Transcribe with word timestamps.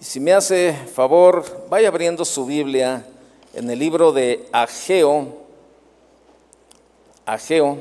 Si 0.00 0.20
me 0.20 0.34
hace 0.34 0.74
favor, 0.74 1.66
vaya 1.70 1.88
abriendo 1.88 2.24
su 2.24 2.44
Biblia 2.44 3.04
en 3.54 3.70
el 3.70 3.78
libro 3.78 4.12
de 4.12 4.46
Ageo. 4.52 5.38
Ageo. 7.24 7.78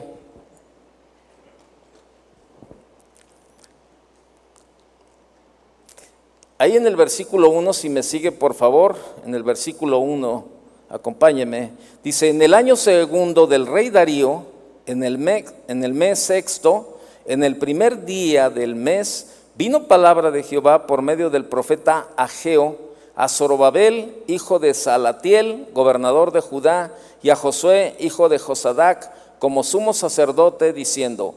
Ahí 6.57 6.77
en 6.77 6.87
el 6.87 6.95
versículo 6.95 7.49
1, 7.49 7.73
si 7.73 7.89
me 7.89 8.01
sigue 8.01 8.31
por 8.31 8.53
favor, 8.53 8.95
en 9.25 9.35
el 9.35 9.43
versículo 9.43 9.99
1, 9.99 10.45
acompáñeme, 10.89 11.71
dice, 12.01 12.29
en 12.29 12.41
el 12.41 12.53
año 12.53 12.77
segundo 12.77 13.45
del 13.45 13.67
rey 13.67 13.89
Darío, 13.89 14.45
en 14.85 15.03
el 15.03 15.19
en 15.67 15.83
el 15.83 15.93
mes 15.93 16.19
sexto, 16.19 16.97
en 17.25 17.43
el 17.43 17.57
primer 17.57 18.05
día 18.05 18.49
del 18.49 18.75
mes, 18.75 19.27
vino 19.57 19.83
palabra 19.83 20.31
de 20.31 20.43
Jehová 20.43 20.85
por 20.87 21.01
medio 21.01 21.29
del 21.29 21.45
profeta 21.45 22.07
Ageo 22.17 22.77
a 23.15 23.29
Zorobabel, 23.29 24.23
hijo 24.27 24.59
de 24.59 24.73
Salatiel, 24.73 25.67
gobernador 25.73 26.31
de 26.31 26.41
Judá, 26.41 26.91
y 27.21 27.29
a 27.29 27.35
Josué, 27.35 27.95
hijo 27.99 28.29
de 28.29 28.39
Josadac, 28.39 29.09
como 29.39 29.63
sumo 29.63 29.93
sacerdote, 29.93 30.73
diciendo, 30.73 31.35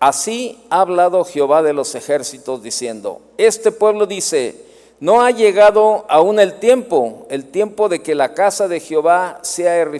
Así 0.00 0.58
ha 0.70 0.80
hablado 0.80 1.24
Jehová 1.24 1.62
de 1.62 1.72
los 1.72 1.94
ejércitos, 1.94 2.62
diciendo, 2.62 3.20
Este 3.38 3.70
pueblo 3.70 4.06
dice, 4.06 4.64
no 4.98 5.22
ha 5.22 5.30
llegado 5.30 6.04
aún 6.08 6.40
el 6.40 6.54
tiempo, 6.54 7.26
el 7.30 7.46
tiempo 7.46 7.88
de 7.88 8.02
que 8.02 8.14
la 8.14 8.34
casa 8.34 8.68
de 8.68 8.80
Jehová 8.80 9.38
sea, 9.42 9.90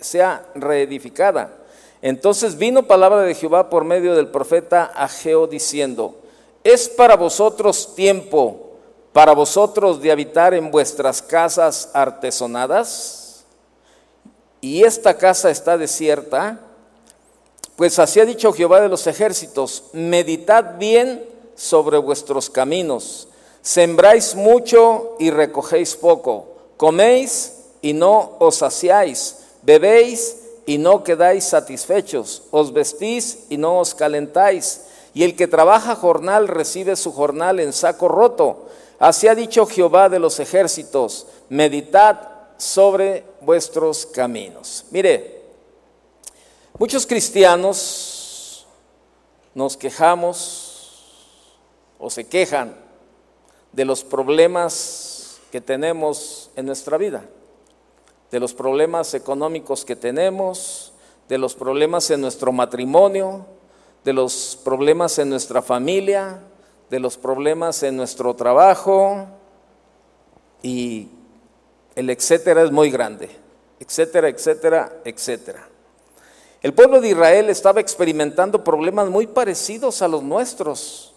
sea 0.00 0.46
reedificada. 0.54 1.52
Entonces 2.00 2.56
vino 2.56 2.84
palabra 2.84 3.20
de 3.22 3.34
Jehová 3.34 3.68
por 3.68 3.84
medio 3.84 4.14
del 4.14 4.28
profeta 4.28 4.84
Ageo, 4.84 5.46
diciendo, 5.46 6.14
es 6.72 6.88
para 6.88 7.16
vosotros 7.16 7.94
tiempo, 7.94 8.72
para 9.12 9.32
vosotros 9.32 10.00
de 10.00 10.10
habitar 10.10 10.52
en 10.52 10.70
vuestras 10.70 11.22
casas 11.22 11.90
artesonadas, 11.92 13.44
y 14.60 14.82
esta 14.82 15.16
casa 15.16 15.48
está 15.48 15.78
desierta, 15.78 16.60
pues 17.76 17.98
así 17.98 18.18
ha 18.18 18.24
dicho 18.24 18.52
Jehová 18.52 18.80
de 18.80 18.88
los 18.88 19.06
ejércitos, 19.06 19.84
meditad 19.92 20.76
bien 20.76 21.24
sobre 21.54 21.98
vuestros 21.98 22.50
caminos, 22.50 23.28
sembráis 23.62 24.34
mucho 24.34 25.14
y 25.20 25.30
recogéis 25.30 25.94
poco, 25.94 26.48
coméis 26.76 27.52
y 27.80 27.92
no 27.92 28.32
os 28.40 28.56
saciáis, 28.56 29.36
bebéis 29.62 30.38
y 30.66 30.78
no 30.78 31.04
quedáis 31.04 31.44
satisfechos, 31.44 32.42
os 32.50 32.72
vestís 32.72 33.44
y 33.50 33.56
no 33.56 33.78
os 33.78 33.94
calentáis, 33.94 34.80
y 35.16 35.24
el 35.24 35.34
que 35.34 35.48
trabaja 35.48 35.96
jornal 35.96 36.46
recibe 36.46 36.94
su 36.94 37.10
jornal 37.10 37.58
en 37.58 37.72
saco 37.72 38.06
roto. 38.06 38.66
Así 38.98 39.26
ha 39.26 39.34
dicho 39.34 39.64
Jehová 39.66 40.08
de 40.08 40.18
los 40.18 40.38
ejércitos, 40.38 41.26
meditad 41.48 42.20
sobre 42.58 43.24
vuestros 43.40 44.04
caminos. 44.06 44.84
Mire, 44.90 45.36
Muchos 46.78 47.06
cristianos 47.06 48.66
nos 49.54 49.78
quejamos 49.78 51.06
o 51.98 52.10
se 52.10 52.28
quejan 52.28 52.76
de 53.72 53.86
los 53.86 54.04
problemas 54.04 55.40
que 55.50 55.62
tenemos 55.62 56.50
en 56.54 56.66
nuestra 56.66 56.98
vida, 56.98 57.24
de 58.30 58.40
los 58.40 58.52
problemas 58.52 59.14
económicos 59.14 59.86
que 59.86 59.96
tenemos, 59.96 60.92
de 61.30 61.38
los 61.38 61.54
problemas 61.54 62.10
en 62.10 62.20
nuestro 62.20 62.52
matrimonio, 62.52 63.46
de 64.06 64.12
los 64.12 64.56
problemas 64.62 65.18
en 65.18 65.28
nuestra 65.28 65.62
familia, 65.62 66.38
de 66.88 67.00
los 67.00 67.16
problemas 67.16 67.82
en 67.82 67.96
nuestro 67.96 68.36
trabajo 68.36 69.26
y 70.62 71.08
el 71.96 72.10
etcétera 72.10 72.62
es 72.62 72.70
muy 72.70 72.88
grande, 72.88 73.28
etcétera, 73.80 74.28
etcétera, 74.28 75.00
etcétera. 75.04 75.68
El 76.62 76.72
pueblo 76.72 77.00
de 77.00 77.08
Israel 77.08 77.50
estaba 77.50 77.80
experimentando 77.80 78.62
problemas 78.62 79.08
muy 79.08 79.26
parecidos 79.26 80.00
a 80.02 80.06
los 80.06 80.22
nuestros. 80.22 81.12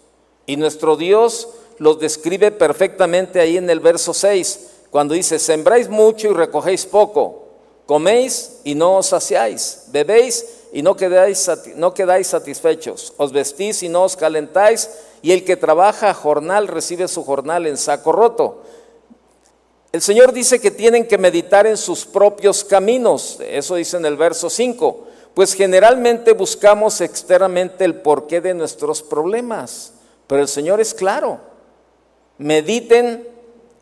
Y 0.46 0.56
nuestro 0.56 0.96
Dios 0.96 1.48
los 1.78 2.00
describe 2.00 2.50
perfectamente 2.50 3.38
ahí 3.38 3.56
en 3.56 3.70
el 3.70 3.78
verso 3.78 4.12
6, 4.12 4.70
cuando 4.90 5.14
dice, 5.14 5.38
sembráis 5.38 5.88
mucho 5.88 6.26
y 6.26 6.34
recogéis 6.34 6.86
poco, 6.86 7.50
coméis 7.86 8.62
y 8.64 8.74
no 8.74 8.96
os 8.96 9.06
saciáis, 9.06 9.84
bebéis 9.92 10.59
y 10.72 10.82
no 10.82 10.96
quedáis, 10.96 11.50
no 11.76 11.94
quedáis 11.94 12.28
satisfechos, 12.28 13.12
os 13.16 13.32
vestís 13.32 13.82
y 13.82 13.88
no 13.88 14.04
os 14.04 14.16
calentáis, 14.16 14.90
y 15.22 15.32
el 15.32 15.44
que 15.44 15.56
trabaja 15.56 16.10
a 16.10 16.14
jornal 16.14 16.68
recibe 16.68 17.08
su 17.08 17.24
jornal 17.24 17.66
en 17.66 17.76
saco 17.76 18.12
roto. 18.12 18.62
El 19.92 20.00
Señor 20.00 20.32
dice 20.32 20.60
que 20.60 20.70
tienen 20.70 21.06
que 21.06 21.18
meditar 21.18 21.66
en 21.66 21.76
sus 21.76 22.06
propios 22.06 22.64
caminos, 22.64 23.38
eso 23.40 23.74
dice 23.74 23.96
en 23.96 24.06
el 24.06 24.16
verso 24.16 24.48
5 24.48 25.10
pues 25.34 25.54
generalmente 25.54 26.32
buscamos 26.32 27.00
externamente 27.00 27.84
el 27.84 27.96
porqué 27.96 28.40
de 28.40 28.54
nuestros 28.54 29.02
problemas, 29.02 29.94
pero 30.26 30.42
el 30.42 30.48
Señor 30.48 30.80
es 30.80 30.92
claro. 30.92 31.40
Mediten 32.38 33.26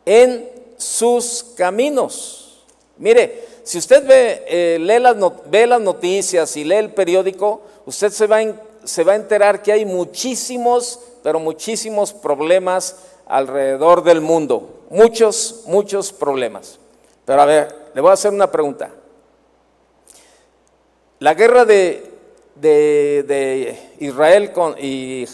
en 0.05 0.49
sus 0.77 1.45
caminos. 1.55 2.65
Mire, 2.97 3.45
si 3.69 3.77
usted 3.77 4.03
ve, 4.03 4.45
eh, 4.47 4.79
lee 4.79 5.67
las 5.67 5.79
noticias 5.79 6.57
y 6.57 6.63
lee 6.63 6.77
el 6.77 6.91
periódico, 6.91 7.61
usted 7.85 8.09
se 8.09 8.25
va, 8.25 8.37
a 8.37 9.15
enterar 9.15 9.61
que 9.61 9.71
hay 9.71 9.85
muchísimos, 9.85 10.99
pero 11.21 11.39
muchísimos 11.39 12.11
problemas 12.11 12.95
alrededor 13.27 14.03
del 14.03 14.21
mundo. 14.21 14.87
Muchos, 14.89 15.65
muchos 15.67 16.11
problemas. 16.11 16.79
Pero 17.25 17.43
a 17.43 17.45
ver, 17.45 17.91
le 17.93 18.01
voy 18.01 18.09
a 18.09 18.13
hacer 18.13 18.33
una 18.33 18.49
pregunta. 18.49 18.89
La 21.19 21.35
guerra 21.35 21.63
de, 21.63 22.09
Israel 23.99 24.51
con, 24.51 24.77
y, 24.79 25.27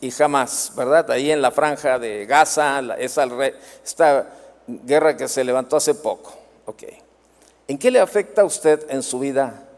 y, 0.00 0.22
Hamas, 0.22 0.70
¿verdad? 0.76 1.10
Ahí 1.10 1.32
en 1.32 1.42
la 1.42 1.50
franja 1.50 1.98
de 1.98 2.24
Gaza, 2.24 2.80
esta 3.00 4.28
guerra 4.68 5.16
que 5.16 5.26
se 5.26 5.42
levantó 5.42 5.74
hace 5.74 5.96
poco. 5.96 6.32
Ok. 6.66 6.84
¿En 7.70 7.78
qué 7.78 7.92
le 7.92 8.00
afecta 8.00 8.42
a 8.42 8.44
usted 8.44 8.84
en 8.90 9.00
su 9.00 9.20
vida 9.20 9.68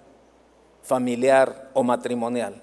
familiar 0.82 1.68
o 1.74 1.82
matrimonial? 1.82 2.62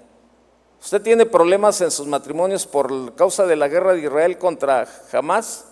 ¿Usted 0.82 1.00
tiene 1.00 1.24
problemas 1.24 1.80
en 1.82 1.92
sus 1.92 2.08
matrimonios 2.08 2.66
por 2.66 3.14
causa 3.14 3.46
de 3.46 3.54
la 3.54 3.68
guerra 3.68 3.92
de 3.92 4.00
Israel 4.00 4.38
contra 4.38 4.88
Hamas? 5.12 5.66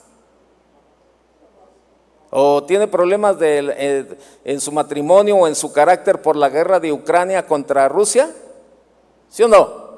¿O 2.31 2.63
tiene 2.63 2.87
problemas 2.87 3.37
eh, 3.41 4.17
en 4.45 4.61
su 4.61 4.71
matrimonio 4.71 5.39
o 5.39 5.49
en 5.49 5.57
su 5.57 5.73
carácter 5.73 6.23
por 6.23 6.37
la 6.37 6.51
guerra 6.51 6.79
de 6.79 6.93
Ucrania 6.93 7.45
contra 7.45 7.89
Rusia? 7.89 8.31
¿Sí 9.29 9.43
o 9.43 9.49
no? 9.49 9.89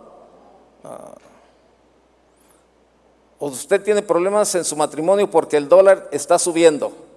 ¿O 3.38 3.48
usted 3.48 3.82
tiene 3.82 4.00
problemas 4.00 4.54
en 4.54 4.65
su 4.65 4.75
matrimonio 4.75 5.31
porque 5.31 5.59
el 5.59 5.69
dólar 5.69 6.09
está 6.12 6.38
subiendo? 6.38 7.09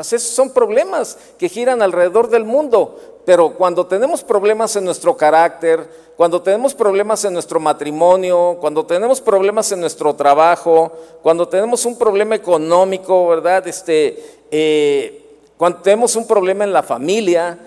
Esos 0.00 0.22
son 0.22 0.50
problemas 0.50 1.18
que 1.38 1.48
giran 1.48 1.82
alrededor 1.82 2.28
del 2.28 2.44
mundo, 2.44 2.98
pero 3.24 3.54
cuando 3.54 3.86
tenemos 3.86 4.24
problemas 4.24 4.74
en 4.76 4.84
nuestro 4.84 5.16
carácter, 5.16 5.88
cuando 6.16 6.42
tenemos 6.42 6.74
problemas 6.74 7.24
en 7.24 7.32
nuestro 7.32 7.60
matrimonio, 7.60 8.56
cuando 8.60 8.84
tenemos 8.84 9.20
problemas 9.20 9.70
en 9.72 9.80
nuestro 9.80 10.14
trabajo, 10.14 10.92
cuando 11.22 11.46
tenemos 11.46 11.84
un 11.84 11.96
problema 11.96 12.34
económico, 12.34 13.28
¿verdad? 13.28 13.66
Este, 13.66 14.40
eh, 14.50 15.38
cuando 15.56 15.80
tenemos 15.80 16.16
un 16.16 16.26
problema 16.26 16.64
en 16.64 16.72
la 16.72 16.82
familia, 16.82 17.58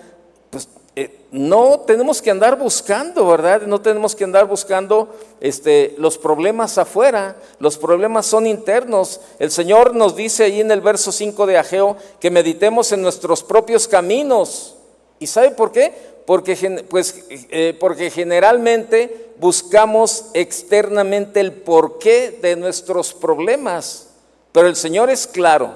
eh, 0.98 1.26
no 1.30 1.80
tenemos 1.80 2.22
que 2.22 2.30
andar 2.30 2.58
buscando, 2.58 3.26
¿verdad? 3.26 3.62
No 3.66 3.82
tenemos 3.82 4.16
que 4.16 4.24
andar 4.24 4.46
buscando 4.46 5.14
este, 5.42 5.94
los 5.98 6.16
problemas 6.16 6.78
afuera, 6.78 7.36
los 7.58 7.76
problemas 7.76 8.24
son 8.24 8.46
internos. 8.46 9.20
El 9.38 9.50
Señor 9.50 9.94
nos 9.94 10.16
dice 10.16 10.44
ahí 10.44 10.62
en 10.62 10.70
el 10.70 10.80
verso 10.80 11.12
5 11.12 11.44
de 11.44 11.58
Ageo 11.58 11.98
que 12.18 12.30
meditemos 12.30 12.92
en 12.92 13.02
nuestros 13.02 13.42
propios 13.42 13.86
caminos. 13.86 14.76
¿Y 15.18 15.26
sabe 15.26 15.50
por 15.50 15.70
qué? 15.70 15.92
Porque, 16.24 16.56
pues, 16.88 17.26
eh, 17.28 17.76
porque 17.78 18.10
generalmente 18.10 19.32
buscamos 19.38 20.30
externamente 20.32 21.40
el 21.40 21.52
porqué 21.52 22.38
de 22.40 22.56
nuestros 22.56 23.12
problemas. 23.12 24.08
Pero 24.50 24.66
el 24.66 24.76
Señor 24.76 25.10
es 25.10 25.26
claro. 25.26 25.74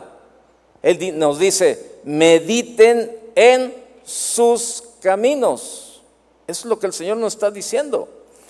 Él 0.82 1.18
nos 1.18 1.38
dice, 1.38 1.98
mediten 2.04 3.14
en 3.34 3.74
sus 4.02 4.82
caminos. 4.82 4.89
Eso 5.00 6.02
es 6.46 6.64
lo 6.64 6.78
que 6.78 6.86
el 6.86 6.92
Señor 6.92 7.16
nos 7.16 7.34
está 7.34 7.50
diciendo. 7.50 8.08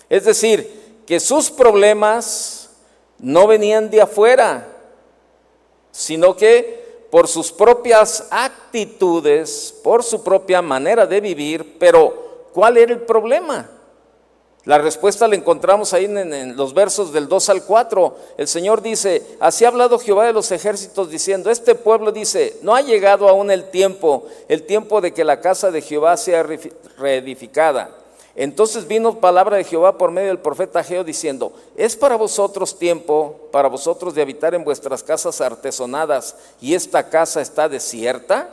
Es 0.08 0.24
decir, 0.24 1.02
que 1.06 1.20
sus 1.20 1.50
problemas 1.50 2.70
no 3.18 3.46
venían 3.46 3.90
de 3.90 4.00
afuera, 4.00 4.66
sino 5.92 6.36
que 6.36 7.06
por 7.10 7.28
sus 7.28 7.50
propias 7.50 8.28
actitudes, 8.30 9.74
por 9.82 10.02
su 10.02 10.22
propia 10.22 10.62
manera 10.62 11.06
de 11.06 11.20
vivir, 11.20 11.76
pero 11.78 12.48
¿cuál 12.52 12.76
era 12.76 12.92
el 12.92 13.02
problema? 13.02 13.68
La 14.70 14.78
respuesta 14.78 15.26
la 15.26 15.34
encontramos 15.34 15.92
ahí 15.94 16.04
en, 16.04 16.56
los 16.56 16.74
versos 16.74 17.12
del 17.12 17.26
2 17.26 17.48
al 17.48 17.64
4. 17.64 18.16
El 18.38 18.46
Señor 18.46 18.82
dice, 18.82 19.26
así 19.40 19.64
ha 19.64 19.68
hablado 19.68 19.98
Jehová 19.98 20.26
de 20.26 20.32
los 20.32 20.52
ejércitos 20.52 21.10
diciendo, 21.10 21.50
este 21.50 21.74
pueblo 21.74 22.12
dice, 22.12 22.56
no 22.62 22.76
ha 22.76 22.80
llegado 22.80 23.28
aún 23.28 23.50
el 23.50 23.68
tiempo, 23.70 24.28
el 24.46 24.62
tiempo 24.62 25.00
de 25.00 25.12
que 25.12 25.24
la 25.24 25.40
casa 25.40 25.72
de 25.72 25.82
Jehová 25.82 26.16
sea 26.16 26.46
reedificada. 26.96 27.96
Entonces 28.36 28.86
vino 28.86 29.18
palabra 29.18 29.56
de 29.56 29.64
Jehová 29.64 29.98
por 29.98 30.12
medio 30.12 30.28
del 30.28 30.38
profeta 30.38 30.84
Geo 30.84 31.02
diciendo, 31.02 31.52
es 31.74 31.96
para 31.96 32.14
vosotros 32.14 32.78
tiempo, 32.78 33.48
para 33.50 33.68
vosotros 33.68 34.14
de 34.14 34.22
habitar 34.22 34.54
en 34.54 34.62
vuestras 34.62 35.02
casas 35.02 35.40
artesonadas, 35.40 36.36
y 36.60 36.74
esta 36.74 37.10
casa 37.10 37.40
está 37.40 37.68
desierta. 37.68 38.50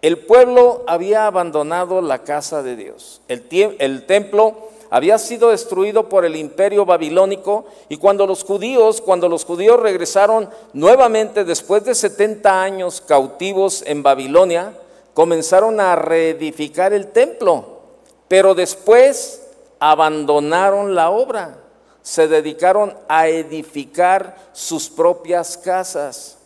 El 0.00 0.16
pueblo 0.16 0.82
había 0.86 1.26
abandonado 1.26 2.00
la 2.00 2.24
casa 2.24 2.62
de 2.62 2.74
Dios. 2.74 3.20
El, 3.28 3.44
el 3.78 4.06
templo 4.06 4.72
había 4.92 5.16
sido 5.16 5.48
destruido 5.48 6.10
por 6.10 6.26
el 6.26 6.36
imperio 6.36 6.84
babilónico 6.84 7.64
y 7.88 7.96
cuando 7.96 8.26
los 8.26 8.44
judíos, 8.44 9.00
cuando 9.00 9.26
los 9.26 9.46
judíos 9.46 9.80
regresaron 9.80 10.50
nuevamente 10.74 11.46
después 11.46 11.82
de 11.84 11.94
70 11.94 12.62
años 12.62 13.00
cautivos 13.00 13.82
en 13.86 14.02
Babilonia, 14.02 14.74
comenzaron 15.14 15.80
a 15.80 15.96
reedificar 15.96 16.92
el 16.92 17.06
templo, 17.06 17.80
pero 18.28 18.54
después 18.54 19.40
abandonaron 19.80 20.94
la 20.94 21.08
obra, 21.08 21.56
se 22.02 22.28
dedicaron 22.28 22.94
a 23.08 23.28
edificar 23.28 24.36
sus 24.52 24.90
propias 24.90 25.56
casas, 25.56 26.36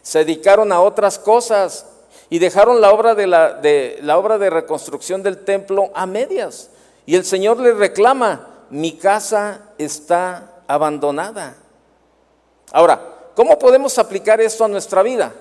se 0.00 0.20
dedicaron 0.20 0.70
a 0.70 0.80
otras 0.80 1.18
cosas 1.18 1.86
y 2.28 2.38
dejaron 2.38 2.80
la 2.80 2.92
obra 2.92 3.16
de 3.16 3.26
la, 3.26 3.54
de, 3.54 3.98
la 4.00 4.16
obra 4.16 4.38
de 4.38 4.48
reconstrucción 4.48 5.24
del 5.24 5.44
templo 5.44 5.90
a 5.92 6.06
medias. 6.06 6.69
Y 7.06 7.16
el 7.16 7.24
Señor 7.24 7.58
le 7.58 7.74
reclama, 7.74 8.66
mi 8.70 8.92
casa 8.92 9.72
está 9.78 10.62
abandonada. 10.66 11.56
Ahora, 12.72 13.30
¿cómo 13.34 13.58
podemos 13.58 13.98
aplicar 13.98 14.40
esto 14.40 14.64
a 14.64 14.68
nuestra 14.68 15.02
vida? 15.02 15.32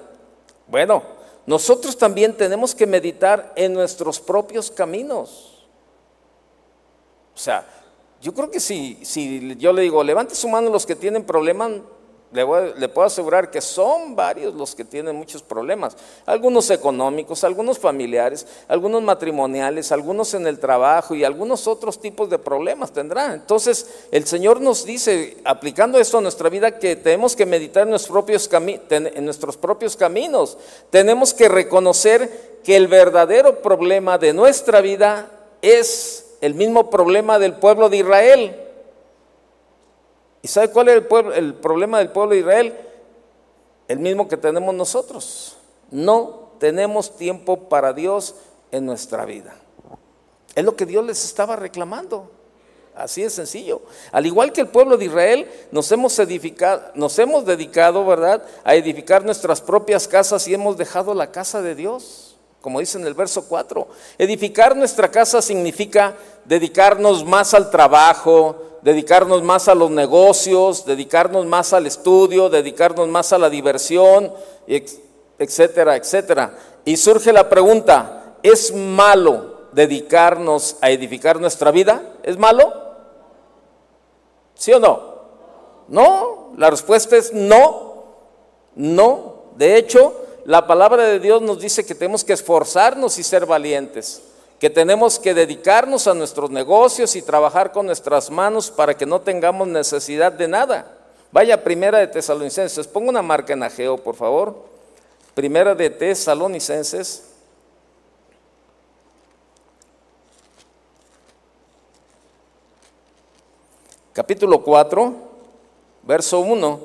Bueno, 0.67 1.03
nosotros 1.45 1.97
también 1.97 2.35
tenemos 2.35 2.73
que 2.75 2.85
meditar 2.85 3.53
en 3.55 3.73
nuestros 3.73 4.19
propios 4.19 4.71
caminos. 4.71 5.67
O 7.35 7.37
sea, 7.37 7.65
yo 8.21 8.33
creo 8.33 8.51
que 8.51 8.59
si, 8.59 8.99
si 9.03 9.55
yo 9.57 9.71
le 9.71 9.83
digo, 9.83 10.03
levante 10.03 10.35
su 10.35 10.49
mano 10.49 10.69
los 10.69 10.85
que 10.85 10.95
tienen 10.95 11.23
problemas, 11.23 11.71
le, 12.31 12.89
puedo 12.89 13.07
asegurar 13.07 13.49
que 13.49 13.59
son 13.59 14.15
varios 14.15 14.53
los 14.53 14.75
que 14.75 14.85
tienen 14.85 15.15
muchos 15.15 15.41
problemas, 15.41 15.97
algunos 16.27 16.69
económicos, 16.69 17.43
algunos 17.43 17.79
familiares, 17.79 18.45
algunos 18.67 19.01
matrimoniales, 19.01 19.91
algunos 19.91 20.35
en 20.35 20.45
el 20.45 20.59
trabajo 20.59 21.15
y 21.15 21.23
algunos 21.23 21.67
otros 21.67 21.99
tipos 21.99 22.29
de 22.29 22.37
problemas 22.37 22.91
tendrán. 22.91 23.33
Entonces 23.33 24.05
el 24.11 24.27
Señor 24.27 24.61
nos 24.61 24.85
dice, 24.85 25.37
aplicando 25.43 25.99
esto 25.99 26.19
a 26.19 26.21
nuestra 26.21 26.49
vida, 26.49 26.77
que 26.77 26.95
tenemos 26.95 27.35
que 27.35 27.47
meditar 27.47 27.83
en 27.83 27.89
nuestros 27.89 28.11
propios, 28.11 28.49
en 28.91 29.25
nuestros 29.25 29.57
propios 29.57 29.95
caminos, 29.95 30.57
tenemos 30.91 31.33
que 31.33 31.49
reconocer 31.49 32.59
que 32.63 32.75
el 32.75 32.87
verdadero 32.87 33.63
problema 33.63 34.19
de 34.19 34.33
nuestra 34.33 34.81
vida 34.81 35.31
es 35.63 36.35
el 36.41 36.53
mismo 36.53 36.91
problema 36.91 37.39
del 37.39 37.53
pueblo 37.53 37.89
de 37.89 37.97
Israel 37.97 38.68
¿Y 40.41 40.47
sabe 40.47 40.69
cuál 40.69 40.89
es 40.89 40.95
el, 40.95 41.33
el 41.33 41.53
problema 41.55 41.99
del 41.99 42.11
pueblo 42.11 42.33
de 42.33 42.39
Israel? 42.39 42.77
El 43.87 43.99
mismo 43.99 44.27
que 44.27 44.37
tenemos 44.37 44.73
nosotros. 44.73 45.57
No 45.91 46.51
tenemos 46.59 47.15
tiempo 47.17 47.69
para 47.69 47.93
Dios 47.93 48.35
en 48.71 48.85
nuestra 48.85 49.25
vida. 49.25 49.55
Es 50.55 50.63
lo 50.63 50.75
que 50.75 50.85
Dios 50.85 51.05
les 51.05 51.23
estaba 51.25 51.55
reclamando. 51.55 52.31
Así 52.95 53.23
de 53.23 53.29
sencillo. 53.29 53.81
Al 54.11 54.25
igual 54.25 54.51
que 54.51 54.61
el 54.61 54.67
pueblo 54.67 54.97
de 54.97 55.05
Israel, 55.05 55.49
nos 55.71 55.89
hemos 55.91 56.19
edificado, 56.19 56.91
nos 56.95 57.17
hemos 57.17 57.45
dedicado, 57.45 58.05
¿verdad?, 58.05 58.43
a 58.63 58.75
edificar 58.75 59.23
nuestras 59.23 59.61
propias 59.61 60.07
casas 60.07 60.47
y 60.47 60.53
hemos 60.53 60.77
dejado 60.77 61.13
la 61.13 61.31
casa 61.31 61.61
de 61.61 61.75
Dios. 61.75 62.28
Como 62.61 62.79
dice 62.79 62.97
en 62.97 63.07
el 63.07 63.13
verso 63.13 63.47
4, 63.47 63.87
edificar 64.17 64.75
nuestra 64.75 65.09
casa 65.09 65.41
significa 65.41 66.15
dedicarnos 66.43 67.23
más 67.23 67.53
al 67.53 67.69
trabajo, 67.69 68.79
dedicarnos 68.81 69.41
más 69.43 69.67
a 69.67 69.75
los 69.75 69.91
negocios, 69.91 70.85
dedicarnos 70.85 71.45
más 71.45 71.73
al 71.73 71.85
estudio, 71.85 72.49
dedicarnos 72.49 73.07
más 73.07 73.31
a 73.31 73.37
la 73.37 73.49
diversión, 73.49 74.33
etcétera, 75.37 75.95
etcétera. 75.95 76.57
Y 76.83 76.97
surge 76.97 77.31
la 77.31 77.47
pregunta, 77.47 78.35
¿es 78.43 78.73
malo 78.73 79.69
dedicarnos 79.71 80.77
a 80.81 80.89
edificar 80.89 81.39
nuestra 81.39 81.71
vida? 81.71 82.01
¿Es 82.23 82.37
malo? 82.37 82.73
¿Sí 84.55 84.73
o 84.73 84.79
no? 84.79 85.09
No, 85.87 86.53
la 86.57 86.69
respuesta 86.69 87.15
es 87.15 87.33
no, 87.33 88.03
no. 88.75 89.35
De 89.55 89.77
hecho, 89.77 90.13
la 90.49 90.65
palabra 90.65 91.03
de 91.03 91.19
Dios 91.19 91.43
nos 91.43 91.59
dice 91.59 91.85
que 91.85 91.93
tenemos 91.93 92.23
que 92.23 92.33
esforzarnos 92.33 93.19
y 93.19 93.23
ser 93.23 93.45
valientes 93.45 94.23
que 94.59 94.69
tenemos 94.69 95.19
que 95.19 95.35
dedicarnos 95.35 96.07
a 96.07 96.15
nuestros 96.15 96.49
negocios 96.49 97.15
y 97.15 97.21
trabajar 97.21 97.71
con 97.71 97.85
nuestras 97.85 98.29
manos 98.31 98.69
para 98.69 98.97
que 98.97 99.05
no 99.05 99.21
tengamos 99.21 99.67
necesidad 99.67 100.33
de 100.33 100.47
nada. 100.47 100.97
Vaya 101.31 101.63
primera 101.63 101.99
de 101.99 102.07
Tesalonicenses, 102.07 102.87
ponga 102.87 103.09
una 103.09 103.21
marca 103.21 103.53
en 103.53 103.63
Ageo, 103.63 103.97
por 103.97 104.15
favor. 104.15 104.65
Primera 105.33 105.75
de 105.75 105.89
Tesalonicenses. 105.89 107.23
Capítulo 114.11 114.61
4, 114.61 115.13
verso 116.03 116.39
1. 116.41 116.79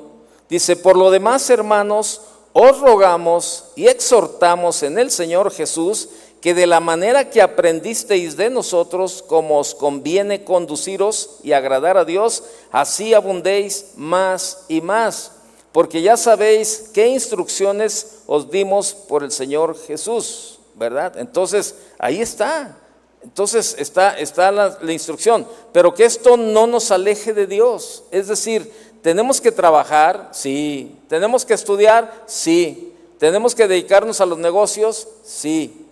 Dice, 0.47 0.77
por 0.77 0.95
lo 0.95 1.11
demás, 1.11 1.49
hermanos, 1.49 2.21
os 2.57 2.79
rogamos 2.79 3.65
y 3.75 3.87
exhortamos 3.87 4.81
en 4.81 4.97
el 4.97 5.11
Señor 5.11 5.51
Jesús 5.51 6.07
que 6.39 6.53
de 6.53 6.65
la 6.65 6.79
manera 6.79 7.29
que 7.29 7.41
aprendisteis 7.41 8.37
de 8.37 8.49
nosotros, 8.49 9.21
como 9.27 9.59
os 9.59 9.75
conviene 9.75 10.45
conduciros 10.45 11.39
y 11.43 11.51
agradar 11.51 11.97
a 11.97 12.05
Dios, 12.05 12.43
así 12.71 13.13
abundéis 13.13 13.87
más 13.97 14.63
y 14.69 14.79
más, 14.79 15.33
porque 15.73 16.01
ya 16.01 16.15
sabéis 16.15 16.91
qué 16.93 17.07
instrucciones 17.07 18.19
os 18.25 18.49
dimos 18.49 18.93
por 18.93 19.23
el 19.23 19.33
Señor 19.33 19.77
Jesús, 19.77 20.59
¿verdad? 20.75 21.17
Entonces, 21.17 21.75
ahí 21.99 22.21
está. 22.21 22.77
Entonces 23.21 23.75
está, 23.79 24.17
está 24.17 24.49
la, 24.51 24.77
la 24.81 24.93
instrucción, 24.93 25.45
pero 25.73 25.93
que 25.93 26.05
esto 26.05 26.37
no 26.37 26.67
nos 26.67 26.91
aleje 26.91 27.33
de 27.33 27.47
Dios. 27.47 28.03
Es 28.11 28.27
decir, 28.27 28.71
tenemos 29.05 29.39
que 29.39 29.51
trabajar, 29.51 30.29
sí. 30.31 30.97
Tenemos 31.07 31.45
que 31.45 31.53
estudiar, 31.53 32.11
sí. 32.25 32.91
Tenemos 33.19 33.53
que 33.53 33.67
dedicarnos 33.67 34.19
a 34.19 34.25
los 34.25 34.39
negocios, 34.39 35.07
sí 35.23 35.85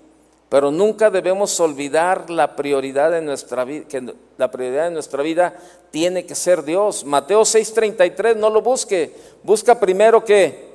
pero 0.50 0.70
nunca 0.70 1.10
debemos 1.10 1.60
olvidar 1.60 2.30
la 2.30 2.56
prioridad 2.56 3.10
de 3.10 3.22
nuestra 3.22 3.66
vida, 3.66 3.88
que 3.88 4.14
la 4.38 4.52
prioridad 4.52 4.84
de 4.84 4.92
nuestra 4.92 5.24
vida 5.24 5.56
tiene 5.90 6.28
que 6.28 6.36
ser 6.36 6.64
Dios. 6.64 7.06
Mateo 7.06 7.42
6:33, 7.42 8.36
no 8.36 8.52
lo 8.52 8.62
busque, 8.62 9.16
busca 9.42 9.80
primero 9.80 10.24
qué. 10.24 10.72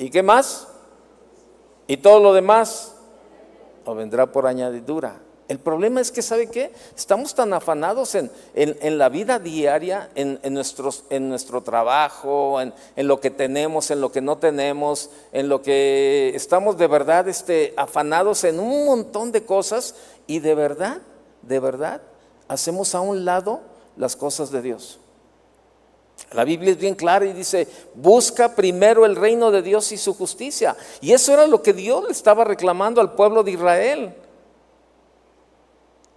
¿Y 0.00 0.10
qué 0.10 0.24
más? 0.24 0.66
Y 1.86 1.98
todo 1.98 2.18
lo 2.18 2.32
demás 2.32 2.96
o 3.84 3.94
vendrá 3.94 4.26
por 4.26 4.48
añadidura. 4.48 5.20
El 5.48 5.60
problema 5.60 6.00
es 6.00 6.10
que, 6.10 6.22
¿sabe 6.22 6.48
qué? 6.48 6.72
Estamos 6.96 7.34
tan 7.34 7.52
afanados 7.52 8.16
en, 8.16 8.98
la 8.98 9.08
vida 9.08 9.38
diaria, 9.38 10.10
en, 10.16 10.40
nuestros, 10.52 11.04
en 11.08 11.28
nuestro 11.28 11.62
trabajo, 11.62 12.60
en, 12.60 12.72
lo 12.96 13.20
que 13.20 13.30
tenemos, 13.30 13.92
en 13.92 14.00
lo 14.00 14.10
que 14.10 14.20
no 14.20 14.38
tenemos, 14.38 15.10
en 15.30 15.48
lo 15.48 15.62
que 15.62 16.32
estamos 16.34 16.76
de 16.78 16.88
verdad 16.88 17.28
este, 17.28 17.74
afanados 17.76 18.42
en 18.42 18.58
un 18.58 18.86
montón 18.86 19.30
de 19.30 19.44
cosas 19.44 19.94
y 20.26 20.40
de 20.40 20.56
verdad, 20.56 20.98
de 21.42 21.60
verdad, 21.60 22.02
hacemos 22.48 22.96
a 22.96 23.00
un 23.00 23.24
lado 23.24 23.60
las 23.96 24.16
cosas 24.16 24.50
de 24.50 24.62
Dios. 24.62 24.98
La 26.32 26.42
Biblia 26.42 26.72
es 26.72 26.78
bien 26.78 26.96
clara 26.96 27.24
y 27.24 27.32
dice, 27.32 27.68
busca 27.94 28.56
primero 28.56 29.06
el 29.06 29.14
reino 29.14 29.52
de 29.52 29.62
Dios 29.62 29.92
y 29.92 29.96
su 29.96 30.12
justicia. 30.12 30.76
Y 31.00 31.12
eso 31.12 31.32
era 31.32 31.46
lo 31.46 31.62
que 31.62 31.72
Dios 31.72 32.02
le 32.02 32.10
estaba 32.10 32.42
reclamando 32.42 33.00
al 33.00 33.12
pueblo 33.12 33.44
de 33.44 33.52
Israel 33.52 34.14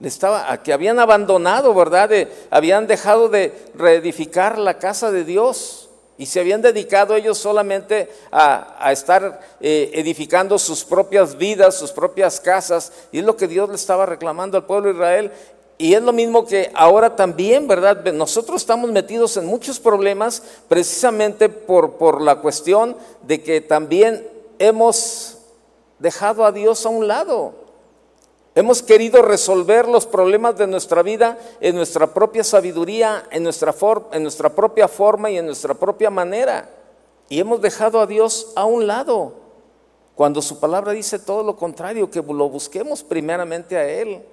estaba, 0.07 0.61
que 0.63 0.73
habían 0.73 0.99
abandonado, 0.99 1.73
¿verdad? 1.73 2.09
habían 2.49 2.87
dejado 2.87 3.29
de 3.29 3.53
reedificar 3.75 4.57
la 4.57 4.79
casa 4.79 5.11
de 5.11 5.25
Dios 5.25 5.89
y 6.19 6.25
se 6.25 6.41
habían 6.41 6.61
dedicado 6.61 7.15
ellos 7.15 7.37
solamente 7.37 8.09
a, 8.29 8.91
estar 8.91 9.39
eh, 9.61 9.89
edificando 9.93 10.59
sus 10.59 10.83
propias 10.83 11.37
vidas, 11.37 11.75
sus 11.75 11.91
propias 11.93 12.41
casas. 12.41 12.91
Y 13.13 13.19
es 13.19 13.23
lo 13.23 13.37
que 13.37 13.47
Dios 13.47 13.69
le 13.69 13.75
estaba 13.75 14.05
reclamando 14.05 14.57
al 14.57 14.65
pueblo 14.65 14.89
de 14.89 14.95
Israel. 14.95 15.31
Y 15.77 15.93
es 15.93 16.01
lo 16.01 16.11
mismo 16.11 16.45
que 16.45 16.71
ahora 16.75 17.15
también, 17.15 17.69
¿verdad? 17.69 18.03
Nosotros 18.11 18.59
estamos 18.59 18.91
metidos 18.91 19.37
en 19.37 19.45
muchos 19.45 19.79
problemas 19.79 20.43
precisamente 20.67 21.47
por, 21.47 21.93
por 21.93 22.21
la 22.21 22.35
cuestión 22.41 22.97
de 23.21 23.41
que 23.41 23.61
también 23.61 24.27
hemos 24.59 25.37
dejado 25.99 26.43
a 26.43 26.51
Dios 26.51 26.85
a 26.85 26.89
un 26.89 27.07
lado. 27.07 27.53
Hemos 28.59 28.83
querido 28.83 29.21
resolver 29.21 29.87
los 29.87 30.05
problemas 30.05 30.57
de 30.57 30.67
nuestra 30.67 31.01
vida 31.01 31.37
en 31.61 31.77
nuestra 31.77 32.13
propia 32.13 32.43
sabiduría, 32.43 33.23
en 33.31 33.41
nuestra, 33.43 33.73
en 34.11 34.21
nuestra 34.21 34.49
propia 34.49 34.89
forma 34.89 35.31
y 35.31 35.37
en 35.37 35.45
nuestra 35.45 35.73
propia 35.73 36.09
manera. 36.09 36.69
Y 37.29 37.39
hemos 37.39 37.61
dejado 37.61 38.01
a 38.01 38.05
Dios 38.05 38.51
a 38.57 38.65
un 38.65 38.85
lado, 38.85 39.31
cuando 40.13 40.41
su 40.41 40.59
palabra 40.59 40.91
dice 40.91 41.19
todo 41.19 41.41
lo 41.41 41.55
contrario, 41.55 42.11
que 42.11 42.21
lo 42.21 42.49
busquemos 42.49 43.01
primeramente 43.01 43.77
a 43.77 43.87
Él. 43.87 44.25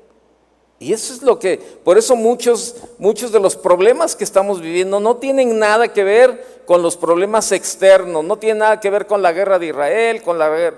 Y 0.78 0.92
eso 0.92 1.14
es 1.14 1.22
lo 1.22 1.38
que, 1.38 1.56
por 1.56 1.96
eso 1.96 2.16
muchos, 2.16 2.76
muchos 2.98 3.32
de 3.32 3.40
los 3.40 3.56
problemas 3.56 4.14
que 4.14 4.24
estamos 4.24 4.60
viviendo 4.60 5.00
no 5.00 5.16
tienen 5.16 5.58
nada 5.58 5.88
que 5.88 6.04
ver 6.04 6.56
con 6.66 6.82
los 6.82 6.98
problemas 6.98 7.50
externos, 7.52 8.22
no 8.22 8.36
tienen 8.36 8.58
nada 8.58 8.78
que 8.78 8.90
ver 8.90 9.06
con 9.06 9.22
la 9.22 9.32
guerra 9.32 9.58
de 9.58 9.68
Israel, 9.68 10.22
con 10.22 10.38
la, 10.38 10.74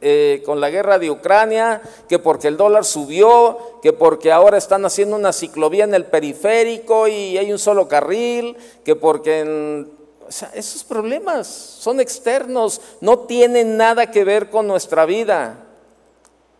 eh, 0.00 0.42
con 0.46 0.58
la 0.58 0.70
guerra 0.70 0.98
de 0.98 1.10
Ucrania, 1.10 1.82
que 2.08 2.18
porque 2.18 2.48
el 2.48 2.56
dólar 2.56 2.86
subió, 2.86 3.58
que 3.82 3.92
porque 3.92 4.32
ahora 4.32 4.56
están 4.56 4.86
haciendo 4.86 5.16
una 5.16 5.34
ciclovía 5.34 5.84
en 5.84 5.94
el 5.94 6.06
periférico 6.06 7.06
y 7.06 7.36
hay 7.36 7.52
un 7.52 7.58
solo 7.58 7.88
carril, 7.88 8.56
que 8.84 8.96
porque 8.96 9.84
o 10.26 10.32
sea, 10.32 10.50
esos 10.54 10.82
problemas 10.82 11.46
son 11.46 12.00
externos, 12.00 12.80
no 13.02 13.18
tienen 13.20 13.76
nada 13.76 14.10
que 14.10 14.24
ver 14.24 14.48
con 14.48 14.66
nuestra 14.66 15.04
vida. 15.04 15.65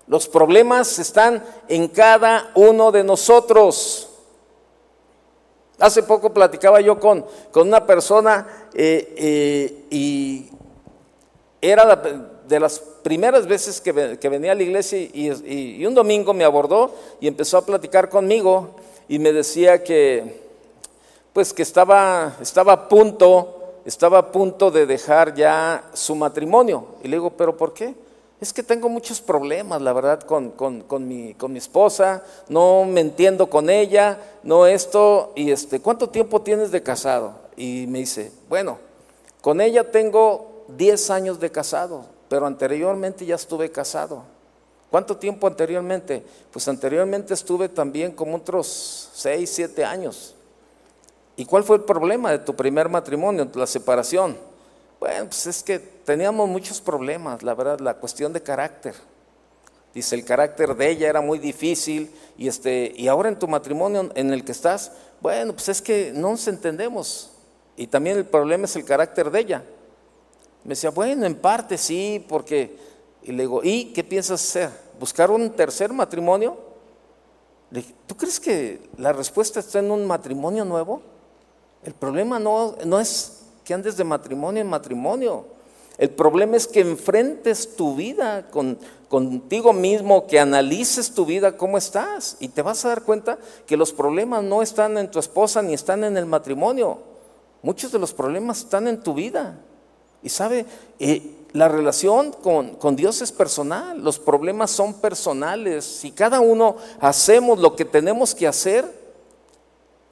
Los 0.07 0.29
problemas 0.29 0.99
están 0.99 1.43
en 1.69 1.89
cada 1.89 2.51
uno 2.55 2.93
de 2.93 3.03
nosotros. 3.03 4.09
Hace 5.79 6.03
poco 6.03 6.33
platicaba 6.33 6.81
yo 6.81 6.99
con, 6.99 7.25
con 7.51 7.69
una 7.69 7.85
persona 7.85 8.69
eh, 8.73 9.15
eh, 9.17 9.85
y 9.91 10.49
era 11.61 12.01
de 12.47 12.61
las 12.61 12.79
primeras 12.79 13.47
veces 13.47 13.81
que, 13.81 13.93
venía 13.93 14.53
a 14.53 14.55
la 14.55 14.63
iglesia 14.63 14.99
y, 14.99 15.85
un 15.85 15.95
domingo 15.95 16.33
me 16.33 16.45
abordó 16.45 16.95
y 17.21 17.29
empezó 17.29 17.59
a 17.59 17.67
platicar 17.67 18.09
conmigo 18.09 18.71
y 19.09 19.19
me 19.19 19.33
decía 19.33 19.83
que 19.83 20.47
pues 21.33 21.53
que 21.53 21.63
estaba, 21.63 22.35
estaba 22.41 22.73
a 22.73 22.89
punto, 22.89 23.81
estaba 23.85 24.19
a 24.19 24.33
punto 24.33 24.71
de 24.71 24.87
dejar 24.87 25.35
ya 25.35 25.85
su 25.93 26.15
matrimonio. 26.15 26.87
Y 27.03 27.09
le 27.09 27.17
digo, 27.17 27.29
¿pero 27.29 27.55
por 27.55 27.75
qué? 27.75 27.95
Es 28.41 28.53
que 28.53 28.63
tengo 28.63 28.91
muchos 28.91 29.21
problemas, 29.23 29.81
la 29.81 29.95
verdad, 29.95 30.21
con, 30.21 30.53
mi, 31.09 31.35
con, 31.35 31.53
mi, 31.53 31.59
esposa, 31.59 32.23
no 32.49 32.85
me 32.85 33.01
entiendo 33.01 33.49
con 33.49 33.71
ella, 33.71 34.19
no 34.43 34.67
esto, 34.67 35.33
y 35.35 35.51
este, 35.51 35.81
¿cuánto 35.81 36.11
tiempo 36.11 36.43
tienes 36.43 36.71
de 36.71 36.83
casado? 36.83 37.35
Y 37.57 37.87
me 37.89 38.01
dice, 38.01 38.31
bueno, 38.51 38.79
con 39.41 39.63
ella 39.63 39.91
tengo 39.91 40.65
10 40.69 41.11
años 41.11 41.41
de 41.41 41.51
casado, 41.51 42.05
pero 42.29 42.47
anteriormente 42.47 43.25
ya 43.25 43.37
estuve 43.37 43.71
casado. 43.71 44.23
¿Cuánto 44.91 45.17
tiempo 45.17 45.47
anteriormente? 45.47 46.23
Pues 46.53 46.69
anteriormente 46.69 47.33
estuve 47.33 47.71
también 47.71 48.13
como 48.13 48.37
otros 48.37 49.11
6, 49.15 49.51
7 49.51 49.85
años. 49.85 50.35
¿Y 51.37 51.47
cuál 51.47 51.65
fue 51.65 51.77
el 51.77 51.85
problema 51.85 52.31
de 52.31 52.39
tu 52.39 52.55
primer 52.55 52.89
matrimonio, 52.89 53.49
la 53.55 53.67
separación? 53.67 54.37
Bueno, 54.99 55.27
pues 55.27 55.47
es 55.47 55.63
que 55.63 55.79
teníamos 55.79 56.49
muchos 56.49 56.81
problemas, 56.81 57.43
la 57.43 57.55
verdad, 57.55 57.81
la 57.81 57.95
cuestión 57.95 58.33
de 58.33 58.43
carácter. 58.43 58.95
Dice, 59.95 60.15
el 60.15 60.25
carácter 60.25 60.75
de 60.75 60.91
ella 60.91 61.09
era 61.09 61.21
muy 61.21 61.39
difícil 61.39 62.11
y, 62.37 62.49
este, 62.49 62.93
y 62.97 63.09
ahora 63.09 63.29
en 63.29 63.39
tu 63.39 63.49
matrimonio 63.49 64.11
en 64.15 64.33
el 64.33 64.45
que 64.45 64.53
estás, 64.53 64.93
bueno, 65.21 65.53
pues 65.55 65.69
es 65.69 65.81
que 65.81 66.13
no 66.15 66.31
nos 66.31 66.47
entendemos. 66.49 67.31
Y 67.77 67.87
también 67.87 68.17
el 68.17 68.27
problema 68.27 68.65
es 68.65 68.77
el 68.77 68.85
carácter 68.85 69.31
de 69.31 69.41
ella. 69.41 69.65
Me 70.65 70.71
decía, 70.71 70.91
bueno, 70.91 71.27
en 71.27 71.37
parte 71.37 71.79
sí, 71.79 72.25
porque... 72.29 72.77
Y 73.23 73.33
le 73.33 73.43
digo, 73.43 73.61
¿y 73.65 73.93
qué 73.93 74.05
piensas 74.05 74.43
hacer? 74.43 74.71
¿Buscar 75.01 75.31
un 75.31 75.51
tercer 75.51 75.93
matrimonio? 75.93 76.57
Le 77.71 77.81
dije, 77.81 77.95
¿tú 78.07 78.17
crees 78.17 78.39
que 78.39 78.89
la 78.99 79.13
respuesta 79.13 79.61
está 79.61 79.81
en 79.81 79.91
un 79.91 80.07
matrimonio 80.07 80.65
nuevo? 80.65 81.03
El 81.83 81.95
problema 81.95 82.39
no, 82.39 82.77
no 82.85 83.01
es 83.01 83.36
que 83.67 83.75
andes 83.75 83.97
de 83.97 84.05
matrimonio 84.05 84.63
en 84.63 84.69
matrimonio. 84.69 85.45
El 85.99 86.11
problema 86.11 86.57
es 86.57 86.69
que 86.69 86.81
enfrentes 86.81 87.75
tu 87.75 87.97
vida 87.97 88.47
con, 88.49 88.79
contigo 89.09 89.73
mismo, 89.73 90.29
que 90.29 90.39
analices 90.39 91.13
tu 91.13 91.27
vida, 91.27 91.57
cómo 91.57 91.77
estás. 91.77 92.37
Y 92.39 92.49
te 92.49 92.63
vas 92.63 92.85
a 92.85 92.91
dar 92.91 93.03
cuenta 93.03 93.39
que 93.67 93.77
los 93.77 93.93
problemas 93.93 94.45
no 94.45 94.63
están 94.63 94.97
en 94.99 95.11
tu 95.11 95.19
esposa 95.19 95.63
ni 95.63 95.75
están 95.75 96.05
en 96.05 96.17
el 96.17 96.27
matrimonio. 96.27 96.99
Muchos 97.61 97.91
de 97.91 97.99
los 97.99 98.15
problemas 98.15 98.61
están 98.61 98.87
en 98.87 99.03
tu 99.03 99.15
vida. 99.15 99.59
Y 100.23 100.29
sabe, 100.29 100.65
eh, 101.01 101.35
la 101.53 101.69
relación 101.69 102.31
con, 102.31 102.77
con 102.77 102.95
Dios 102.95 103.21
es 103.21 103.33
personal, 103.33 104.01
los 104.01 104.21
problemas 104.21 104.71
son 104.71 104.95
personales. 104.95 105.85
Si 105.85 106.13
cada 106.13 106.39
uno 106.39 106.77
hacemos 107.01 107.59
lo 107.59 107.75
que 107.75 107.85
tenemos 107.85 108.33
que 108.33 108.47
hacer, 108.47 108.96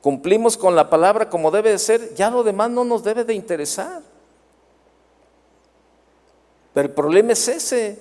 cumplimos 0.04 0.58
con 0.58 0.76
la 0.76 0.90
palabra 0.90 1.30
como 1.30 1.50
debe 1.50 1.70
de 1.70 1.78
ser, 1.78 2.14
ya 2.14 2.28
lo 2.28 2.42
demás 2.42 2.68
no 2.68 2.84
nos 2.84 3.02
debe 3.02 3.24
de 3.24 3.32
interesar. 3.32 4.02
Pero 6.74 6.88
el 6.88 6.92
problema 6.92 7.32
es 7.32 7.48
ese, 7.48 7.98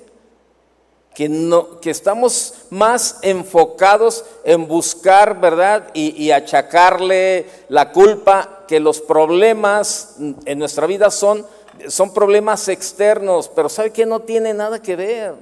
que, 1.15 1.29
no, 1.29 1.79
que 1.79 1.91
estamos 1.91 2.55
más 2.69 3.19
enfocados 3.21 4.25
en 4.43 4.67
buscar, 4.67 5.39
¿verdad? 5.39 5.91
Y, 5.93 6.29
achacarle 6.31 7.45
la 7.69 7.93
culpa, 7.93 8.65
que 8.67 8.81
los 8.81 8.99
problemas 8.99 10.17
en 10.43 10.59
nuestra 10.59 10.85
vida 10.87 11.09
son, 11.09 11.47
son 11.87 12.13
problemas 12.13 12.67
externos, 12.67 13.47
pero 13.47 13.69
¿sabe 13.69 13.93
que 13.93 14.05
No 14.05 14.19
tiene 14.19 14.53
nada 14.53 14.81
que 14.81 14.97
ver, 14.97 15.35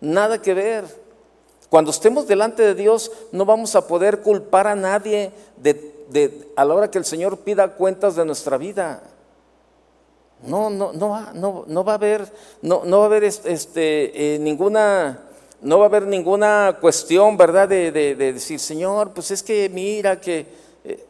nada 0.00 0.40
que 0.40 0.54
ver. 0.54 1.07
Cuando 1.70 1.90
estemos 1.90 2.26
delante 2.26 2.62
de 2.62 2.74
Dios 2.74 3.12
no 3.30 3.44
vamos 3.44 3.74
a 3.76 3.86
poder 3.86 4.20
culpar 4.20 4.66
a 4.66 4.74
nadie 4.74 5.32
de, 5.56 6.48
a 6.56 6.64
la 6.64 6.74
hora 6.74 6.90
que 6.90 6.98
el 6.98 7.04
Señor 7.04 7.38
pida 7.38 7.74
cuentas 7.74 8.16
de 8.16 8.24
nuestra 8.24 8.56
vida. 8.56 9.02
No, 10.42 10.70
no, 10.70 10.92
no, 10.92 11.10
va, 11.10 11.32
no, 11.34 11.64
no 11.66 11.84
va 11.84 11.92
a 11.92 11.94
haber, 11.96 12.32
no, 12.62 12.82
no 12.84 12.98
va 12.98 13.04
a 13.04 13.06
haber 13.06 13.24
este, 13.24 14.34
eh, 14.34 14.38
ninguna, 14.38 15.24
no 15.60 15.78
va 15.78 15.86
a 15.86 15.88
haber 15.88 16.06
ninguna 16.06 16.78
cuestión, 16.80 17.36
¿verdad? 17.36 17.68
De, 17.68 17.90
decir, 17.90 18.60
Señor, 18.60 19.10
pues 19.12 19.30
es 19.32 19.42
que 19.42 19.68
mira 19.68 20.20
que, 20.20 20.46
eh, 20.84 21.04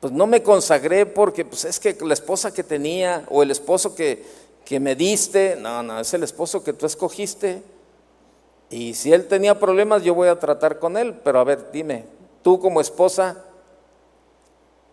pues 0.00 0.12
no 0.12 0.26
me 0.26 0.42
consagré 0.42 1.06
porque, 1.06 1.44
pues 1.44 1.64
es 1.64 1.78
que 1.78 1.96
la 2.02 2.14
esposa 2.14 2.52
que 2.52 2.64
tenía 2.64 3.24
o 3.30 3.44
el 3.44 3.52
esposo 3.52 3.94
que, 3.94 4.24
que 4.64 4.80
me 4.80 4.96
diste, 4.96 5.56
no, 5.56 5.82
no, 5.84 6.00
es 6.00 6.12
el 6.12 6.24
esposo 6.24 6.62
que 6.62 6.72
tú 6.72 6.84
escogiste. 6.84 7.62
Y 8.70 8.94
si 8.94 9.12
él 9.12 9.26
tenía 9.26 9.58
problemas, 9.58 10.02
yo 10.02 10.14
voy 10.14 10.28
a 10.28 10.38
tratar 10.38 10.78
con 10.78 10.96
él. 10.96 11.14
Pero 11.24 11.38
a 11.38 11.44
ver, 11.44 11.70
dime, 11.72 12.04
tú 12.42 12.60
como 12.60 12.80
esposa, 12.80 13.44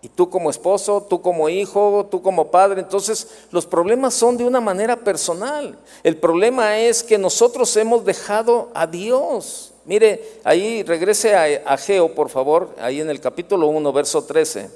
y 0.05 0.09
tú 0.09 0.29
como 0.29 0.51
esposo, 0.51 1.01
tú 1.09 1.19
como 1.19 1.49
hijo, 1.49 2.07
tú 2.11 2.21
como 2.21 2.51
padre. 2.51 2.79
Entonces 2.79 3.27
los 3.49 3.65
problemas 3.65 4.13
son 4.13 4.37
de 4.37 4.43
una 4.43 4.61
manera 4.61 4.97
personal. 4.97 5.79
El 6.03 6.17
problema 6.17 6.77
es 6.77 7.01
que 7.01 7.17
nosotros 7.17 7.75
hemos 7.75 8.05
dejado 8.05 8.69
a 8.75 8.85
Dios. 8.85 9.73
Mire, 9.83 10.39
ahí 10.43 10.83
regrese 10.83 11.35
a 11.35 11.73
Ageo, 11.73 12.13
por 12.13 12.29
favor, 12.29 12.69
ahí 12.79 13.01
en 13.01 13.09
el 13.09 13.19
capítulo 13.19 13.65
1, 13.65 13.93
verso 13.93 14.23
13. 14.23 14.69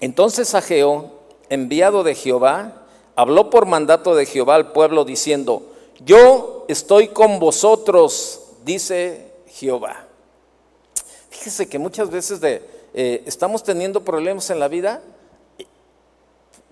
Entonces 0.00 0.52
Ageo 0.52 1.17
enviado 1.50 2.02
de 2.02 2.14
Jehová, 2.14 2.86
habló 3.16 3.50
por 3.50 3.66
mandato 3.66 4.14
de 4.14 4.26
Jehová 4.26 4.54
al 4.54 4.72
pueblo 4.72 5.04
diciendo, 5.04 5.62
yo 6.04 6.64
estoy 6.68 7.08
con 7.08 7.38
vosotros, 7.40 8.42
dice 8.64 9.32
Jehová. 9.48 10.06
Fíjese 11.30 11.68
que 11.68 11.78
muchas 11.78 12.10
veces 12.10 12.40
eh, 12.42 13.22
estamos 13.26 13.62
teniendo 13.62 14.04
problemas 14.04 14.50
en 14.50 14.60
la 14.60 14.68
vida 14.68 15.02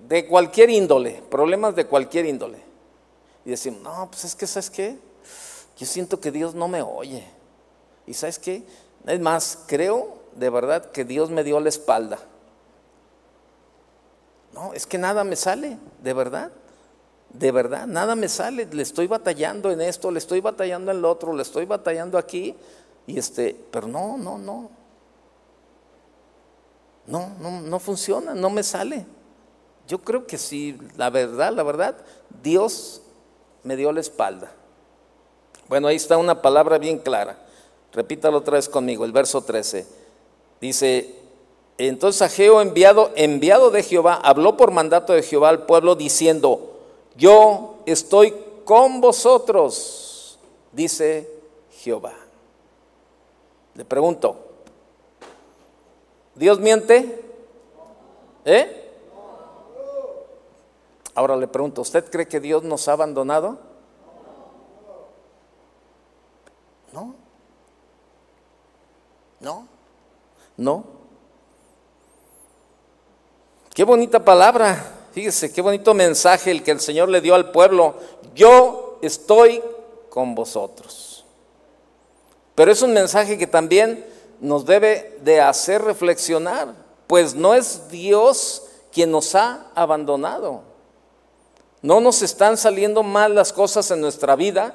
de 0.09 0.26
cualquier 0.26 0.71
índole, 0.71 1.23
problemas 1.30 1.75
de 1.75 1.87
cualquier 1.87 2.26
índole. 2.26 2.59
Y 3.45 3.50
decimos, 3.50 3.83
no, 3.83 4.09
pues 4.11 4.25
es 4.25 4.35
que, 4.35 4.47
¿sabes 4.47 4.71
qué? 4.71 4.97
Yo 5.78 5.87
siento 5.87 6.21
que 6.21 6.30
Dios 6.30 6.54
no 6.54 6.68
me 6.68 6.83
oye. 6.83 7.25
Y 8.06 8.14
¿sabes 8.14 8.38
qué? 8.38 8.62
Es 9.06 9.21
más, 9.21 9.59
creo 9.66 10.16
de 10.35 10.50
verdad 10.50 10.90
que 10.90 11.04
Dios 11.04 11.30
me 11.30 11.45
dio 11.45 11.61
la 11.61 11.68
espalda. 11.68 12.18
No, 14.57 14.73
es 14.73 14.87
que 14.87 14.97
nada 14.97 15.23
me 15.23 15.37
sale, 15.37 15.77
de 16.03 16.13
verdad. 16.15 16.51
De 17.29 17.53
verdad, 17.53 17.87
nada 17.87 18.17
me 18.17 18.29
sale. 18.29 18.67
Le 18.67 18.83
estoy 18.83 19.07
batallando 19.07 19.71
en 19.71 19.83
esto, 19.83 20.11
le 20.11 20.19
estoy 20.19 20.41
batallando 20.41 20.91
en 20.91 21.03
lo 21.03 21.11
otro, 21.11 21.35
le 21.35 21.43
estoy 21.43 21.67
batallando 21.67 22.17
aquí. 22.17 22.57
Y 23.07 23.19
este, 23.19 23.55
pero 23.71 23.87
no, 23.87 24.17
no, 24.17 24.39
no. 24.39 24.71
No, 27.07 27.29
no, 27.39 27.61
no 27.61 27.79
funciona, 27.79 28.35
no 28.35 28.49
me 28.49 28.63
sale. 28.63 29.07
Yo 29.87 29.99
creo 30.01 30.27
que 30.27 30.39
sí, 30.39 30.77
la 30.97 31.11
verdad, 31.11 31.53
la 31.53 31.63
verdad, 31.63 31.97
Dios 32.43 33.03
me 33.63 33.77
dio 33.77 33.93
la 33.93 34.01
espalda. 34.01 34.51
Bueno, 35.69 35.89
ahí 35.89 35.97
está 35.97 36.17
una 36.17 36.41
palabra 36.41 36.79
bien 36.79 36.99
clara. 36.99 37.39
Repítalo 37.93 38.39
otra 38.39 38.55
vez 38.55 38.69
conmigo, 38.69 39.05
el 39.05 39.13
verso 39.13 39.43
13. 39.43 39.87
Dice, 40.61 41.15
Entonces 41.78 42.23
Ageo, 42.23 42.61
enviado, 42.61 43.11
enviado 43.16 43.71
de 43.71 43.83
Jehová, 43.83 44.14
habló 44.23 44.56
por 44.56 44.71
mandato 44.71 45.12
de 45.12 45.23
Jehová 45.23 45.50
al 45.50 45.66
pueblo 45.66 45.95
diciendo, 45.95 46.78
yo 47.16 47.76
estoy 47.85 48.35
con 48.64 49.00
vosotros, 49.00 50.38
dice 50.73 51.30
Jehová. 51.71 52.14
Le 53.75 53.85
pregunto, 53.85 54.37
¿Dios 56.35 56.61
miente? 56.61 57.25
¿Eh? 58.45 58.83
Ahora 61.14 61.37
le 61.37 61.49
pregunto, 61.49 61.80
¿usted 61.80 62.11
cree 62.11 62.28
que 62.28 62.40
Dios 62.40 62.62
nos 62.62 62.88
ha 62.88 62.92
abandonado? 62.92 63.59
No. 66.92 67.14
No. 69.40 69.66
No. 70.59 70.96
Qué 73.76 73.85
bonita 73.85 74.25
palabra. 74.25 74.90
Fíjese, 75.12 75.52
qué 75.52 75.61
bonito 75.61 75.92
mensaje 75.92 76.50
el 76.50 76.62
que 76.62 76.71
el 76.71 76.80
Señor 76.80 77.11
le 77.11 77.21
dio 77.21 77.35
al 77.35 77.50
pueblo. 77.50 77.97
Yo 78.35 78.99
estoy 79.02 79.62
con 80.09 80.35
vosotros. 80.35 81.26
Pero 82.54 82.73
es 82.73 82.80
un 82.80 82.95
mensaje 82.95 83.37
que 83.37 83.47
también 83.47 84.02
nos 84.40 84.64
debe 84.64 85.18
de 85.23 85.42
hacer 85.42 85.83
reflexionar, 85.83 86.73
pues 87.06 87.35
no 87.35 87.52
es 87.52 87.90
Dios 87.90 88.62
quien 88.92 89.11
nos 89.11 89.35
ha 89.35 89.66
abandonado. 89.75 90.62
No 91.83 92.00
nos 92.00 92.23
están 92.23 92.56
saliendo 92.56 93.02
mal 93.02 93.35
las 93.35 93.52
cosas 93.52 93.90
en 93.90 94.00
nuestra 94.00 94.37
vida 94.37 94.75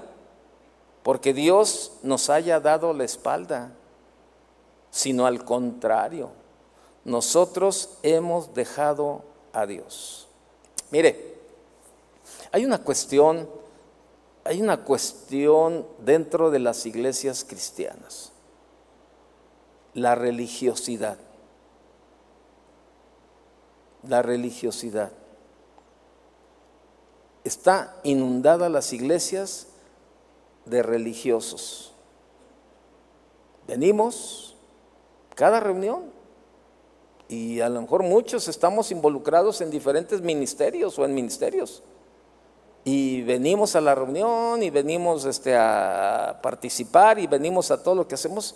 porque 1.01 1.34
Dios 1.34 1.93
nos 2.03 2.29
haya 2.29 2.60
dado 2.60 2.93
la 2.93 3.05
espalda, 3.05 3.72
sino 4.91 5.25
al 5.25 5.43
contrario, 5.43 6.39
nosotros 7.03 7.98
hemos 8.03 8.53
dejado 8.53 9.24
a 9.53 9.65
Dios. 9.65 10.27
Mire, 10.91 11.36
hay 12.51 12.65
una 12.65 12.79
cuestión, 12.79 13.50
hay 14.43 14.62
una 14.62 14.84
cuestión 14.84 15.86
dentro 16.00 16.51
de 16.51 16.60
las 16.60 16.86
iglesias 16.86 17.43
cristianas, 17.43 18.31
la 19.93 20.15
religiosidad. 20.15 21.17
La 24.08 24.22
religiosidad. 24.24 25.12
Está 27.43 27.96
inundada 28.03 28.67
las 28.67 28.93
iglesias 28.93 29.67
de 30.65 30.81
religiosos. 30.81 31.93
Venimos 33.67 34.55
cada 35.36 35.60
reunión 35.60 36.11
y 37.32 37.62
a 37.62 37.70
lo 37.70 37.82
mejor 37.82 38.04
muchos 38.04 38.50
estamos 38.50 38.92
involucrados 38.92 39.62
en 39.62 39.72
diferentes 39.72 40.22
ministerios 40.22 41.00
o 41.00 41.06
en 41.06 41.16
ministerios. 41.16 41.82
Y 42.84 43.22
venimos 43.22 43.74
a 43.78 43.82
la 43.82 43.96
reunión 43.96 44.62
y 44.62 44.70
venimos 44.70 45.24
este, 45.24 45.56
a 45.56 46.40
participar 46.44 47.20
y 47.20 47.28
venimos 47.28 47.72
a 47.72 47.82
todo 47.82 47.96
lo 47.96 48.06
que 48.06 48.16
hacemos. 48.16 48.56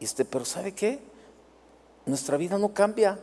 Este, 0.00 0.24
pero 0.24 0.44
¿sabe 0.44 0.72
qué? 0.72 0.98
Nuestra 2.04 2.36
vida 2.36 2.58
no 2.58 2.74
cambia. 2.74 3.16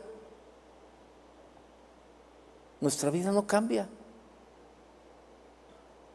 Nuestra 2.79 3.10
vida 3.10 3.33
no 3.33 3.45
cambia. 3.45 3.89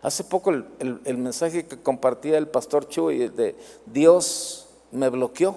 Hace 0.00 0.24
poco 0.24 0.50
el, 0.50 1.18
mensaje 1.18 1.66
que 1.66 1.82
compartía 1.82 2.38
el 2.38 2.48
pastor 2.48 2.88
Chuy 2.88 3.28
de 3.28 3.54
Dios 3.84 4.68
me 4.92 5.10
bloqueó. 5.10 5.56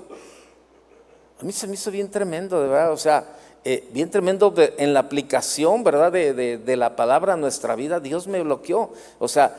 A 1.41 1.43
mí 1.43 1.51
se 1.51 1.67
me 1.67 1.73
hizo 1.73 1.89
bien 1.89 2.09
tremendo, 2.09 2.61
de 2.61 2.67
verdad. 2.67 2.91
O 2.91 2.97
sea, 2.97 3.25
eh, 3.65 3.89
bien 3.91 4.11
tremendo 4.11 4.53
en 4.57 4.93
la 4.93 4.99
aplicación, 4.99 5.83
¿verdad? 5.83 6.11
De, 6.11 6.75
la 6.77 6.95
palabra 6.95 7.33
a 7.33 7.37
nuestra 7.37 7.75
vida. 7.75 7.99
Dios 7.99 8.27
me 8.27 8.43
bloqueó. 8.43 8.91
O 9.17 9.27
sea, 9.27 9.55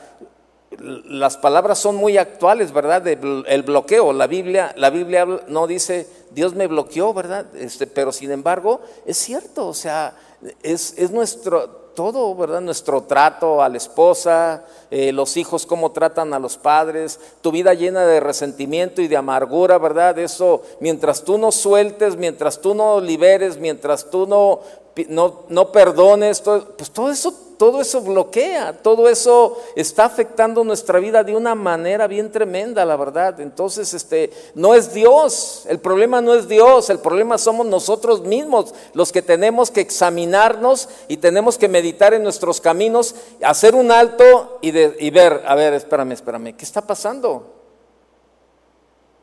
las 0.79 1.37
palabras 1.37 1.79
son 1.79 1.97
muy 1.97 2.17
actuales, 2.17 2.71
¿verdad? 2.71 3.05
el 3.07 3.63
bloqueo. 3.63 4.13
La 4.13 4.27
Biblia, 4.27 4.73
la 4.77 4.89
Biblia 4.89 5.27
no 5.47 5.67
dice 5.67 6.07
Dios 6.31 6.55
me 6.55 6.67
bloqueó, 6.67 7.13
¿verdad? 7.13 7.45
Este, 7.55 7.85
pero 7.85 8.13
sin 8.13 8.31
embargo, 8.31 8.79
es 9.05 9.17
cierto. 9.17 9.67
O 9.67 9.73
sea, 9.73 10.15
es, 10.61 10.97
es 10.97 11.11
nuestro 11.11 11.82
todo, 11.93 12.35
¿verdad? 12.35 12.61
Nuestro 12.61 13.03
trato 13.03 13.61
a 13.61 13.69
la 13.69 13.77
esposa, 13.77 14.63
eh, 14.91 15.11
los 15.11 15.37
hijos, 15.37 15.65
cómo 15.65 15.91
tratan 15.91 16.33
a 16.33 16.39
los 16.39 16.57
padres, 16.57 17.19
tu 17.41 17.51
vida 17.51 17.73
llena 17.73 18.05
de 18.05 18.19
resentimiento 18.19 19.01
y 19.01 19.07
de 19.07 19.17
amargura, 19.17 19.77
¿verdad? 19.77 20.17
Eso, 20.19 20.61
mientras 20.79 21.23
tú 21.23 21.37
no 21.37 21.51
sueltes, 21.51 22.15
mientras 22.17 22.59
tú 22.59 22.73
no 22.73 22.99
liberes, 22.99 23.57
mientras 23.57 24.09
tú 24.09 24.27
no, 24.27 24.59
no, 25.07 25.41
no 25.49 25.71
perdones, 25.71 26.41
pues 26.41 26.91
todo 26.91 27.09
eso 27.09 27.33
todo 27.63 27.79
eso 27.79 28.01
bloquea, 28.01 28.73
todo 28.73 29.07
eso 29.07 29.57
está 29.77 30.03
afectando 30.03 30.65
nuestra 30.65 30.99
vida 30.99 31.23
de 31.23 31.33
una 31.33 31.55
manera 31.55 32.07
bien 32.07 32.29
tremenda, 32.29 32.83
la 32.83 32.97
verdad. 32.97 33.39
Entonces, 33.39 33.93
este, 33.93 34.33
no 34.53 34.75
es 34.75 34.93
Dios, 34.93 35.63
el 35.69 35.79
problema 35.79 36.19
no 36.19 36.33
es 36.33 36.49
Dios, 36.49 36.89
el 36.89 36.99
problema 36.99 37.37
somos 37.37 37.65
nosotros 37.65 38.19
mismos 38.19 38.75
los 38.93 39.13
que 39.13 39.21
tenemos 39.21 39.71
que 39.71 39.79
examinarnos 39.79 40.89
y 41.07 41.15
tenemos 41.15 41.57
que 41.57 41.69
meditar 41.69 42.13
en 42.13 42.23
nuestros 42.23 42.59
caminos, 42.59 43.15
hacer 43.41 43.75
un 43.75 43.93
alto 43.93 44.59
y, 44.61 44.71
ver, 45.09 45.41
a 45.47 45.55
ver, 45.55 45.73
espérame, 45.73 46.11
espérame, 46.11 46.57
¿qué 46.57 46.65
está 46.65 46.85
pasando? 46.85 47.45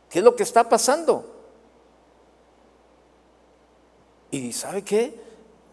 ¿Qué 0.09 0.21
es 0.21 0.25
lo 0.25 0.35
que 0.35 0.45
está 0.45 0.67
pasando? 0.67 1.27
¿Y 4.31 4.51
sabe 4.55 4.81
qué? 4.83 5.30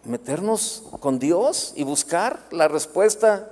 Meternos 0.08 0.84
con 1.00 1.20
Dios 1.20 1.74
y 1.76 1.84
buscar 1.84 2.40
la 2.52 2.68
respuesta 2.68 3.52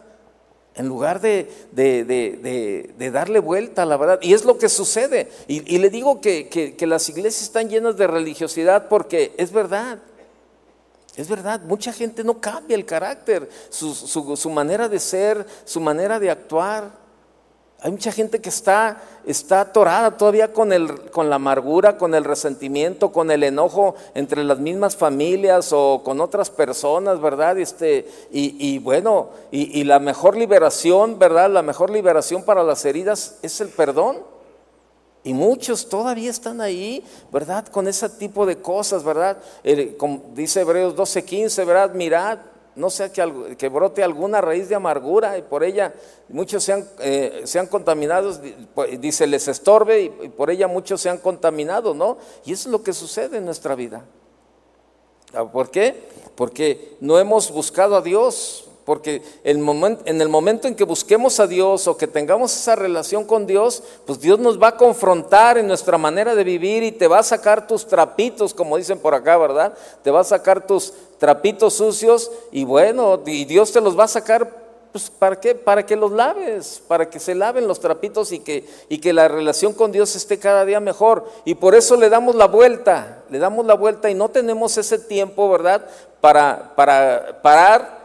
en 0.75 0.87
lugar 0.87 1.21
de, 1.21 1.49
de, 1.71 3.11
darle 3.11 3.39
vuelta 3.39 3.83
a 3.83 3.85
la 3.85 3.97
verdad. 3.97 4.19
Y 4.21 4.33
es 4.33 4.43
lo 4.43 4.57
que 4.57 4.69
sucede. 4.69 5.31
Y, 5.47 5.77
le 5.77 5.89
digo 5.89 6.19
que, 6.19 6.75
las 6.81 7.07
iglesias 7.09 7.43
están 7.43 7.69
llenas 7.69 7.97
de 7.97 8.07
religiosidad 8.07 8.89
porque 8.89 9.33
es 9.37 9.51
verdad. 9.51 9.99
Es 11.15 11.29
verdad, 11.29 11.61
mucha 11.61 11.93
gente 11.93 12.25
no 12.25 12.41
cambia 12.41 12.75
el 12.75 12.85
carácter, 12.85 13.49
su, 13.69 13.95
su 13.95 14.49
manera 14.49 14.89
de 14.89 14.99
ser, 14.99 15.45
su 15.63 15.79
manera 15.79 16.19
de 16.19 16.29
actuar. 16.29 17.04
Hay 17.85 17.91
mucha 17.91 18.11
gente 18.11 18.41
que 18.41 18.49
está, 18.49 18.99
está 19.27 19.61
atorada 19.61 20.17
todavía 20.17 20.51
con, 20.51 20.73
el, 20.73 21.11
con 21.11 21.29
la 21.29 21.35
amargura, 21.35 21.99
con 21.99 22.15
el 22.15 22.23
resentimiento, 22.23 23.11
con 23.11 23.29
el 23.29 23.43
enojo 23.43 23.93
entre 24.15 24.43
las 24.43 24.57
mismas 24.57 24.95
familias 24.95 25.71
o 25.71 26.01
con 26.03 26.19
otras 26.19 26.49
personas, 26.49 27.21
¿verdad? 27.21 27.59
Este, 27.59 28.07
y, 28.31 28.79
bueno, 28.79 29.29
y, 29.51 29.83
la 29.83 29.99
mejor 29.99 30.35
liberación, 30.35 31.19
¿verdad? 31.19 31.47
La 31.51 31.61
mejor 31.61 31.91
liberación 31.91 32.41
para 32.41 32.63
las 32.63 32.83
heridas 32.85 33.37
es 33.43 33.61
el 33.61 33.69
perdón. 33.69 34.17
Y 35.23 35.35
muchos 35.35 35.87
todavía 35.87 36.31
están 36.31 36.61
ahí, 36.61 37.05
¿verdad? 37.31 37.67
Con 37.67 37.87
ese 37.87 38.09
tipo 38.09 38.47
de 38.47 38.57
cosas, 38.57 39.03
¿verdad? 39.03 39.37
como 39.99 40.23
dice 40.33 40.61
Hebreos 40.61 40.95
12:15, 40.95 41.63
¿verdad? 41.67 41.93
Mirad 41.93 42.39
no 42.75 42.89
sea 42.89 43.11
que, 43.11 43.69
brote 43.69 44.03
alguna 44.03 44.41
raíz 44.41 44.67
de 44.69 44.75
amargura 44.75 45.37
y 45.37 45.41
por 45.41 45.63
ella 45.63 45.93
muchos 46.29 46.63
sean, 46.63 46.87
eh, 46.99 47.43
sean 47.45 47.67
contaminados, 47.67 48.41
pues, 48.73 48.99
dice, 48.99 49.27
les 49.27 49.47
estorbe 49.47 50.01
y, 50.01 50.09
por 50.29 50.49
ella 50.49 50.67
muchos 50.67 51.01
sean 51.01 51.17
contaminados, 51.17 51.95
¿no? 51.95 52.17
Y 52.45 52.53
eso 52.53 52.67
es 52.67 52.71
lo 52.71 52.83
que 52.83 52.93
sucede 52.93 53.37
en 53.37 53.45
nuestra 53.45 53.75
vida. 53.75 54.03
Ah, 55.33 55.45
¿Por 55.45 55.71
qué? 55.71 56.07
Porque 56.35 56.97
no 56.99 57.17
hemos 57.17 57.51
buscado 57.51 57.95
a 57.95 58.01
Dios, 58.01 58.64
porque 58.85 59.23
en 59.43 60.21
el 60.21 60.29
momento 60.29 60.67
en 60.67 60.75
que 60.75 60.83
busquemos 60.83 61.39
a 61.39 61.47
Dios 61.47 61.87
o 61.87 61.97
que 61.97 62.05
tengamos 62.05 62.55
esa 62.55 62.75
relación 62.75 63.25
con 63.25 63.47
Dios, 63.47 63.81
pues 64.05 64.19
Dios 64.19 64.37
nos 64.37 64.61
va 64.61 64.69
a 64.69 64.77
confrontar 64.77 65.57
en 65.57 65.67
nuestra 65.67 65.97
manera 65.97 66.35
de 66.35 66.43
vivir 66.43 66.83
y 66.83 66.91
te 66.91 67.07
va 67.07 67.19
a 67.19 67.23
sacar 67.23 67.65
tus 67.65 67.87
trapitos, 67.87 68.53
como 68.53 68.77
dicen 68.77 68.99
por 68.99 69.15
acá, 69.15 69.37
¿verdad? 69.37 69.73
Te 70.03 70.11
va 70.11 70.19
a 70.19 70.23
sacar 70.23 70.67
tus 70.67 70.93
trapitos 71.17 71.73
sucios 71.73 72.31
y 72.51 72.63
bueno, 72.63 73.19
y 73.25 73.45
Dios 73.45 73.71
te 73.71 73.81
los 73.81 73.97
va 73.97 74.03
a 74.03 74.07
sacar. 74.07 74.65
Pues, 74.91 75.09
¿Para 75.09 75.39
qué? 75.39 75.55
Para 75.55 75.83
que 75.83 75.95
los 75.95 76.11
laves, 76.11 76.81
para 76.87 77.09
que 77.09 77.19
se 77.19 77.33
laven 77.33 77.67
los 77.67 77.79
trapitos 77.79 78.31
y 78.31 78.39
que, 78.39 78.65
y 78.87 78.99
que 78.99 79.13
la 79.13 79.27
relación 79.27 79.73
con 79.73 79.91
Dios 79.91 80.15
esté 80.15 80.37
cada 80.37 80.63
día 80.63 80.79
mejor. 80.79 81.25
Y 81.43 81.55
por 81.55 81.73
eso 81.73 81.97
le 81.97 82.07
damos 82.07 82.35
la 82.35 82.45
vuelta, 82.45 83.23
le 83.31 83.39
damos 83.39 83.65
la 83.65 83.73
vuelta 83.73 84.11
y 84.11 84.13
no 84.13 84.29
tenemos 84.29 84.77
ese 84.77 84.99
tiempo, 84.99 85.49
¿verdad? 85.49 85.85
Para, 86.21 86.75
para 86.75 87.41
parar 87.41 88.04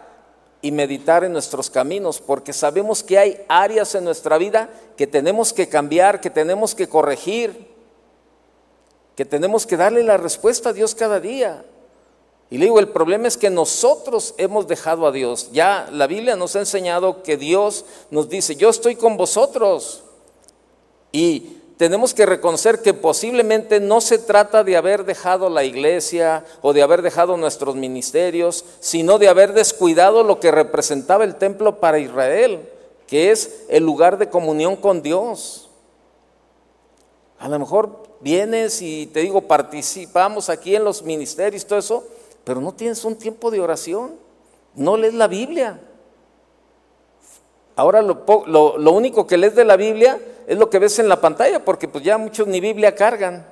y 0.63 0.73
meditar 0.73 1.25
en 1.25 1.33
nuestros 1.33 1.71
caminos, 1.71 2.21
porque 2.21 2.53
sabemos 2.53 3.03
que 3.03 3.19
hay 3.19 3.45
áreas 3.49 3.95
en 3.95 4.05
nuestra 4.05 4.37
vida 4.39 4.71
que 4.97 5.07
tenemos 5.07 5.53
que 5.53 5.69
cambiar, 5.69 6.21
que 6.21 6.31
tenemos 6.31 6.75
que 6.75 6.89
corregir, 6.89 7.69
que 9.17 9.25
tenemos 9.25 9.67
que 9.67 9.77
darle 9.77 10.03
la 10.03 10.17
respuesta 10.17 10.71
a 10.71 10.73
Dios 10.73 10.95
cada 10.95 11.21
día. 11.21 11.65
Y 12.51 12.59
le 12.59 12.65
digo, 12.65 12.81
el 12.81 12.89
problema 12.89 13.29
es 13.29 13.37
que 13.37 13.49
nosotros 13.49 14.35
hemos 14.37 14.67
dejado 14.67 15.07
a 15.07 15.13
Dios. 15.13 15.51
Ya 15.53 15.89
la 15.93 16.09
Biblia 16.09 16.37
nos 16.37 16.57
ha 16.57 16.61
enseñado 16.61 17.23
que 17.23 17.37
Dios 17.37 17.85
nos 18.11 18.29
dice, 18.29 18.57
yo 18.57 18.71
estoy 18.71 18.97
con 18.97 19.17
vosotros. 19.17 20.03
Y 21.13 21.60
tenemos 21.81 22.13
que 22.13 22.27
reconocer 22.27 22.83
que 22.83 22.93
posiblemente 22.93 23.81
no 23.81 24.03
se 24.03 24.19
trata 24.19 24.63
de 24.65 24.77
haber 24.77 25.07
dejado 25.07 25.49
la 25.49 25.65
iglesia 25.65 26.45
o 26.61 26.75
de 26.75 26.83
haber 26.83 27.01
dejado 27.01 27.39
nuestros 27.39 27.75
ministerios, 27.75 28.67
sino 28.81 29.19
de 29.19 29.29
haber 29.29 29.55
descuidado 29.55 30.23
lo 30.23 30.41
que 30.41 30.51
representaba 30.51 31.25
el 31.25 31.37
templo 31.37 31.81
para 31.81 31.99
Israel, 31.99 32.69
que 33.07 33.31
es 33.31 33.65
el 33.71 33.83
lugar 33.83 34.19
de 34.19 34.29
comunión 34.29 34.77
con 34.77 35.01
Dios. 35.01 35.71
A 37.39 37.49
lo 37.49 37.59
mejor 37.59 38.03
vienes 38.21 38.83
y 38.83 39.07
te 39.07 39.21
digo, 39.21 39.41
participamos 39.49 40.51
aquí 40.51 40.77
en 40.77 40.85
los 40.85 41.03
ministerios, 41.03 41.65
todo 41.65 41.79
eso, 41.79 42.05
pero 42.45 42.61
no 42.61 42.75
tienes 42.75 43.07
un 43.07 43.17
tiempo 43.17 43.51
de 43.51 43.59
oración, 43.59 44.17
no 44.75 44.99
lees 44.99 45.15
la 45.15 45.29
Biblia. 45.29 45.81
Ahora 47.81 48.03
lo, 48.03 48.25
lo, 48.77 48.93
único 48.93 49.27
que 49.27 49.39
lees 49.39 49.55
de 49.55 49.65
la 49.65 49.75
Biblia 49.75 50.21
es 50.47 50.59
lo 50.59 50.69
que 50.69 50.79
ves 50.79 50.99
en 50.99 51.09
la 51.09 51.19
pantalla, 51.19 51.65
porque 51.65 51.89
pues 51.89 52.05
ya 52.05 52.19
muchos 52.19 52.47
ni 52.47 52.61
Biblia 52.61 52.95
cargan. 52.95 53.47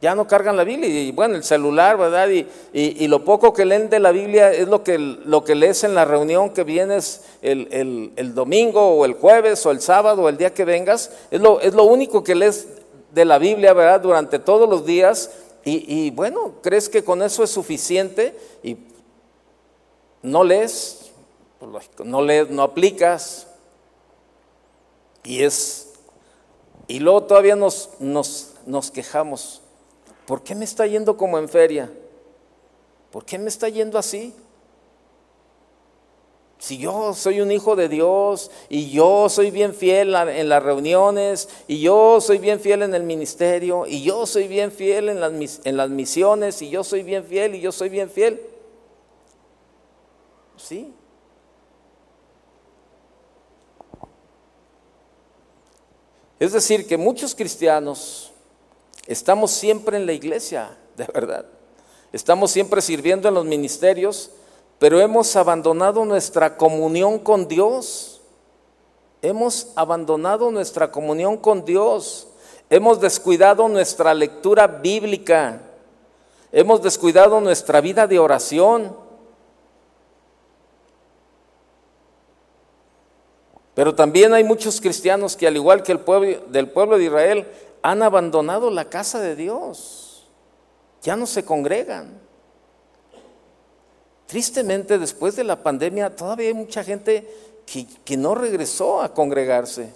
Ya 0.00 0.14
no 0.14 0.28
cargan 0.28 0.56
la 0.56 0.62
Biblia 0.62 0.88
y 0.88 1.10
bueno, 1.10 1.34
el 1.34 1.42
celular, 1.42 1.96
¿verdad? 1.96 2.28
Y, 2.28 2.46
y, 2.72 3.08
lo 3.08 3.24
poco 3.24 3.52
que 3.52 3.64
leen 3.64 3.90
de 3.90 3.98
la 3.98 4.12
Biblia 4.12 4.52
es 4.52 4.68
lo 4.68 4.84
que, 4.84 4.98
lo 4.98 5.42
que 5.42 5.56
lees 5.56 5.82
en 5.82 5.96
la 5.96 6.04
reunión 6.04 6.50
que 6.50 6.62
vienes 6.62 7.24
el, 7.42 7.66
el, 7.72 8.12
el, 8.14 8.36
domingo 8.36 8.90
o 8.90 9.04
el 9.04 9.14
jueves 9.14 9.66
o 9.66 9.72
el 9.72 9.80
sábado 9.80 10.22
o 10.22 10.28
el 10.28 10.36
día 10.36 10.54
que 10.54 10.64
vengas. 10.64 11.10
Es 11.32 11.40
lo, 11.40 11.60
es 11.60 11.74
lo 11.74 11.82
único 11.86 12.22
que 12.22 12.36
lees 12.36 12.68
de 13.10 13.24
la 13.24 13.38
Biblia, 13.38 13.72
¿verdad? 13.72 14.00
Durante 14.00 14.38
todos 14.38 14.70
los 14.70 14.86
días. 14.86 15.32
Y, 15.64 15.84
y 15.92 16.10
bueno, 16.12 16.52
crees 16.62 16.88
que 16.88 17.02
con 17.02 17.20
eso 17.20 17.42
es 17.42 17.50
suficiente 17.50 18.36
y 18.62 18.76
no 20.22 20.44
lees, 20.44 21.05
pues, 21.58 21.88
no 22.04 22.22
lees, 22.22 22.50
no 22.50 22.62
aplicas. 22.62 23.46
Y 25.24 25.42
es. 25.42 25.92
Y 26.86 27.00
luego 27.00 27.24
todavía 27.24 27.56
nos, 27.56 27.90
nos, 27.98 28.54
nos 28.66 28.90
quejamos. 28.90 29.62
¿Por 30.26 30.42
qué 30.42 30.54
me 30.54 30.64
está 30.64 30.86
yendo 30.86 31.16
como 31.16 31.38
en 31.38 31.48
feria? 31.48 31.90
¿Por 33.10 33.24
qué 33.24 33.38
me 33.38 33.48
está 33.48 33.68
yendo 33.68 33.98
así? 33.98 34.34
Si 36.58 36.78
yo 36.78 37.12
soy 37.12 37.40
un 37.40 37.52
hijo 37.52 37.76
de 37.76 37.88
Dios 37.88 38.50
y 38.68 38.90
yo 38.90 39.28
soy 39.28 39.50
bien 39.50 39.74
fiel 39.74 40.14
en 40.14 40.48
las 40.48 40.62
reuniones 40.62 41.48
y 41.68 41.80
yo 41.80 42.20
soy 42.20 42.38
bien 42.38 42.60
fiel 42.60 42.82
en 42.82 42.94
el 42.94 43.02
ministerio 43.02 43.86
y 43.86 44.02
yo 44.02 44.26
soy 44.26 44.48
bien 44.48 44.72
fiel 44.72 45.10
en 45.10 45.20
las, 45.20 45.60
en 45.64 45.76
las 45.76 45.90
misiones 45.90 46.62
y 46.62 46.70
yo 46.70 46.82
soy 46.82 47.02
bien 47.02 47.24
fiel 47.24 47.54
y 47.54 47.60
yo 47.60 47.72
soy 47.72 47.88
bien 47.88 48.08
fiel. 48.10 48.40
Sí, 50.56 50.92
Es 56.38 56.52
decir, 56.52 56.86
que 56.86 56.96
muchos 56.96 57.34
cristianos 57.34 58.32
estamos 59.06 59.50
siempre 59.50 59.96
en 59.96 60.06
la 60.06 60.12
iglesia, 60.12 60.76
de 60.96 61.06
verdad. 61.06 61.46
Estamos 62.12 62.50
siempre 62.50 62.82
sirviendo 62.82 63.28
en 63.28 63.34
los 63.34 63.44
ministerios, 63.44 64.30
pero 64.78 65.00
hemos 65.00 65.34
abandonado 65.36 66.04
nuestra 66.04 66.56
comunión 66.56 67.18
con 67.18 67.48
Dios. 67.48 68.20
Hemos 69.22 69.68
abandonado 69.76 70.50
nuestra 70.50 70.90
comunión 70.92 71.38
con 71.38 71.64
Dios. 71.64 72.28
Hemos 72.68 73.00
descuidado 73.00 73.66
nuestra 73.68 74.12
lectura 74.12 74.66
bíblica. 74.66 75.62
Hemos 76.52 76.82
descuidado 76.82 77.40
nuestra 77.40 77.80
vida 77.80 78.06
de 78.06 78.18
oración. 78.18 78.94
Pero 83.76 83.94
también 83.94 84.32
hay 84.32 84.42
muchos 84.42 84.80
cristianos 84.80 85.36
que 85.36 85.46
al 85.46 85.54
igual 85.54 85.82
que 85.82 85.92
el 85.92 86.00
pueblo, 86.00 86.40
del 86.48 86.70
pueblo 86.70 86.96
de 86.96 87.04
Israel 87.04 87.46
han 87.82 88.02
abandonado 88.02 88.70
la 88.70 88.86
casa 88.86 89.20
de 89.20 89.36
Dios. 89.36 90.26
Ya 91.02 91.14
no 91.14 91.26
se 91.26 91.44
congregan. 91.44 92.18
Tristemente 94.26 94.98
después 94.98 95.36
de 95.36 95.44
la 95.44 95.62
pandemia 95.62 96.16
todavía 96.16 96.48
hay 96.48 96.54
mucha 96.54 96.82
gente 96.82 97.28
que, 97.66 98.16
no 98.16 98.34
regresó 98.34 99.02
a 99.02 99.12
congregarse. 99.12 99.90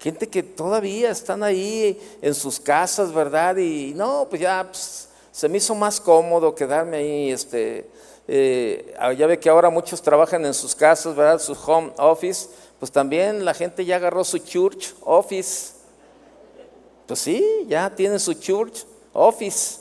Gente 0.00 0.26
que 0.26 0.42
todavía 0.42 1.10
están 1.10 1.42
ahí 1.42 2.00
en 2.22 2.34
sus 2.34 2.58
casas, 2.58 3.12
¿verdad? 3.12 3.58
Y 3.58 3.92
no, 3.94 4.28
pues 4.30 4.40
ya 4.40 4.66
pues, 4.66 5.10
se 5.30 5.46
me 5.50 5.58
hizo 5.58 5.74
más 5.74 6.00
cómodo 6.00 6.54
quedarme 6.54 6.96
ahí, 6.96 7.30
este, 7.32 7.86
eh, 8.28 8.94
ah, 8.98 9.12
ya 9.12 9.26
ve 9.26 9.38
que 9.38 9.48
ahora 9.48 9.70
muchos 9.70 10.02
trabajan 10.02 10.44
en 10.44 10.54
sus 10.54 10.74
casas, 10.74 11.14
¿verdad? 11.14 11.38
Su 11.38 11.52
home 11.52 11.92
office, 11.96 12.48
pues 12.78 12.90
también 12.90 13.44
la 13.44 13.54
gente 13.54 13.84
ya 13.84 13.96
agarró 13.96 14.24
su 14.24 14.38
church 14.38 14.94
office. 15.02 15.74
Pues 17.06 17.20
sí, 17.20 17.64
ya 17.68 17.88
tiene 17.94 18.18
su 18.18 18.34
church 18.34 18.84
office. 19.12 19.80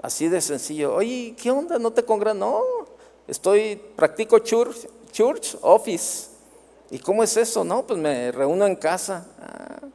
Así 0.00 0.28
de 0.28 0.40
sencillo. 0.40 0.94
Oye, 0.94 1.34
¿qué 1.40 1.50
onda? 1.50 1.78
¿No 1.78 1.92
te 1.92 2.04
congregas? 2.04 2.36
No, 2.36 2.62
estoy, 3.26 3.76
practico 3.96 4.38
church, 4.38 4.86
church 5.10 5.56
office. 5.62 6.28
¿Y 6.90 6.98
cómo 6.98 7.22
es 7.22 7.36
eso? 7.36 7.64
No, 7.64 7.84
pues 7.84 7.98
me 7.98 8.30
reúno 8.30 8.66
en 8.66 8.76
casa. 8.76 9.26
Ah, 9.40 9.86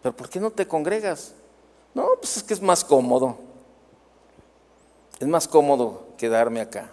pero 0.00 0.16
¿por 0.16 0.28
qué 0.28 0.40
no 0.40 0.50
te 0.50 0.66
congregas? 0.66 1.34
No, 1.94 2.08
pues 2.18 2.38
es 2.38 2.42
que 2.42 2.54
es 2.54 2.62
más 2.62 2.82
cómodo. 2.82 3.36
Es 5.20 5.28
más 5.28 5.46
cómodo 5.46 6.11
quedarme 6.22 6.60
acá. 6.60 6.88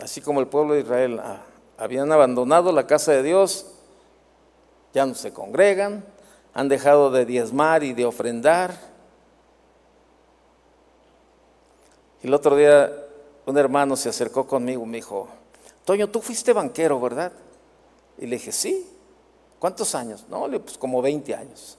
Así 0.00 0.20
como 0.20 0.38
el 0.38 0.46
pueblo 0.46 0.74
de 0.74 0.82
Israel 0.82 1.18
ah, 1.18 1.42
habían 1.76 2.12
abandonado 2.12 2.70
la 2.70 2.86
casa 2.86 3.10
de 3.10 3.24
Dios, 3.24 3.66
ya 4.92 5.04
no 5.04 5.16
se 5.16 5.32
congregan, 5.32 6.04
han 6.52 6.68
dejado 6.68 7.10
de 7.10 7.26
diezmar 7.26 7.82
y 7.82 7.92
de 7.92 8.04
ofrendar. 8.04 8.72
Y 12.22 12.28
el 12.28 12.34
otro 12.34 12.54
día 12.54 12.92
un 13.44 13.58
hermano 13.58 13.96
se 13.96 14.10
acercó 14.10 14.46
conmigo 14.46 14.84
y 14.84 14.86
me 14.86 14.98
dijo, 14.98 15.26
Toño, 15.84 16.08
tú 16.08 16.20
fuiste 16.20 16.52
banquero, 16.52 17.00
¿verdad? 17.00 17.32
Y 18.18 18.26
le 18.26 18.36
dije, 18.36 18.52
sí. 18.52 18.88
¿Cuántos 19.58 19.92
años? 19.96 20.24
No, 20.28 20.48
pues 20.48 20.78
como 20.78 21.02
20 21.02 21.34
años 21.34 21.78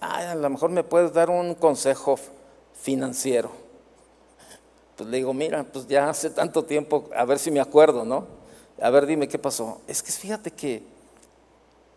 a 0.00 0.34
lo 0.34 0.50
mejor 0.50 0.70
me 0.70 0.82
puedes 0.82 1.12
dar 1.12 1.30
un 1.30 1.54
consejo 1.54 2.18
financiero. 2.80 3.50
Pues 4.96 5.08
le 5.08 5.18
digo, 5.18 5.32
mira, 5.32 5.64
pues 5.64 5.86
ya 5.86 6.10
hace 6.10 6.30
tanto 6.30 6.64
tiempo, 6.64 7.08
a 7.16 7.24
ver 7.24 7.38
si 7.38 7.50
me 7.50 7.60
acuerdo, 7.60 8.04
¿no? 8.04 8.26
A 8.80 8.90
ver, 8.90 9.06
dime 9.06 9.28
qué 9.28 9.38
pasó. 9.38 9.80
Es 9.86 10.02
que 10.02 10.12
fíjate 10.12 10.50
que, 10.50 10.82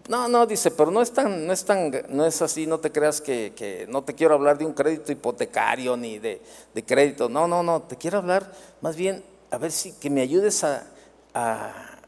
no, 0.08 0.28
no, 0.28 0.46
dice, 0.46 0.72
pero 0.72 0.91
no 0.91 1.02
es 1.02 1.12
tan, 1.12 1.48
no 1.48 1.54
es 1.54 1.63
tan, 1.65 1.91
no 2.10 2.26
es 2.26 2.41
así, 2.41 2.67
no 2.67 2.80
te 2.80 2.91
creas 2.91 3.22
que, 3.22 3.86
no 3.89 4.04
te 4.04 4.13
quiero 4.13 4.34
hablar 4.34 4.58
de 4.58 4.65
un 4.65 4.74
crédito 4.74 5.12
hipotecario 5.12 5.96
ni 5.98 6.19
de, 6.19 6.41
crédito. 6.86 7.30
No, 7.30 7.48
no, 7.48 7.63
no, 7.63 7.82
te 7.84 7.96
quiero 7.98 8.17
hablar 8.17 8.52
más 8.82 8.96
bien, 8.96 9.24
a 9.52 9.58
ver 9.58 9.72
si 9.72 9.93
que 9.93 10.10
me 10.10 10.22
ayudes 10.22 10.63
a, 10.63 10.86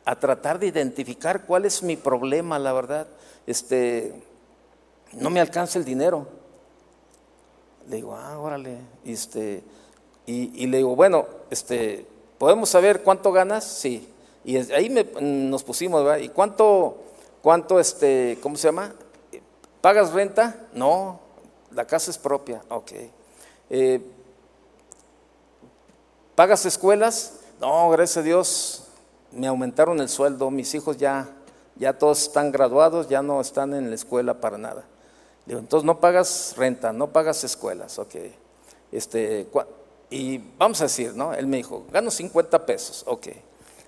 a 0.05 0.19
tratar 0.19 0.59
de 0.59 0.67
identificar 0.67 1.45
cuál 1.45 1.65
es 1.65 1.81
mi 1.81 1.97
problema, 1.97 2.59
la 2.59 2.73
verdad. 2.73 3.07
Este, 3.47 4.13
no 5.13 5.29
me 5.29 5.39
alcanza 5.39 5.79
el 5.79 5.85
dinero. 5.85 6.27
Le 7.87 7.97
digo, 7.97 8.15
ah, 8.15 8.39
órale, 8.39 8.77
este, 9.05 9.63
y, 10.25 10.65
le 10.67 10.77
digo, 10.77 10.95
bueno, 10.95 11.25
este, 11.49 12.05
¿podemos 12.37 12.69
saber 12.69 13.03
cuánto 13.03 13.31
ganas? 13.31 13.63
Sí. 13.63 14.11
Y 14.43 14.57
ahí 14.57 14.89
nos 15.19 15.63
pusimos. 15.63 16.03
¿Y 16.19 16.29
cuánto, 16.29 16.97
cuánto, 17.41 17.79
este, 17.79 18.39
cómo 18.41 18.55
se 18.57 18.67
llama? 18.67 18.93
¿Pagas 19.81 20.13
renta? 20.13 20.67
No, 20.73 21.19
la 21.71 21.85
casa 21.85 22.09
es 22.09 22.17
propia, 22.17 22.63
ok. 22.69 22.91
Eh, 23.69 24.01
¿Pagas 26.35 26.65
escuelas? 26.65 27.39
No, 27.61 27.89
gracias 27.89 28.17
a 28.17 28.21
Dios, 28.23 28.83
me 29.31 29.47
aumentaron 29.47 29.99
el 30.01 30.09
sueldo, 30.09 30.51
mis 30.51 30.73
hijos 30.75 30.97
ya, 30.97 31.29
ya 31.75 31.97
todos 31.97 32.23
están 32.23 32.51
graduados, 32.51 33.09
ya 33.09 33.21
no 33.21 33.39
están 33.39 33.73
en 33.73 33.89
la 33.89 33.95
escuela 33.95 34.41
para 34.41 34.57
nada. 34.57 34.85
Digo, 35.45 35.60
entonces 35.60 35.86
no 35.86 35.99
pagas 35.99 36.55
renta, 36.58 36.91
no 36.91 37.12
pagas 37.12 37.43
escuelas, 37.43 37.99
ok. 37.99 38.15
Este, 38.91 39.47
y 40.10 40.38
vamos 40.58 40.81
a 40.81 40.86
decir, 40.86 41.13
¿no? 41.15 41.34
Él 41.34 41.47
me 41.47 41.58
dijo, 41.58 41.86
gano 41.91 42.10
50 42.10 42.65
pesos, 42.65 43.03
ok. 43.05 43.27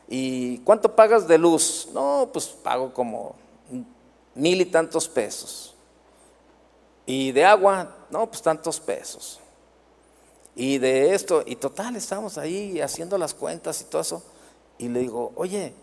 ¿Y 0.08 0.60
cuánto 0.60 0.96
pagas 0.96 1.28
de 1.28 1.38
luz? 1.38 1.90
No, 1.94 2.30
pues 2.32 2.48
pago 2.48 2.94
como 2.94 3.36
mil 4.36 4.62
y 4.62 4.66
tantos 4.66 5.08
pesos. 5.08 5.74
¿Y 7.06 7.32
de 7.32 7.46
agua? 7.46 8.06
No, 8.10 8.28
pues 8.28 8.42
tantos 8.42 8.80
pesos. 8.80 9.40
Y 10.56 10.78
de 10.78 11.14
esto, 11.14 11.44
y 11.46 11.56
total, 11.56 11.96
estamos 11.96 12.38
ahí 12.38 12.82
haciendo 12.82 13.18
las 13.18 13.34
cuentas 13.34 13.82
y 13.82 13.86
todo 13.86 14.02
eso. 14.02 14.24
Y 14.78 14.90
le 14.90 15.00
digo, 15.02 15.32
oye, 15.36 15.74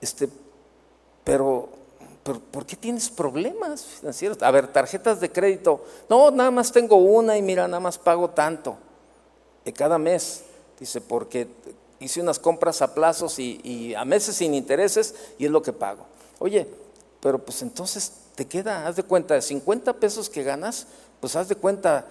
este, 0.00 0.28
pero 1.24 1.68
¿por 2.22 2.66
qué 2.66 2.76
tienes 2.76 3.10
problemas 3.10 3.82
financieros? 3.82 4.42
A 4.42 4.50
ver, 4.50 4.68
tarjetas 4.68 5.20
de 5.20 5.30
crédito. 5.30 5.84
No, 6.08 6.30
nada 6.30 6.50
más 6.50 6.70
tengo 6.70 6.96
una 6.96 7.36
y 7.36 7.42
mira, 7.42 7.66
nada 7.66 7.80
más 7.80 7.98
pago 7.98 8.30
tanto 8.30 8.76
de 9.64 9.72
cada 9.72 9.98
mes. 9.98 10.44
Dice, 10.78 11.00
porque 11.00 11.48
hice 12.00 12.20
unas 12.20 12.38
compras 12.38 12.82
a 12.82 12.94
plazos 12.94 13.38
y, 13.38 13.94
a 13.94 14.04
meses 14.04 14.36
sin 14.36 14.54
intereses 14.54 15.14
y 15.38 15.46
es 15.46 15.50
lo 15.50 15.62
que 15.62 15.72
pago. 15.72 16.04
Oye, 16.38 16.66
pero 17.20 17.38
pues 17.38 17.62
entonces 17.62 18.12
te 18.34 18.46
queda, 18.46 18.86
haz 18.86 18.96
de 18.96 19.02
cuenta, 19.02 19.34
de 19.34 19.42
50 19.42 19.92
pesos 19.94 20.28
que 20.28 20.42
ganas, 20.42 20.86
pues 21.20 21.36
haz 21.36 21.48
de 21.48 21.54
cuenta, 21.54 22.06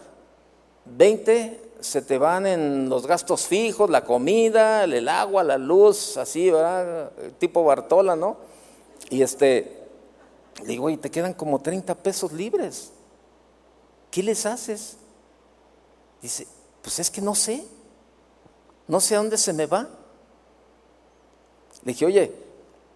20 0.85 1.71
se 1.81 2.01
te 2.01 2.17
van 2.17 2.45
en 2.45 2.89
los 2.89 3.07
gastos 3.07 3.47
fijos, 3.47 3.89
la 3.89 4.05
comida, 4.05 4.83
el 4.83 5.09
agua, 5.09 5.43
la 5.43 5.57
luz, 5.57 6.15
así, 6.17 6.49
¿verdad? 6.51 7.11
Tipo 7.39 7.63
Bartola, 7.63 8.15
¿no? 8.15 8.37
Y 9.09 9.23
este, 9.23 9.80
digo, 10.65 10.89
y 10.89 10.97
te 10.97 11.11
quedan 11.11 11.33
como 11.33 11.59
30 11.59 11.95
pesos 11.95 12.31
libres. 12.31 12.91
¿Qué 14.09 14.21
les 14.21 14.45
haces? 14.45 14.97
Dice, 16.21 16.47
pues 16.81 16.99
es 16.99 17.09
que 17.09 17.21
no 17.21 17.35
sé, 17.35 17.65
no 18.87 18.99
sé 18.99 19.15
a 19.15 19.19
dónde 19.19 19.37
se 19.37 19.53
me 19.53 19.65
va. 19.65 19.87
Le 21.83 21.93
dije, 21.93 22.05
oye, 22.05 22.35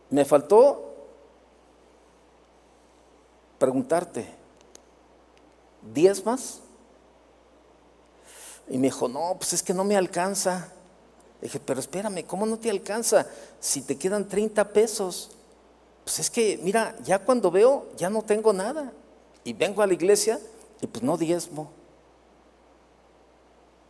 me 0.09 0.25
faltó 0.25 0.93
preguntarte, 3.57 4.27
¿diez 5.93 6.23
más? 6.25 6.59
Y 8.67 8.77
me 8.77 8.87
dijo, 8.87 9.07
no, 9.07 9.35
pues 9.37 9.53
es 9.53 9.63
que 9.63 9.73
no 9.73 9.83
me 9.83 9.95
alcanza. 9.95 10.71
Le 11.41 11.47
dije, 11.47 11.59
pero 11.59 11.79
espérame, 11.79 12.25
¿cómo 12.25 12.45
no 12.45 12.57
te 12.57 12.69
alcanza 12.69 13.27
si 13.59 13.81
te 13.81 13.97
quedan 13.97 14.27
30 14.27 14.73
pesos? 14.73 15.34
Pues 16.05 16.19
es 16.19 16.29
que, 16.29 16.59
mira, 16.61 16.95
ya 17.03 17.17
cuando 17.17 17.49
veo, 17.49 17.87
ya 17.97 18.11
no 18.11 18.21
tengo 18.21 18.53
nada. 18.53 18.93
Y 19.43 19.53
vengo 19.53 19.81
a 19.81 19.87
la 19.87 19.93
iglesia 19.93 20.39
y 20.79 20.87
pues 20.87 21.03
no 21.03 21.17
diezmo. 21.17 21.71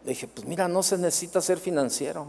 Le 0.06 0.12
dije, 0.12 0.26
pues 0.28 0.48
mira, 0.48 0.70
no 0.70 0.82
se 0.82 0.98
necesita 0.98 1.42
ser 1.42 1.60
financiero. 1.60 2.28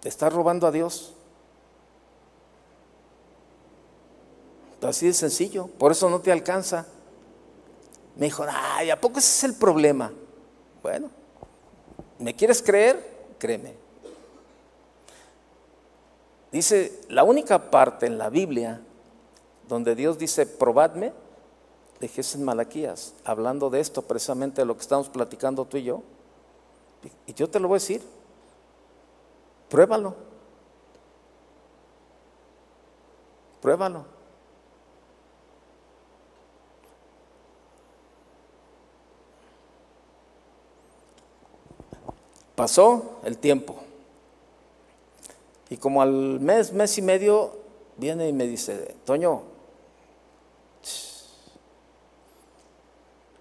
Te 0.00 0.08
estás 0.08 0.32
robando 0.32 0.66
a 0.68 0.70
Dios. 0.70 1.14
Así 4.80 5.06
de 5.06 5.12
sencillo. 5.12 5.66
Por 5.66 5.90
eso 5.90 6.08
no 6.08 6.20
te 6.20 6.30
alcanza. 6.30 6.86
Me 8.14 8.26
dijo, 8.26 8.44
ay, 8.48 8.90
¿a 8.90 9.00
poco 9.00 9.18
ese 9.18 9.28
es 9.28 9.44
el 9.52 9.58
problema? 9.58 10.12
Bueno, 10.84 11.10
¿me 12.20 12.34
quieres 12.36 12.62
creer? 12.62 13.34
Créeme. 13.40 13.87
Dice, 16.50 17.00
la 17.08 17.24
única 17.24 17.70
parte 17.70 18.06
en 18.06 18.16
la 18.16 18.30
Biblia 18.30 18.80
donde 19.68 19.94
Dios 19.94 20.18
dice, 20.18 20.46
probadme, 20.46 21.12
dije 22.00 22.22
en 22.34 22.44
Malaquías, 22.44 23.14
hablando 23.24 23.68
de 23.70 23.80
esto, 23.80 24.02
precisamente 24.02 24.62
de 24.62 24.66
lo 24.66 24.74
que 24.74 24.82
estamos 24.82 25.08
platicando 25.08 25.64
tú 25.66 25.76
y 25.76 25.84
yo. 25.84 26.02
Y 27.26 27.34
yo 27.34 27.48
te 27.48 27.60
lo 27.60 27.68
voy 27.68 27.76
a 27.76 27.80
decir, 27.80 28.02
pruébalo. 29.68 30.14
Pruébalo. 33.60 34.04
Pasó 42.54 43.20
el 43.22 43.38
tiempo. 43.38 43.87
Y 45.70 45.76
como 45.76 46.02
al 46.02 46.40
mes, 46.40 46.72
mes 46.72 46.96
y 46.98 47.02
medio, 47.02 47.58
viene 47.96 48.28
y 48.28 48.32
me 48.32 48.46
dice, 48.46 48.96
Toño, 49.04 49.42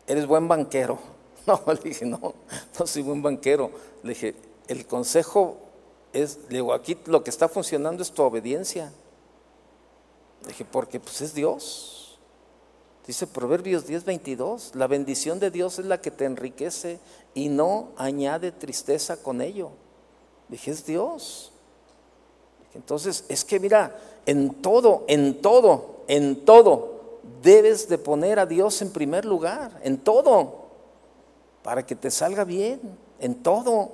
eres 0.07 0.25
buen 0.25 0.47
banquero. 0.47 0.99
No, 1.47 1.61
le 1.65 1.79
dije, 1.79 2.05
no, 2.05 2.33
no 2.77 2.85
soy 2.87 3.03
buen 3.03 3.21
banquero. 3.21 3.71
Le 4.03 4.09
dije, 4.09 4.35
el 4.67 4.85
consejo 4.85 5.55
es, 6.11 6.39
le 6.49 6.55
digo, 6.55 6.73
aquí 6.73 6.97
lo 7.05 7.23
que 7.23 7.29
está 7.29 7.47
funcionando 7.47 8.03
es 8.03 8.11
tu 8.11 8.21
obediencia. 8.21 8.91
Le 10.41 10.49
dije, 10.49 10.65
porque 10.65 10.99
pues 10.99 11.21
es 11.21 11.33
Dios. 11.33 12.19
Dice 13.07 13.25
Proverbios 13.25 13.87
10:22, 13.87 14.75
la 14.75 14.87
bendición 14.87 15.39
de 15.39 15.49
Dios 15.49 15.79
es 15.79 15.85
la 15.85 16.01
que 16.01 16.11
te 16.11 16.25
enriquece 16.25 16.99
y 17.33 17.47
no 17.47 17.93
añade 17.95 18.51
tristeza 18.51 19.23
con 19.23 19.39
ello. 19.41 19.69
Dije, 20.49 20.71
es 20.71 20.85
Dios. 20.85 21.53
Entonces, 22.77 23.25
es 23.27 23.43
que 23.43 23.59
mira, 23.59 23.97
en 24.27 24.61
todo, 24.61 25.03
en 25.07 25.41
todo, 25.41 26.03
en 26.07 26.45
todo, 26.45 27.19
debes 27.41 27.89
de 27.89 27.97
poner 27.97 28.37
a 28.37 28.45
Dios 28.45 28.81
en 28.83 28.91
primer 28.91 29.25
lugar, 29.25 29.79
en 29.83 29.97
todo, 29.97 30.67
para 31.63 31.83
que 31.83 31.95
te 31.95 32.11
salga 32.11 32.43
bien, 32.43 32.79
en 33.19 33.41
todo. 33.41 33.89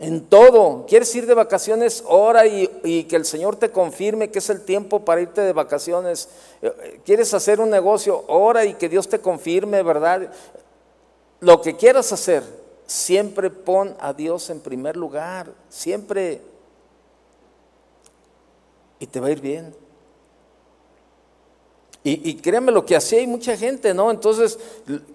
En 0.00 0.26
todo. 0.26 0.84
¿Quieres 0.86 1.14
ir 1.14 1.26
de 1.26 1.34
vacaciones? 1.34 2.02
Ora 2.08 2.44
y, 2.46 3.04
que 3.04 3.16
el 3.16 3.24
Señor 3.24 3.54
te 3.56 3.70
confirme 3.70 4.30
que 4.30 4.40
es 4.40 4.50
el 4.50 4.64
tiempo 4.64 5.04
para 5.04 5.20
irte 5.20 5.40
de 5.40 5.52
vacaciones. 5.52 6.28
Eh, 6.60 7.00
¿Quieres 7.04 7.32
hacer 7.34 7.60
un 7.60 7.70
negocio? 7.70 8.24
Ora 8.26 8.64
y 8.64 8.74
que 8.74 8.88
Dios 8.88 9.08
te 9.08 9.20
confirme, 9.20 9.82
¿verdad? 9.82 10.30
Lo 11.38 11.62
que 11.62 11.76
quieras 11.76 12.12
hacer, 12.12 12.42
siempre 12.86 13.50
pon 13.50 13.96
a 14.00 14.12
Dios 14.12 14.50
en 14.50 14.60
primer 14.60 14.96
lugar. 14.96 15.52
Siempre. 15.68 16.40
Y 18.98 19.06
te 19.06 19.20
va 19.20 19.28
a 19.28 19.30
ir 19.30 19.40
bien. 19.40 19.74
Y, 22.08 22.36
créanme 22.36 22.70
lo 22.70 22.86
que 22.86 22.94
hacía 22.94 23.18
hay 23.18 23.26
mucha 23.26 23.56
gente, 23.56 23.92
¿no? 23.92 24.12
Entonces, 24.12 24.60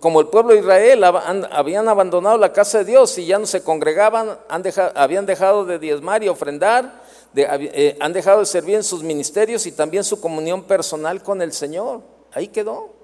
como 0.02 0.20
el 0.20 0.28
pueblo 0.28 0.52
de 0.52 0.60
Israel 0.60 1.02
habían 1.06 1.88
abandonado 1.88 2.38
la 2.38 2.52
casa 2.52 2.80
de 2.80 2.84
Dios 2.84 3.18
y 3.18 3.26
ya 3.26 3.40
no 3.40 3.46
se 3.46 3.64
congregaban, 3.64 4.38
habían 4.94 5.26
dejado 5.26 5.64
de 5.64 5.80
diezmar 5.80 6.22
y 6.22 6.28
ofrendar, 6.28 7.02
eh, 7.34 7.96
han 8.02 8.12
dejado 8.12 8.42
de 8.42 8.46
servir 8.46 8.76
en 8.76 8.84
sus 8.84 9.04
ministerios 9.04 9.66
y 9.68 9.72
también 9.72 10.04
su 10.04 10.20
comunión 10.20 10.64
personal 10.64 11.24
con 11.24 11.42
el 11.42 11.54
Señor. 11.54 12.02
Ahí 12.34 12.50
quedó. 12.50 13.01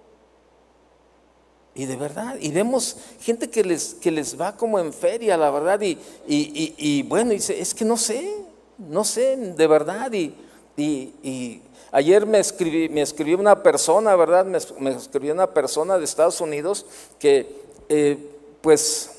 Y 1.78 1.86
de 1.86 1.96
verdad, 1.96 2.36
y 2.42 2.52
vemos 2.52 2.98
gente 3.22 3.50
que 3.50 3.64
les, 3.64 3.94
que 3.94 4.12
les 4.12 4.40
va 4.40 4.58
como 4.58 4.80
en 4.80 4.92
feria, 4.92 5.38
la 5.38 5.52
verdad, 5.52 5.80
y, 5.80 5.98
y, 6.28 7.04
bueno, 7.04 7.32
dice, 7.32 7.58
es 7.62 7.74
que 7.74 7.86
no 7.86 7.96
sé, 7.96 8.36
no 8.78 9.06
sé, 9.06 9.38
de 9.38 9.68
verdad, 9.68 10.12
y, 10.12 10.34
y 10.76 11.62
Ayer 11.92 12.26
me, 12.26 12.40
escribí, 12.40 12.90
me 12.90 13.02
escribió 13.02 13.38
una 13.38 13.64
persona, 13.64 14.16
¿verdad? 14.16 14.46
Me, 14.46 14.92
escribió 14.92 15.34
una 15.34 15.48
persona 15.54 15.98
de 15.98 16.04
Estados 16.04 16.42
Unidos 16.42 16.86
que, 17.18 17.50
eh, 17.88 18.18
pues, 18.62 19.12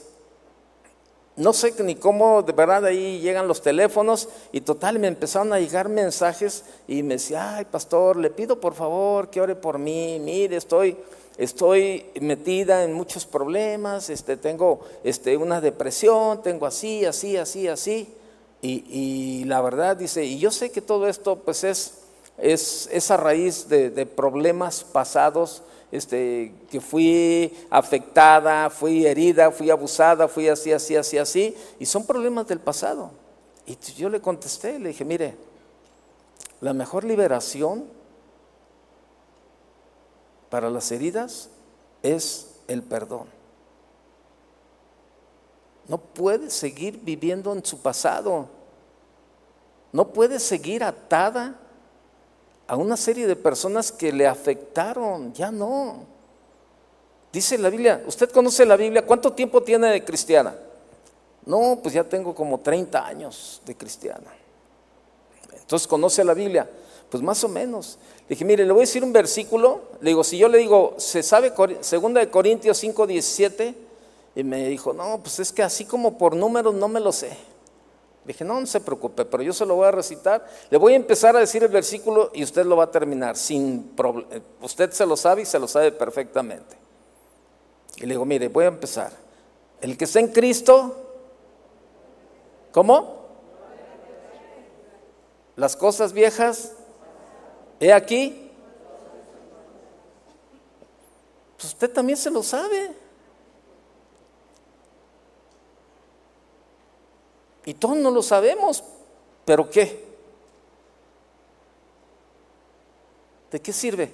no 1.35 1.53
sé 1.55 1.73
ni 1.83 1.95
cómo, 1.95 2.43
de 2.43 2.53
verdad, 2.53 2.85
ahí 2.85 3.21
llegan 3.21 3.49
los 3.49 3.63
teléfonos 3.63 4.29
y 4.53 4.61
total, 4.61 4.99
me 4.99 5.07
empezaron 5.07 5.53
a 5.53 5.61
llegar 5.61 5.89
mensajes 5.89 6.65
y 6.87 7.03
me 7.03 7.15
decía, 7.15 7.57
ay, 7.57 7.65
pastor, 7.65 8.17
le 8.17 8.29
pido 8.29 8.61
por 8.61 8.75
favor 8.75 9.31
que 9.31 9.41
ore 9.41 9.55
por 9.55 9.79
mí, 9.79 10.21
mire, 10.21 10.57
estoy, 10.57 10.97
estoy 11.39 12.05
metida 12.21 12.85
en 12.85 12.93
muchos 12.93 13.25
problemas, 13.25 14.11
este, 14.11 14.37
tengo 14.37 14.81
este, 15.05 15.37
una 15.37 15.61
depresión, 15.63 16.43
tengo 16.43 16.67
así, 16.67 17.07
así, 17.07 17.37
así, 17.37 17.69
así. 17.69 18.15
Y, 18.61 18.85
y 18.91 19.45
la 19.45 19.61
verdad 19.63 19.97
dice, 19.97 20.25
y 20.25 20.39
yo 20.39 20.51
sé 20.51 20.71
que 20.71 20.83
todo 20.83 21.09
esto 21.09 21.37
pues 21.37 21.65
es 21.65 21.99
es 22.39 22.89
esa 22.93 23.17
raíz 23.17 23.69
de, 23.69 24.07
problemas 24.07 24.85
pasados, 24.85 25.63
este, 25.91 26.55
que 26.71 26.81
fui 26.81 27.53
afectada, 27.69 28.71
fui 28.71 29.05
herida, 29.07 29.51
fui 29.51 29.71
abusada, 29.71 30.29
fui 30.29 30.49
así, 30.49 30.73
así, 30.73 30.95
así, 30.97 31.19
así, 31.19 31.57
y 31.79 31.87
son 31.87 32.07
problemas 32.07 32.47
del 32.47 32.61
pasado. 32.61 33.11
Y 33.67 33.77
yo 33.97 34.09
le 34.09 34.21
contesté, 34.21 34.79
le 34.79 34.91
dije, 34.91 35.05
mire, 35.05 35.35
la 36.61 36.73
mejor 36.73 37.05
liberación 37.05 37.85
para 40.51 40.71
las 40.71 40.91
heridas 40.93 41.49
es 42.03 42.55
el 42.69 42.83
perdón. 42.83 43.27
No 45.89 45.99
puede 45.99 46.51
seguir 46.51 47.01
viviendo 47.03 47.53
en 47.53 47.65
su 47.65 47.81
pasado. 47.81 48.47
No 49.93 50.09
puede 50.09 50.39
seguir 50.39 50.85
atada 50.85 51.59
a 52.67 52.77
una 52.77 52.97
serie 52.97 53.27
de 53.27 53.37
personas 53.37 53.91
que 53.91 54.13
le 54.13 54.27
afectaron, 54.27 55.33
ya 55.33 55.51
no. 55.51 56.05
Dice 57.33 57.57
la 57.57 57.71
Biblia, 57.71 58.03
¿usted 58.07 58.31
conoce 58.31 58.67
la 58.67 58.77
Biblia? 58.77 59.05
¿Cuánto 59.07 59.33
tiempo 59.33 59.63
tiene 59.63 59.89
de 59.89 60.05
cristiana? 60.05 60.55
No, 61.47 61.79
pues 61.83 61.95
ya 61.95 62.05
tengo 62.05 62.35
como 62.35 62.61
30 62.61 63.07
años 63.07 63.63
de 63.65 63.75
cristiana. 63.75 64.31
Entonces, 65.59 65.89
¿conoce 65.89 66.23
la 66.23 66.35
Biblia? 66.35 66.69
Pues 67.11 67.23
más 67.23 67.43
o 67.45 67.49
menos. 67.49 67.99
Le 68.23 68.35
dije, 68.35 68.45
mire, 68.45 68.65
le 68.65 68.73
voy 68.73 68.81
a 68.81 68.83
decir 68.83 69.03
un 69.03 69.13
versículo. 69.13 69.83
Le 70.01 70.11
digo, 70.11 70.23
si 70.25 70.37
yo 70.37 70.49
le 70.49 70.59
digo, 70.59 70.95
¿se 70.99 71.23
sabe 71.23 71.53
segunda 71.81 72.21
de 72.21 72.31
Corintios 72.31 72.77
5, 72.79 73.07
17? 73.07 73.75
Y 74.37 74.45
me 74.45 74.69
dijo, 74.69 74.93
no, 74.93 75.21
pues 75.23 75.39
es 75.39 75.53
que 75.53 75.63
así 75.63 75.85
como 75.85 76.19
por 76.19 76.37
números 76.37 76.75
no 76.75 76.89
me 76.89 77.01
lo 77.01 77.13
sé. 77.13 77.31
Dije, 78.25 78.45
no, 78.45 78.61
no 78.61 78.67
se 78.67 78.81
preocupe, 78.81 79.25
pero 79.25 79.43
yo 79.43 79.55
se 79.55 79.65
lo 79.65 79.77
voy 79.77 79.89
a 79.89 79.91
recitar. 79.91 80.47
Le 80.71 80.77
voy 80.77 80.93
a 80.93 80.97
empezar 80.97 81.35
a 81.35 81.41
decir 81.41 81.63
el 81.63 81.71
versículo 81.71 82.31
y 82.35 82.45
usted 82.45 82.67
lo 82.67 82.77
va 82.77 82.85
a 82.85 82.91
terminar 82.91 83.37
sin 83.37 83.85
problema. 83.97 84.29
Usted 84.61 84.91
se 84.93 85.07
lo 85.07 85.17
sabe 85.17 85.43
y 85.43 85.47
se 85.47 85.59
lo 85.59 85.67
sabe 85.67 85.93
perfectamente. 85.93 86.77
Y 87.97 88.03
le 88.03 88.09
digo, 88.09 88.27
mire, 88.27 88.49
voy 88.49 88.65
a 88.65 88.69
empezar. 88.69 89.13
El 89.81 89.97
que 89.97 90.05
está 90.05 90.21
en 90.21 90.29
Cristo, 90.29 90.95
¿cómo? 92.71 93.19
las 95.59 95.75
cosas 95.75 96.13
viejas, 96.13 96.73
he 97.81 97.93
aquí. 97.93 98.51
Pues 101.57 101.73
usted 101.73 101.93
también 101.93 102.17
se 102.17 102.31
lo 102.31 102.43
sabe. 102.43 102.95
Y 107.65 107.75
todos 107.75 107.97
no 107.97 108.11
lo 108.11 108.23
sabemos, 108.23 108.83
pero 109.45 109.69
¿qué? 109.69 110.07
¿De 113.51 113.61
qué 113.61 113.73
sirve? 113.73 114.13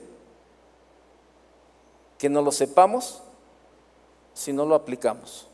Que 2.18 2.28
no 2.28 2.42
lo 2.42 2.50
sepamos 2.50 3.22
si 4.32 4.52
no 4.52 4.64
lo 4.64 4.74
aplicamos. 4.74 5.46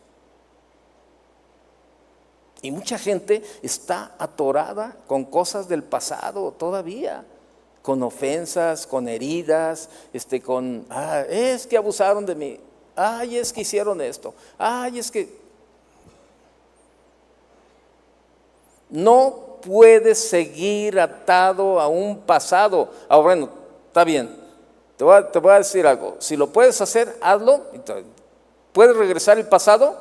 Y 2.62 2.70
mucha 2.70 2.98
gente 2.98 3.42
está 3.62 4.14
atorada 4.18 4.96
con 5.06 5.24
cosas 5.24 5.68
del 5.68 5.82
pasado 5.82 6.52
todavía, 6.52 7.24
con 7.90 8.04
ofensas, 8.04 8.86
con 8.86 9.08
heridas, 9.08 9.88
este, 10.12 10.40
con, 10.40 10.86
ah, 10.90 11.24
es 11.28 11.66
que 11.66 11.76
abusaron 11.76 12.24
de 12.24 12.36
mí, 12.36 12.60
ay, 12.94 13.36
es 13.36 13.52
que 13.52 13.62
hicieron 13.62 14.00
esto, 14.00 14.32
ay, 14.56 15.00
es 15.00 15.10
que... 15.10 15.40
No 18.90 19.58
puedes 19.60 20.20
seguir 20.20 21.00
atado 21.00 21.80
a 21.80 21.88
un 21.88 22.18
pasado. 22.20 22.90
Ahora, 23.08 23.24
bueno, 23.24 23.48
está 23.88 24.04
bien, 24.04 24.36
te 24.96 25.02
voy, 25.02 25.16
a, 25.16 25.28
te 25.28 25.40
voy 25.40 25.50
a 25.50 25.58
decir 25.58 25.84
algo, 25.84 26.14
si 26.20 26.36
lo 26.36 26.46
puedes 26.46 26.80
hacer, 26.80 27.18
hazlo. 27.20 27.62
¿Puedes 28.72 28.96
regresar 28.96 29.36
el 29.36 29.48
pasado? 29.48 30.00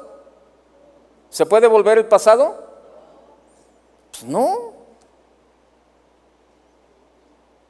¿Se 1.32 1.44
puede 1.44 1.66
volver 1.66 1.98
el 1.98 2.06
pasado? 2.06 2.56
Pues 4.12 4.26
no. 4.26 4.79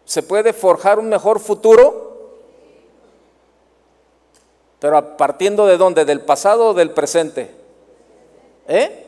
¿Se 0.10 0.24
puede 0.24 0.54
forjar 0.54 0.98
un 0.98 1.08
mejor 1.08 1.40
futuro? 1.40 2.32
Pero 4.80 5.16
partiendo 5.18 5.68
de 5.68 5.78
dónde? 5.78 6.04
¿Del 6.04 6.22
pasado 6.22 6.70
o 6.70 6.74
del 6.74 6.90
presente? 6.90 7.54
¿Eh? 8.68 9.06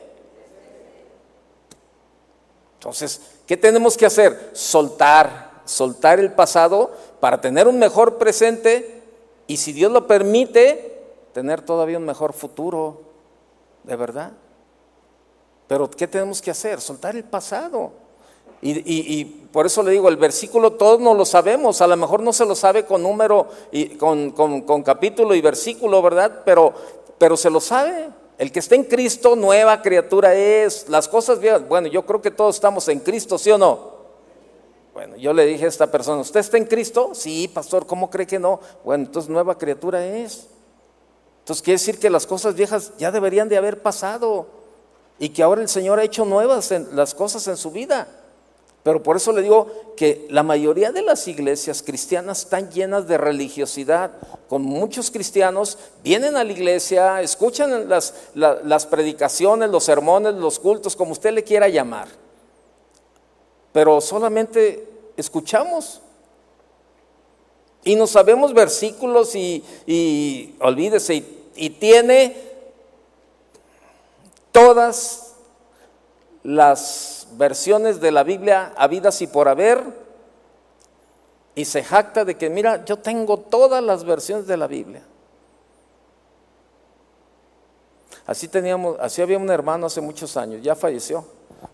Entonces, 2.74 3.20
¿qué 3.48 3.56
tenemos 3.56 3.96
que 3.96 4.06
hacer? 4.06 4.50
Soltar, 4.52 5.62
soltar 5.64 6.20
el 6.20 6.34
pasado 6.34 6.92
para 7.18 7.40
tener 7.40 7.66
un 7.66 7.80
mejor 7.80 8.16
presente 8.16 9.02
y 9.48 9.56
si 9.56 9.72
Dios 9.72 9.90
lo 9.90 10.06
permite, 10.06 11.02
tener 11.32 11.62
todavía 11.62 11.98
un 11.98 12.04
mejor 12.04 12.32
futuro 12.32 13.00
de 13.82 13.96
verdad. 13.96 14.30
Pero 15.66 15.90
¿qué 15.90 16.06
tenemos 16.06 16.40
que 16.40 16.52
hacer? 16.52 16.80
Soltar 16.80 17.16
el 17.16 17.24
pasado. 17.24 18.01
Y, 18.64 19.24
por 19.52 19.66
eso 19.66 19.82
le 19.82 19.90
digo, 19.90 20.08
el 20.08 20.16
versículo 20.16 20.72
todos 20.74 21.00
no 21.00 21.14
lo 21.14 21.24
sabemos, 21.24 21.82
a 21.82 21.86
lo 21.86 21.96
mejor 21.96 22.22
no 22.22 22.32
se 22.32 22.46
lo 22.46 22.54
sabe 22.54 22.84
con 22.86 23.02
número, 23.02 23.48
y 23.72 23.96
con, 23.96 24.30
con, 24.30 24.82
capítulo 24.82 25.34
y 25.34 25.40
versículo, 25.40 26.00
¿verdad? 26.00 26.42
Pero, 26.44 26.72
pero 27.18 27.36
se 27.36 27.50
lo 27.50 27.60
sabe. 27.60 28.08
El 28.38 28.50
que 28.50 28.60
está 28.60 28.76
en 28.76 28.84
Cristo, 28.84 29.36
nueva 29.36 29.82
criatura 29.82 30.34
es. 30.34 30.88
Las 30.88 31.08
cosas 31.08 31.38
bien, 31.38 31.66
bueno, 31.68 31.88
yo 31.88 32.06
creo 32.06 32.22
que 32.22 32.30
todos 32.30 32.54
estamos 32.54 32.88
en 32.88 33.00
Cristo, 33.00 33.36
¿sí 33.36 33.50
o 33.50 33.58
no? 33.58 33.92
Bueno, 34.94 35.16
yo 35.16 35.32
le 35.32 35.44
dije 35.44 35.64
a 35.64 35.68
esta 35.68 35.90
persona, 35.90 36.20
¿usted 36.20 36.40
está 36.40 36.56
en 36.56 36.66
Cristo? 36.66 37.10
Sí, 37.14 37.48
pastor, 37.48 37.86
¿cómo 37.86 38.10
cree 38.10 38.26
que 38.26 38.38
no? 38.38 38.60
Bueno, 38.84 39.04
entonces 39.06 39.28
nueva 39.28 39.58
criatura 39.58 40.06
es. 40.06 40.48
Entonces 41.40 41.62
quiere 41.62 41.78
decir 41.78 41.98
que 41.98 42.10
las 42.10 42.26
cosas 42.26 42.54
viejas 42.54 42.92
ya 42.98 43.10
deberían 43.10 43.48
de 43.48 43.56
haber 43.56 43.82
pasado 43.82 44.46
y 45.18 45.30
que 45.30 45.42
ahora 45.42 45.62
el 45.62 45.68
Señor 45.68 45.98
ha 45.98 46.04
hecho 46.04 46.24
nuevas 46.24 46.70
las 46.92 47.14
cosas 47.14 47.48
en 47.48 47.56
su 47.56 47.70
vida. 47.70 48.06
Pero 48.82 49.02
por 49.02 49.16
eso 49.16 49.32
le 49.32 49.42
digo 49.42 49.94
que 49.96 50.26
la 50.28 50.42
mayoría 50.42 50.90
de 50.90 51.02
las 51.02 51.28
iglesias 51.28 51.82
cristianas 51.82 52.40
están 52.40 52.70
llenas 52.70 53.06
de 53.06 53.16
religiosidad, 53.16 54.10
con 54.48 54.62
muchos 54.62 55.10
cristianos 55.10 55.78
vienen 56.02 56.36
a 56.36 56.42
la 56.42 56.50
iglesia, 56.50 57.22
escuchan 57.22 57.88
las, 57.88 58.86
predicaciones, 58.90 59.70
los 59.70 59.84
sermones, 59.84 60.34
los 60.34 60.58
cultos, 60.58 60.96
como 60.96 61.12
usted 61.12 61.32
le 61.32 61.44
quiera 61.44 61.68
llamar, 61.68 62.08
pero 63.72 64.00
solamente 64.00 64.88
escuchamos. 65.16 66.00
Y 67.84 67.96
no 67.96 68.06
sabemos 68.06 68.52
versículos 68.52 69.34
y, 69.34 70.54
olvídese, 70.60 71.24
y, 71.54 71.70
tiene 71.70 72.36
todas 74.52 75.34
las 76.42 77.21
versiones 77.36 78.00
de 78.00 78.10
la 78.10 78.22
Biblia 78.22 78.72
habidas 78.76 79.20
y 79.22 79.26
por 79.26 79.48
haber, 79.48 79.82
y 81.54 81.64
se 81.64 81.82
jacta 81.84 82.24
de 82.24 82.36
que, 82.36 82.48
mira, 82.48 82.84
yo 82.84 82.98
tengo 82.98 83.38
todas 83.38 83.82
las 83.82 84.04
versiones 84.04 84.46
de 84.46 84.56
la 84.56 84.66
Biblia. 84.66 85.02
Así 88.26 88.48
teníamos, 88.48 88.96
así 89.00 89.20
había 89.20 89.38
un 89.38 89.50
hermano 89.50 89.86
hace 89.86 90.00
muchos 90.00 90.36
años, 90.36 90.62
ya 90.62 90.74
falleció, 90.74 91.24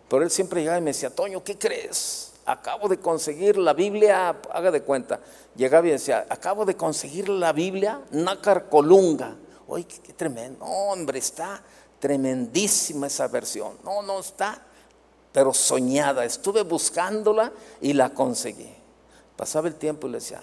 pero 0.09 0.23
él 0.23 0.31
siempre 0.31 0.61
llegaba 0.61 0.79
y 0.79 0.83
me 0.83 0.91
decía, 0.91 1.11
Toño, 1.11 1.45
¿qué 1.45 1.59
crees? 1.59 2.29
acabo 2.49 2.89
de 2.89 2.99
conseguir 2.99 3.59
la 3.59 3.75
Biblia, 3.75 4.35
haga 4.51 4.71
de 4.71 4.83
cuenta, 4.83 5.21
llegaba 5.55 5.87
y 5.87 5.91
decía, 5.91 6.27
acabo 6.31 6.65
de 6.65 6.77
conseguir 6.77 7.29
la 7.29 7.53
Biblia, 7.53 8.01
Nácar 8.11 8.69
Colunga. 8.71 9.37
Oye, 9.67 9.85
qué, 9.85 10.15
tremendo, 10.15 10.65
hombre, 10.65 11.19
está 11.19 11.63
tremendísima 12.01 13.07
esa 13.07 13.29
versión. 13.29 13.75
No, 13.85 14.03
no 14.03 14.21
está, 14.21 14.63
pero 15.33 15.53
soñada. 15.53 16.25
Estuve 16.25 16.63
buscándola 16.63 17.53
y 17.81 17.93
la 17.93 18.11
conseguí. 18.11 18.73
Pasaba 19.37 19.69
el 19.69 19.75
tiempo 19.75 20.07
y 20.07 20.11
le 20.11 20.19
decía, 20.19 20.43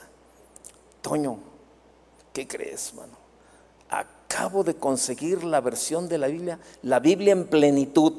Toño, 1.01 1.37
¿qué 2.33 2.47
crees, 2.47 2.93
mano? 2.93 3.13
Acabo 3.89 4.63
de 4.63 4.75
conseguir 4.75 5.43
la 5.43 5.61
versión 5.61 6.07
de 6.07 6.17
la 6.17 6.27
Biblia, 6.27 6.59
la 6.83 6.99
Biblia 6.99 7.33
en 7.33 7.47
plenitud. 7.47 8.13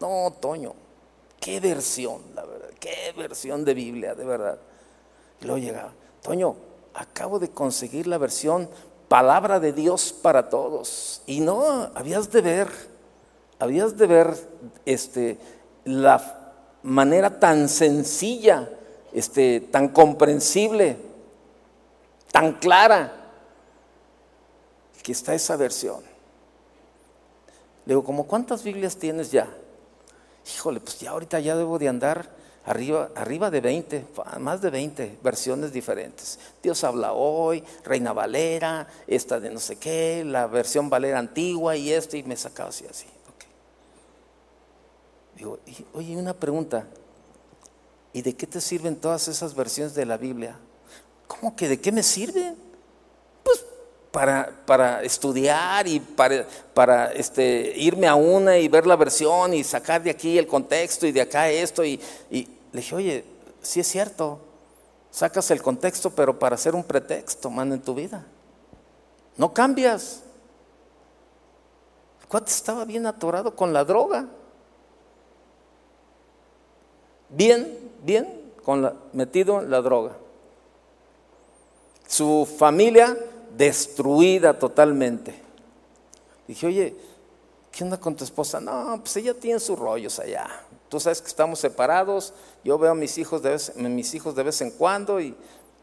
No, 0.00 0.32
Toño, 0.40 0.74
qué 1.40 1.60
versión, 1.60 2.22
la 2.34 2.44
verdad 2.44 2.62
qué 2.82 3.14
versión 3.16 3.64
de 3.64 3.74
Biblia, 3.74 4.16
de 4.16 4.24
verdad. 4.24 4.58
Y 5.40 5.44
luego 5.44 5.58
llegaba, 5.58 5.92
Toño, 6.20 6.56
acabo 6.94 7.38
de 7.38 7.48
conseguir 7.48 8.08
la 8.08 8.18
versión 8.18 8.68
palabra 9.08 9.60
de 9.60 9.72
Dios 9.72 10.12
para 10.12 10.48
todos. 10.48 11.22
Y 11.26 11.40
no, 11.40 11.62
habías 11.94 12.32
de 12.32 12.40
ver, 12.40 12.68
habías 13.60 13.96
de 13.96 14.06
ver 14.08 14.36
este, 14.84 15.38
la 15.84 16.58
manera 16.82 17.38
tan 17.38 17.68
sencilla, 17.68 18.68
este, 19.12 19.60
tan 19.60 19.88
comprensible, 19.88 20.96
tan 22.30 22.54
clara, 22.54 23.12
que 25.02 25.12
está 25.12 25.34
esa 25.34 25.56
versión. 25.56 26.00
Le 27.84 27.94
digo, 27.94 28.04
¿cómo 28.04 28.26
cuántas 28.26 28.62
Biblias 28.62 28.96
tienes 28.96 29.32
ya? 29.32 29.48
Híjole, 30.54 30.80
pues 30.80 31.00
ya 31.00 31.10
ahorita 31.10 31.40
ya 31.40 31.56
debo 31.56 31.78
de 31.78 31.88
andar 31.88 32.42
Arriba, 32.64 33.10
arriba 33.16 33.50
de 33.50 33.60
20, 33.60 34.06
más 34.38 34.62
de 34.62 34.70
20 34.70 35.18
versiones 35.20 35.72
diferentes. 35.72 36.38
Dios 36.62 36.84
habla 36.84 37.12
hoy, 37.12 37.64
Reina 37.84 38.12
Valera, 38.12 38.86
esta 39.08 39.40
de 39.40 39.50
no 39.50 39.58
sé 39.58 39.76
qué, 39.76 40.22
la 40.24 40.46
versión 40.46 40.88
Valera 40.88 41.18
antigua 41.18 41.74
y 41.74 41.92
esto, 41.92 42.16
y 42.16 42.22
me 42.22 42.36
sacaba 42.36 42.68
así, 42.68 42.84
así. 42.88 43.06
Digo, 45.42 45.58
oye, 45.92 46.16
una 46.16 46.34
pregunta, 46.34 46.86
¿y 48.12 48.22
de 48.22 48.36
qué 48.36 48.46
te 48.46 48.60
sirven 48.60 48.94
todas 48.94 49.26
esas 49.26 49.56
versiones 49.56 49.92
de 49.92 50.06
la 50.06 50.16
Biblia? 50.16 50.56
¿Cómo 51.26 51.56
que 51.56 51.68
de 51.68 51.80
qué 51.80 51.90
me 51.90 52.04
sirven? 52.04 52.54
Pues 53.42 53.64
para, 54.12 54.62
para 54.64 55.02
estudiar 55.02 55.88
y 55.88 55.98
para, 55.98 56.46
para 56.74 57.10
este, 57.10 57.72
irme 57.76 58.06
a 58.06 58.14
una 58.14 58.56
y 58.56 58.68
ver 58.68 58.86
la 58.86 58.94
versión 58.94 59.52
y 59.52 59.64
sacar 59.64 60.04
de 60.04 60.10
aquí 60.10 60.38
el 60.38 60.46
contexto 60.46 61.08
y 61.08 61.10
de 61.10 61.22
acá 61.22 61.50
esto. 61.50 61.84
Y, 61.84 62.00
y 62.30 62.44
le 62.70 62.80
dije, 62.80 62.94
oye, 62.94 63.24
sí 63.62 63.80
es 63.80 63.88
cierto, 63.88 64.38
sacas 65.10 65.50
el 65.50 65.60
contexto, 65.60 66.10
pero 66.10 66.38
para 66.38 66.54
hacer 66.54 66.72
un 66.72 66.84
pretexto, 66.84 67.50
manda 67.50 67.74
en 67.74 67.82
tu 67.82 67.96
vida. 67.96 68.24
No 69.36 69.52
cambias. 69.52 70.22
El 72.20 72.28
cuate 72.28 72.52
estaba 72.52 72.84
bien 72.84 73.06
atorado 73.06 73.56
con 73.56 73.72
la 73.72 73.84
droga. 73.84 74.28
Bien, 77.32 77.90
bien, 78.02 78.52
metido 79.12 79.60
en 79.60 79.70
la 79.70 79.80
droga. 79.80 80.12
Su 82.06 82.46
familia 82.58 83.16
destruida 83.56 84.58
totalmente. 84.58 85.34
Dije, 86.46 86.66
oye, 86.66 86.96
¿qué 87.70 87.84
onda 87.84 87.98
con 87.98 88.14
tu 88.14 88.24
esposa? 88.24 88.60
No, 88.60 89.00
pues 89.00 89.16
ella 89.16 89.32
tiene 89.32 89.58
sus 89.58 89.78
rollos 89.78 90.18
allá. 90.18 90.46
Tú 90.90 91.00
sabes 91.00 91.22
que 91.22 91.28
estamos 91.28 91.58
separados, 91.58 92.34
yo 92.62 92.76
veo 92.76 92.92
a 92.92 92.94
mis 92.94 93.16
hijos 93.16 93.42
de 93.42 93.58
mis 93.88 94.12
hijos 94.12 94.34
de 94.34 94.42
vez 94.42 94.60
en 94.60 94.70
cuando 94.72 95.18
y 95.18 95.34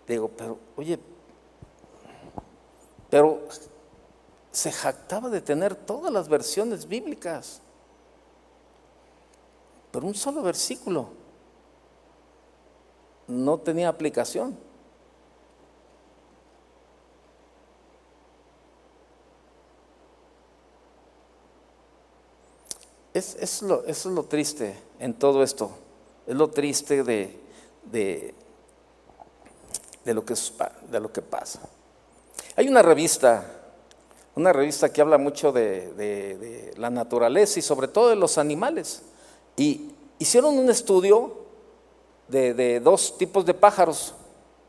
digo, 0.08 0.30
pero 0.38 0.60
oye, 0.76 1.00
pero 3.10 3.42
se 4.52 4.72
jactaba 4.72 5.30
de 5.30 5.42
tener 5.42 5.74
todas 5.74 6.14
las 6.14 6.30
versiones 6.30 6.88
bíblicas, 6.88 7.60
pero 9.92 10.06
un 10.06 10.14
solo 10.14 10.44
versículo. 10.44 11.19
No 13.30 13.60
tenía 13.60 13.88
aplicación. 13.88 14.58
Es, 23.14 23.62
lo, 23.64 23.84
eso 23.86 24.10
es 24.10 24.16
lo 24.16 24.24
triste 24.24 24.76
en 25.00 25.14
todo 25.14 25.44
esto. 25.44 25.72
Es 26.26 26.36
lo 26.36 26.50
triste 26.50 27.04
de, 27.04 27.40
de, 27.92 28.34
lo, 30.06 30.24
que, 30.24 30.36
de 30.90 31.00
lo 31.00 31.12
que 31.12 31.22
pasa. 31.22 31.60
Hay 32.56 32.68
una 32.68 32.82
revista, 32.82 33.46
una 34.36 34.54
revista 34.54 34.92
que 34.92 35.02
habla 35.02 35.18
mucho 35.18 35.52
de, 35.52 36.74
la 36.78 36.90
naturaleza 36.90 37.60
y 37.60 37.62
sobre 37.62 37.88
todo 37.88 38.10
de 38.10 38.16
los 38.16 38.38
animales. 38.38 39.02
Y 39.58 39.92
hicieron 40.20 40.58
un 40.58 40.70
estudio 40.70 41.39
de, 42.30 42.80
dos 42.80 43.18
tipos 43.18 43.46
de 43.46 43.54
pájaros. 43.54 44.14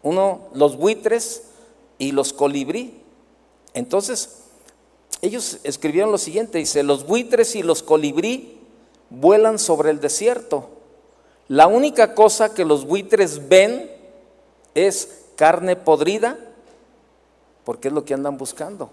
Uno, 0.03 0.49
los 0.55 0.77
buitres 0.77 1.45
y 1.99 2.13
los 2.13 2.33
colibrí. 2.33 3.03
Entonces, 3.75 4.39
ellos 5.23 5.59
escribieron 5.65 6.11
lo 6.11 6.19
siguiente, 6.19 6.59
dice, 6.59 6.83
los 6.83 7.07
buitres 7.07 7.55
y 7.55 7.63
los 7.63 7.83
colibrí 7.83 8.59
vuelan 9.11 9.59
sobre 9.59 9.91
el 9.91 10.01
desierto. 10.01 10.71
La 11.49 11.67
única 11.67 12.15
cosa 12.15 12.55
que 12.55 12.65
los 12.65 12.87
buitres 12.87 13.49
ven 13.49 13.91
es 14.75 15.25
carne 15.37 15.77
podrida, 15.77 16.39
porque 17.65 17.89
es 17.89 17.95
lo 17.95 18.05
que 18.05 18.15
andan 18.15 18.39
buscando. 18.39 18.91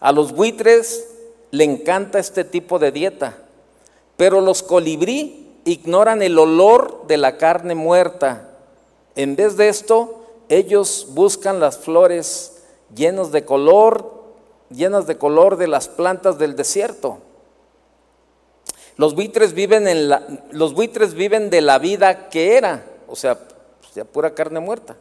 A 0.00 0.12
los 0.12 0.32
buitres 0.32 1.08
le 1.50 1.64
encanta 1.64 2.18
este 2.18 2.44
tipo 2.44 2.78
de 2.78 2.92
dieta, 2.92 3.38
pero 4.16 4.40
los 4.40 4.62
colibrí 4.62 5.51
ignoran 5.64 6.22
el 6.22 6.38
olor 6.38 7.06
de 7.06 7.16
la 7.16 7.36
carne 7.36 7.74
muerta. 7.74 8.48
En 9.14 9.36
vez 9.36 9.56
de 9.56 9.68
esto, 9.68 10.24
ellos 10.48 11.08
buscan 11.10 11.60
las 11.60 11.78
flores 11.78 12.62
llenas 12.94 13.32
de 13.32 13.44
color 13.44 14.22
llenas 14.72 15.06
de 15.06 15.18
color 15.18 15.56
de 15.56 15.68
las 15.68 15.88
plantas 15.88 16.38
del 16.38 16.56
desierto. 16.56 17.18
Los 18.96 19.14
buitres 19.14 19.52
viven, 19.52 19.88
en 19.88 20.08
la, 20.08 20.26
los 20.50 20.74
buitres 20.74 21.14
viven 21.14 21.50
de 21.50 21.60
la 21.60 21.78
vida 21.78 22.28
que 22.28 22.56
era, 22.56 22.84
o 23.08 23.16
sea, 23.16 23.38
pues, 23.38 24.06
pura 24.06 24.34
carne 24.34 24.60
muerta. 24.60 24.96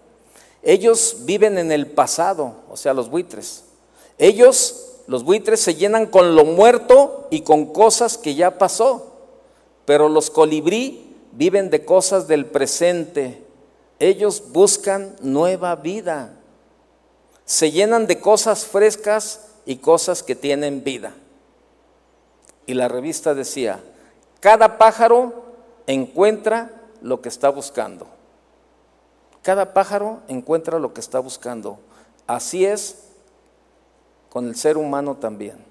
Ellos 0.64 1.18
viven 1.22 1.58
en 1.58 1.72
el 1.72 1.88
pasado, 1.88 2.54
o 2.70 2.78
sea, 2.78 2.94
los 2.94 3.10
buitres. 3.10 3.64
Ellos, 4.18 5.00
los 5.08 5.24
buitres, 5.24 5.60
se 5.60 5.76
llenan 5.76 6.06
con 6.06 6.36
lo 6.36 6.46
muerto 6.46 7.28
y 7.32 7.42
con 7.42 7.74
cosas 7.74 8.18
que 8.18 8.36
ya 8.36 8.58
pasó. 8.58 9.11
Pero 9.86 10.10
los 10.10 10.30
colibrí 10.30 11.16
viven 11.32 11.70
de 11.70 11.86
cosas 11.86 12.28
del 12.28 12.46
presente. 12.46 13.44
Ellos 14.00 14.44
buscan 14.52 15.16
nueva 15.22 15.76
vida. 15.76 16.34
Se 17.46 17.72
llenan 17.72 18.08
de 18.08 18.20
cosas 18.20 18.66
frescas 18.66 19.48
y 19.66 19.78
cosas 19.78 20.24
que 20.24 20.36
tienen 20.36 20.84
vida. 20.84 21.14
Y 22.66 22.74
la 22.74 22.88
revista 22.88 23.34
decía, 23.34 23.84
cada 24.40 24.78
pájaro 24.78 25.44
encuentra 25.88 26.72
lo 27.02 27.22
que 27.22 27.30
está 27.30 27.50
buscando. 27.50 28.08
Cada 29.42 29.74
pájaro 29.74 30.22
encuentra 30.28 30.80
lo 30.80 30.94
que 30.94 31.02
está 31.02 31.20
buscando. 31.20 31.80
Así 32.28 32.66
es 32.66 33.08
con 34.30 34.48
el 34.48 34.56
ser 34.56 34.78
humano 34.78 35.18
también. 35.18 35.71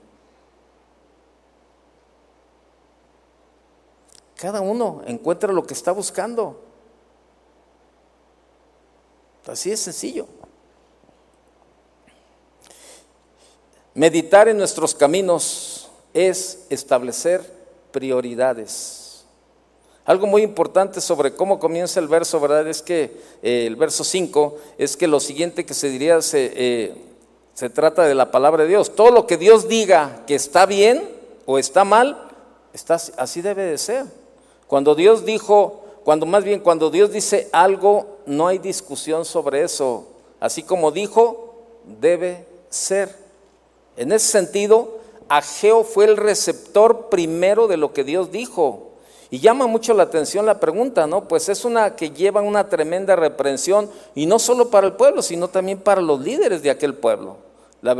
Cada 4.41 4.63
uno 4.63 5.03
encuentra 5.07 5.53
lo 5.53 5.67
que 5.67 5.75
está 5.75 5.93
buscando. 5.93 6.59
Así 9.47 9.71
es 9.71 9.81
sencillo. 9.81 10.27
Meditar 13.93 14.49
en 14.49 14.57
nuestros 14.57 14.95
caminos 14.95 15.91
es 16.15 16.65
establecer 16.71 17.43
prioridades. 17.91 19.27
Algo 20.07 20.27
muy 20.27 20.41
importante 20.41 21.03
sobre 21.03 21.35
cómo 21.35 21.59
comienza 21.59 22.01
el 22.01 22.09
verso, 22.09 22.41
¿verdad? 22.41 22.67
Es 22.67 22.81
que 22.81 23.21
eh, 23.43 23.67
el 23.67 23.77
verso 23.77 24.05
5 24.05 24.57
es 24.79 24.97
que 24.97 25.07
lo 25.07 25.21
siguiente 25.21 25.67
que 25.67 25.75
se 25.75 25.91
diría 25.91 26.23
se, 26.23 26.51
eh, 26.55 26.95
se 27.53 27.69
trata 27.69 28.05
de 28.05 28.15
la 28.15 28.31
palabra 28.31 28.63
de 28.63 28.71
Dios. 28.71 28.97
Todo 28.97 29.11
lo 29.11 29.27
que 29.27 29.37
Dios 29.37 29.69
diga 29.69 30.25
que 30.27 30.35
está 30.35 30.65
bien 30.65 31.11
o 31.45 31.59
está 31.59 31.85
mal, 31.85 32.31
está, 32.73 32.95
así 32.95 33.43
debe 33.43 33.65
de 33.65 33.77
ser. 33.77 34.20
Cuando 34.71 34.95
Dios 34.95 35.25
dijo, 35.25 35.81
cuando 36.05 36.27
más 36.27 36.45
bien 36.45 36.61
cuando 36.61 36.91
Dios 36.91 37.11
dice 37.11 37.49
algo, 37.51 38.07
no 38.25 38.47
hay 38.47 38.59
discusión 38.59 39.25
sobre 39.25 39.65
eso. 39.65 40.07
Así 40.39 40.63
como 40.63 40.93
dijo, 40.93 41.57
debe 42.01 42.47
ser. 42.69 43.13
En 43.97 44.13
ese 44.13 44.29
sentido, 44.29 44.99
Ageo 45.29 45.83
fue 45.83 46.05
el 46.05 46.17
receptor 46.17 47.09
primero 47.09 47.67
de 47.67 47.79
lo 47.79 47.93
que 47.93 48.05
Dios 48.05 48.31
dijo. 48.31 48.93
Y 49.29 49.41
llama 49.41 49.67
mucho 49.67 49.93
la 49.93 50.05
atención 50.05 50.47
la 50.47 50.61
pregunta, 50.61 51.09
¿no? 51.09 51.27
Pues 51.27 51.49
es 51.49 51.65
una 51.65 51.97
que 51.97 52.11
lleva 52.11 52.41
una 52.41 52.69
tremenda 52.69 53.17
reprensión, 53.17 53.91
y 54.15 54.27
no 54.27 54.39
solo 54.39 54.71
para 54.71 54.87
el 54.87 54.93
pueblo, 54.93 55.21
sino 55.21 55.49
también 55.49 55.81
para 55.81 56.01
los 56.01 56.21
líderes 56.21 56.63
de 56.63 56.71
aquel 56.71 56.95
pueblo. 56.95 57.39
La, 57.83 57.95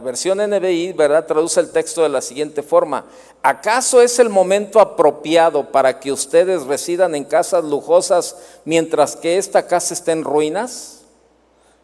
versión 0.00 0.38
NBI, 0.38 0.92
¿verdad?, 0.92 1.26
traduce 1.26 1.58
el 1.58 1.70
texto 1.70 2.02
de 2.02 2.10
la 2.10 2.20
siguiente 2.20 2.62
forma. 2.62 3.06
¿Acaso 3.42 4.02
es 4.02 4.18
el 4.18 4.28
momento 4.28 4.78
apropiado 4.78 5.72
para 5.72 5.98
que 5.98 6.12
ustedes 6.12 6.64
residan 6.64 7.14
en 7.14 7.24
casas 7.24 7.64
lujosas 7.64 8.36
mientras 8.66 9.16
que 9.16 9.38
esta 9.38 9.66
casa 9.66 9.94
está 9.94 10.12
en 10.12 10.24
ruinas? 10.24 11.02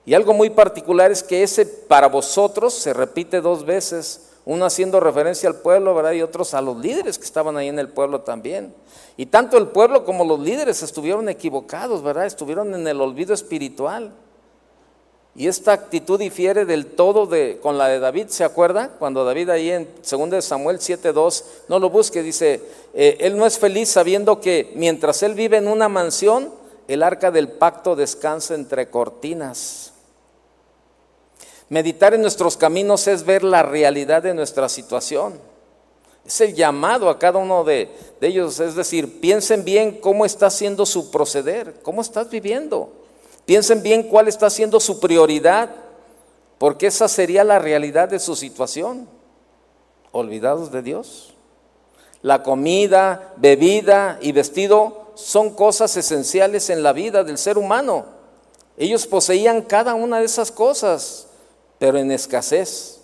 Y 0.05 0.13
algo 0.13 0.35
muy 0.35 0.51
particular 0.51 1.11
es 1.11 1.23
que 1.23 1.43
ese 1.43 1.65
para 1.65 2.09
vosotros 2.09 2.75
se 2.75 2.93
repite 2.93 3.41
dos 3.41 3.65
veces, 3.65 4.29
uno 4.45 4.67
haciendo 4.67 5.01
referencia 5.01 5.49
al 5.49 5.57
pueblo, 5.57 5.95
¿verdad? 5.95 6.13
Y 6.13 6.23
otros 6.23 6.53
a 6.53 6.61
los 6.61 6.77
líderes 6.77 7.19
que 7.19 7.25
estaban 7.25 7.57
ahí 7.57 7.69
en 7.69 7.79
el 7.79 7.89
pueblo 7.89 8.21
también. 8.21 8.75
Y 9.17 9.27
tanto 9.27 9.57
el 9.57 9.69
pueblo 9.69 10.05
como 10.05 10.25
los 10.25 10.41
líderes 10.41 10.83
estuvieron 10.83 11.29
equivocados, 11.31 12.03
¿verdad? 12.03 12.27
Estuvieron 12.27 12.75
en 12.75 12.87
el 12.87 13.01
olvido 13.01 13.33
espiritual. 13.33 14.13
Y 15.39 15.47
esta 15.47 15.73
actitud 15.73 16.19
difiere 16.19 16.65
del 16.65 16.85
todo 16.85 17.25
de, 17.27 17.61
con 17.63 17.79
la 17.79 17.87
de 17.87 18.01
David, 18.01 18.27
¿se 18.27 18.43
acuerda? 18.43 18.89
Cuando 18.99 19.25
David 19.25 19.51
ahí 19.51 19.71
en 19.71 19.89
2 19.99 20.45
Samuel 20.45 20.81
7.2, 20.81 21.45
no 21.69 21.79
lo 21.79 21.91
busque, 21.91 22.25
dice, 22.25 22.61
eh, 22.93 23.19
él 23.21 23.37
no 23.37 23.47
es 23.47 23.57
feliz 23.57 23.89
sabiendo 23.89 24.41
que 24.41 24.73
mientras 24.75 25.23
él 25.23 25.35
vive 25.35 25.59
en 25.59 25.69
una 25.69 25.89
mansión, 25.89 26.53
el 26.89 27.05
arca 27.05 27.31
del 27.31 27.47
pacto 27.53 27.95
descansa 27.95 28.57
entre 28.57 28.91
cortinas. 28.91 29.93
Meditar 31.69 32.15
en 32.15 32.23
nuestros 32.23 32.57
caminos 32.57 33.07
es 33.07 33.25
ver 33.25 33.45
la 33.45 33.63
realidad 33.63 34.25
de 34.25 34.35
nuestra 34.35 34.69
situación. 34.69 35.39
Es 36.27 36.41
el 36.41 36.53
llamado 36.53 37.09
a 37.09 37.19
cada 37.21 37.39
uno 37.39 37.63
de, 37.63 37.89
ellos, 38.21 38.59
es 38.59 38.75
decir, 38.75 39.21
piensen 39.21 39.65
bien 39.65 40.01
cómo 40.01 40.25
está 40.25 40.51
siendo 40.51 40.85
su 40.85 41.13
proceder, 41.13 41.77
cómo 41.85 42.03
estás 42.03 42.29
viviendo. 42.29 42.98
Piensen 43.49 43.83
bien 43.83 44.03
cuál 44.03 44.29
está 44.29 44.51
siendo 44.51 44.79
su 44.79 45.01
prioridad, 45.01 45.71
porque 46.59 46.89
esa 46.89 47.09
sería 47.09 47.45
la 47.45 47.59
realidad 47.59 48.11
de 48.11 48.19
su 48.19 48.37
situación. 48.37 49.09
Olvidados 50.13 50.71
de 50.71 50.83
Dios. 50.83 51.33
La 52.21 52.43
comida, 52.43 53.33
bebida 53.39 54.19
y 54.21 54.33
vestido 54.33 55.13
son 55.15 55.55
cosas 55.55 55.97
esenciales 55.97 56.69
en 56.69 56.83
la 56.83 56.93
vida 56.93 57.25
del 57.25 57.39
ser 57.39 57.57
humano. 57.57 58.05
Ellos 58.77 59.07
poseían 59.07 59.63
cada 59.63 59.95
una 59.95 60.19
de 60.19 60.27
esas 60.27 60.53
cosas 60.53 61.29
pero 61.79 61.97
en 61.97 62.13
escasez. 62.13 63.01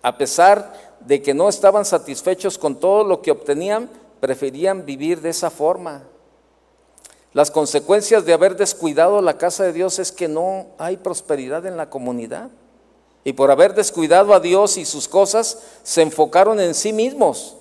A 0.00 0.16
pesar 0.16 0.94
de 1.00 1.20
que 1.20 1.34
no 1.34 1.48
estaban 1.48 1.84
satisfechos 1.84 2.56
con 2.56 2.76
todo 2.76 3.02
lo 3.02 3.20
que 3.20 3.32
obtenían, 3.32 3.90
preferían 4.20 4.86
vivir 4.86 5.20
de 5.20 5.30
esa 5.30 5.50
forma. 5.50 6.04
Las 7.32 7.50
consecuencias 7.50 8.24
de 8.24 8.32
haber 8.32 8.56
descuidado 8.56 9.20
la 9.20 9.36
casa 9.36 9.64
de 9.64 9.72
Dios 9.72 9.98
es 9.98 10.12
que 10.12 10.28
no 10.28 10.66
hay 10.78 10.96
prosperidad 10.96 11.66
en 11.66 11.76
la 11.76 11.90
comunidad. 11.90 12.50
Y 13.24 13.34
por 13.34 13.50
haber 13.50 13.74
descuidado 13.74 14.32
a 14.34 14.40
Dios 14.40 14.78
y 14.78 14.84
sus 14.84 15.08
cosas, 15.08 15.58
se 15.82 16.02
enfocaron 16.02 16.60
en 16.60 16.74
sí 16.74 16.92
mismos, 16.92 17.56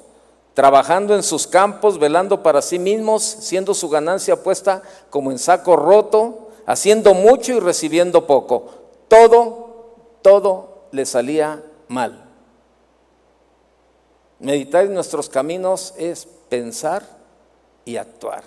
trabajando 0.54 1.16
en 1.16 1.24
sus 1.24 1.46
campos, 1.48 2.00
velando 2.00 2.42
para 2.42 2.62
sí 2.62 2.80
mismos, 2.80 3.24
siendo 3.24 3.74
su 3.74 3.90
ganancia 3.90 4.42
puesta 4.42 4.82
como 5.10 5.32
en 5.32 5.40
saco 5.40 5.76
roto, 5.76 6.50
haciendo 6.66 7.14
mucho 7.14 7.54
y 7.54 7.60
recibiendo 7.60 8.26
poco. 8.26 8.70
Todo 9.08 9.68
todo 10.28 10.90
le 10.92 11.06
salía 11.06 11.64
mal. 11.88 12.26
Meditar 14.40 14.84
en 14.84 14.94
nuestros 14.94 15.30
caminos 15.30 15.94
es 15.98 16.28
pensar 16.50 17.02
y 17.86 17.96
actuar. 17.96 18.44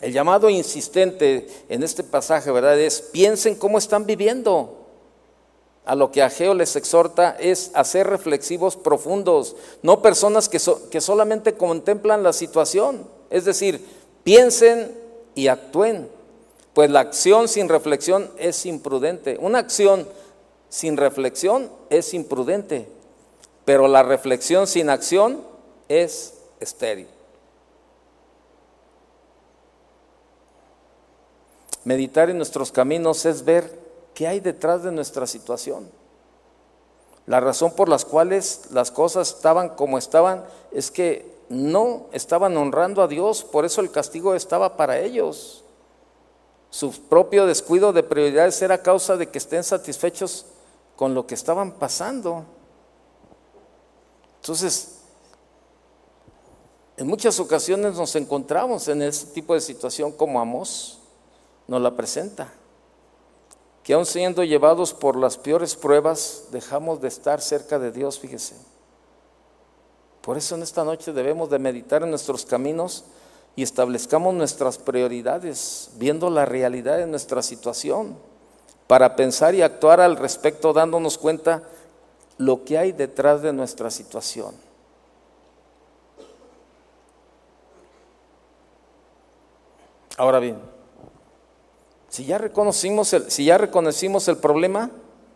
El 0.00 0.12
llamado 0.12 0.50
insistente 0.50 1.46
en 1.68 1.82
este 1.82 2.02
pasaje, 2.02 2.50
¿verdad? 2.50 2.78
Es 2.78 3.00
piensen 3.00 3.54
cómo 3.54 3.78
están 3.78 4.04
viviendo. 4.04 4.82
A 5.86 5.94
lo 5.94 6.10
que 6.10 6.20
Ageo 6.20 6.52
les 6.52 6.74
exhorta 6.74 7.36
es 7.38 7.70
hacer 7.74 8.08
reflexivos 8.08 8.76
profundos, 8.76 9.54
no 9.82 10.02
personas 10.02 10.48
que, 10.48 10.60
que 10.90 11.00
solamente 11.00 11.54
contemplan 11.54 12.24
la 12.24 12.32
situación. 12.32 13.06
Es 13.30 13.44
decir, 13.44 13.84
piensen 14.24 14.92
y 15.36 15.46
actúen, 15.46 16.08
pues 16.74 16.90
la 16.90 17.00
acción 17.00 17.46
sin 17.46 17.68
reflexión 17.68 18.28
es 18.36 18.66
imprudente. 18.66 19.38
Una 19.40 19.60
acción 19.60 20.08
sin 20.68 20.96
reflexión 20.96 21.70
es 21.88 22.12
imprudente, 22.12 22.88
pero 23.64 23.86
la 23.86 24.02
reflexión 24.02 24.66
sin 24.66 24.90
acción 24.90 25.40
es 25.88 26.34
estéril. 26.58 27.06
Meditar 31.86 32.30
en 32.30 32.36
nuestros 32.36 32.72
caminos 32.72 33.24
es 33.26 33.44
ver 33.44 33.70
qué 34.12 34.26
hay 34.26 34.40
detrás 34.40 34.82
de 34.82 34.90
nuestra 34.90 35.24
situación. 35.24 35.88
La 37.26 37.38
razón 37.38 37.76
por 37.76 37.88
las 37.88 38.04
cuales 38.04 38.62
las 38.72 38.90
cosas 38.90 39.28
estaban 39.36 39.68
como 39.68 39.96
estaban 39.96 40.44
es 40.72 40.90
que 40.90 41.32
no 41.48 42.06
estaban 42.10 42.56
honrando 42.56 43.02
a 43.02 43.06
Dios, 43.06 43.44
por 43.44 43.64
eso 43.64 43.82
el 43.82 43.92
castigo 43.92 44.34
estaba 44.34 44.76
para 44.76 44.98
ellos. 44.98 45.62
Su 46.70 46.90
propio 46.90 47.46
descuido 47.46 47.92
de 47.92 48.02
prioridades 48.02 48.60
era 48.62 48.82
causa 48.82 49.16
de 49.16 49.28
que 49.28 49.38
estén 49.38 49.62
satisfechos 49.62 50.46
con 50.96 51.14
lo 51.14 51.24
que 51.28 51.36
estaban 51.36 51.70
pasando. 51.70 52.42
Entonces, 54.40 55.02
en 56.96 57.06
muchas 57.06 57.38
ocasiones 57.38 57.94
nos 57.94 58.16
encontramos 58.16 58.88
en 58.88 59.02
este 59.02 59.32
tipo 59.32 59.54
de 59.54 59.60
situación 59.60 60.10
como 60.10 60.40
Amos 60.40 60.98
nos 61.68 61.80
la 61.80 61.94
presenta 61.94 62.52
que 63.86 63.94
aun 63.94 64.04
siendo 64.04 64.42
llevados 64.42 64.92
por 64.92 65.14
las 65.14 65.38
peores 65.38 65.76
pruebas, 65.76 66.46
dejamos 66.50 67.00
de 67.00 67.06
estar 67.06 67.40
cerca 67.40 67.78
de 67.78 67.92
Dios, 67.92 68.18
fíjese. 68.18 68.56
Por 70.22 70.36
eso 70.36 70.56
en 70.56 70.64
esta 70.64 70.82
noche 70.82 71.12
debemos 71.12 71.50
de 71.50 71.60
meditar 71.60 72.02
en 72.02 72.10
nuestros 72.10 72.44
caminos 72.44 73.04
y 73.54 73.62
establezcamos 73.62 74.34
nuestras 74.34 74.76
prioridades, 74.78 75.90
viendo 75.98 76.30
la 76.30 76.44
realidad 76.44 76.98
de 76.98 77.06
nuestra 77.06 77.44
situación, 77.44 78.16
para 78.88 79.14
pensar 79.14 79.54
y 79.54 79.62
actuar 79.62 80.00
al 80.00 80.16
respecto, 80.16 80.72
dándonos 80.72 81.16
cuenta 81.16 81.62
lo 82.38 82.64
que 82.64 82.78
hay 82.78 82.90
detrás 82.90 83.40
de 83.40 83.52
nuestra 83.52 83.92
situación. 83.92 84.52
Ahora 90.16 90.40
bien, 90.40 90.58
si 92.16 92.24
ya 92.24 92.38
reconocimos 92.38 93.12
el, 93.12 93.30
si 93.30 93.44
ya 93.44 93.58
reconocimos 93.58 94.26
el 94.28 94.38
problema, 94.38 94.90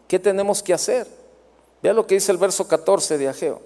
¿qué 0.08 0.18
tenemos 0.18 0.62
que 0.62 0.72
hacer? 0.72 1.06
Vea 1.82 1.92
lo 1.92 2.06
que 2.06 2.14
dice 2.14 2.32
el 2.32 2.38
verso 2.38 2.66
14 2.66 3.18
de 3.18 3.28
Ageo. 3.28 3.60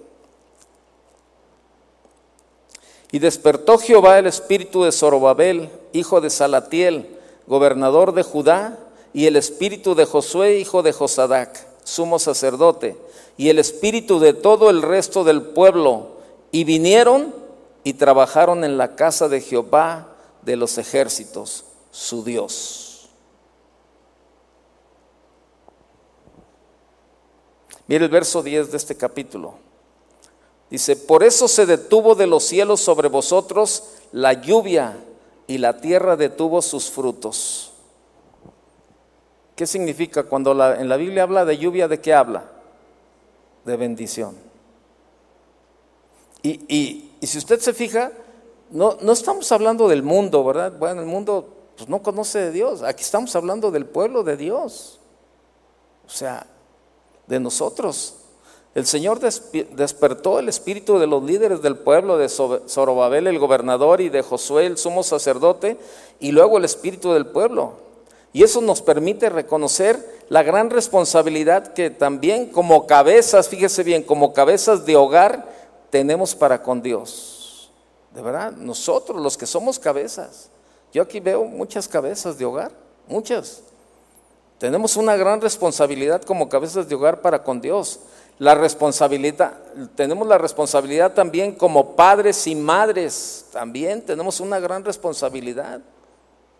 Y 3.13 3.19
despertó 3.19 3.77
Jehová 3.77 4.19
el 4.19 4.27
espíritu 4.27 4.83
de 4.83 4.91
Zorobabel, 4.91 5.69
hijo 5.93 6.19
de 6.19 6.29
Salatiel, 6.29 7.17
gobernador 7.47 8.13
de 8.13 8.23
Judá, 8.23 8.79
y 9.13 9.27
el 9.27 9.37
espíritu 9.37 9.95
de 9.95 10.03
Josué, 10.03 10.57
hijo 10.59 10.83
de 10.83 10.91
Josadac, 10.91 11.65
sumo 11.85 12.19
sacerdote, 12.19 12.97
y 13.37 13.47
el 13.47 13.59
espíritu 13.59 14.19
de 14.19 14.33
todo 14.33 14.69
el 14.69 14.81
resto 14.81 15.23
del 15.23 15.41
pueblo, 15.41 16.17
y 16.51 16.65
vinieron 16.65 17.33
y 17.85 17.93
trabajaron 17.93 18.65
en 18.65 18.77
la 18.77 18.97
casa 18.97 19.29
de 19.29 19.39
Jehová 19.39 20.09
de 20.41 20.57
los 20.57 20.77
ejércitos, 20.77 21.63
su 21.91 22.21
Dios. 22.21 22.84
Mire 27.87 28.05
el 28.05 28.11
verso 28.11 28.41
10 28.41 28.71
de 28.71 28.77
este 28.77 28.95
capítulo. 28.95 29.55
Dice, 30.69 30.95
por 30.95 31.23
eso 31.23 31.47
se 31.47 31.65
detuvo 31.65 32.15
de 32.15 32.27
los 32.27 32.43
cielos 32.43 32.81
sobre 32.81 33.07
vosotros 33.07 33.83
la 34.11 34.33
lluvia 34.33 34.97
y 35.47 35.59
la 35.59 35.77
tierra 35.79 36.15
detuvo 36.15 36.61
sus 36.61 36.89
frutos. 36.89 37.71
¿Qué 39.55 39.67
significa 39.67 40.23
cuando 40.23 40.51
en 40.73 40.89
la 40.89 40.97
Biblia 40.97 41.23
habla 41.23 41.45
de 41.45 41.57
lluvia? 41.57 41.87
¿De 41.87 42.01
qué 42.01 42.13
habla? 42.13 42.45
De 43.63 43.77
bendición. 43.77 44.35
Y, 46.41 47.11
si 47.21 47.37
usted 47.39 47.59
se 47.59 47.73
fija, 47.73 48.11
no, 48.69 48.97
no, 49.01 49.13
estamos 49.13 49.51
hablando 49.51 49.87
del 49.87 50.03
mundo, 50.03 50.43
¿verdad? 50.43 50.73
Bueno, 50.77 51.01
el 51.01 51.07
mundo 51.07 51.47
pues, 51.75 51.89
no 51.89 52.03
conoce 52.03 52.39
de 52.39 52.51
Dios. 52.51 52.83
Aquí 52.83 53.01
estamos 53.01 53.35
hablando 53.35 53.71
del 53.71 53.85
pueblo 53.85 54.23
de 54.23 54.37
Dios. 54.37 54.99
O 56.05 56.09
sea, 56.09 56.45
de 57.27 57.39
nosotros. 57.39 58.15
El 58.73 58.85
Señor 58.85 59.19
despertó 59.19 60.39
el 60.39 60.49
espíritu 60.49 60.99
de 60.99 61.07
los 61.07 61.23
líderes 61.23 61.61
del 61.61 61.77
pueblo, 61.77 62.17
de 62.17 62.27
Zorobabel 62.27 63.27
el 63.27 63.39
gobernador 63.39 64.01
y 64.01 64.09
de 64.09 64.21
Josué 64.21 64.65
el 64.65 64.77
sumo 64.77 65.01
sacerdote, 65.01 65.77
y 66.19 66.33
luego 66.33 66.57
el 66.57 66.65
espíritu 66.65 67.13
del 67.13 67.25
pueblo. 67.25 67.85
Y 68.33 68.43
eso 68.43 68.59
nos 68.59 68.81
permite 68.81 69.29
reconocer 69.29 70.25
la 70.27 70.43
gran 70.43 70.69
responsabilidad 70.69 71.71
que 71.71 71.89
también 71.89 72.47
como 72.47 72.85
cabezas, 72.85 73.47
fíjese 73.47 73.83
bien, 73.83 74.03
como 74.03 74.33
cabezas 74.33 74.85
de 74.85 74.97
hogar 74.97 75.47
tenemos 75.89 76.35
para 76.35 76.61
con 76.61 76.81
Dios. 76.81 77.71
De 78.13 78.21
verdad, 78.21 78.51
nosotros 78.51 79.21
los 79.21 79.37
que 79.37 79.45
somos 79.45 79.79
cabezas. 79.79 80.49
Yo 80.91 81.01
aquí 81.01 81.21
veo 81.21 81.45
muchas 81.45 81.87
cabezas 81.87 82.37
de 82.37 82.43
hogar, 82.43 82.73
muchas. 83.07 83.61
Tenemos 84.57 84.95
una 84.95 85.15
gran 85.15 85.41
responsabilidad 85.41 86.21
como 86.23 86.47
cabezas 86.47 86.87
de 86.87 86.95
hogar 86.95 87.21
para 87.21 87.43
con 87.43 87.59
Dios. 87.59 87.99
Responsabilidad, 88.39 89.53
tenemos 89.95 90.27
la 90.27 90.37
responsabilidad 90.37 91.13
también 91.13 91.53
como 91.53 91.95
padres 91.95 92.47
y 92.47 92.55
madres, 92.55 93.45
también 93.51 94.01
tenemos 94.01 94.39
una 94.39 94.59
gran 94.59 94.83
responsabilidad. 94.83 95.81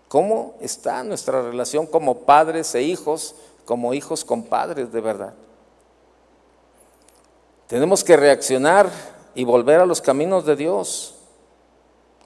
¿Cómo 0.07 0.55
está 0.61 1.03
nuestra 1.03 1.41
relación 1.41 1.85
como 1.85 2.19
padres 2.19 2.73
e 2.75 2.81
hijos, 2.81 3.35
como 3.65 3.93
hijos 3.93 4.23
con 4.23 4.43
padres 4.43 4.91
de 4.91 5.01
verdad? 5.01 5.33
Tenemos 7.67 8.03
que 8.03 8.15
reaccionar 8.15 8.89
y 9.33 9.43
volver 9.43 9.81
a 9.81 9.85
los 9.85 9.99
caminos 9.99 10.45
de 10.45 10.55
Dios. 10.55 11.14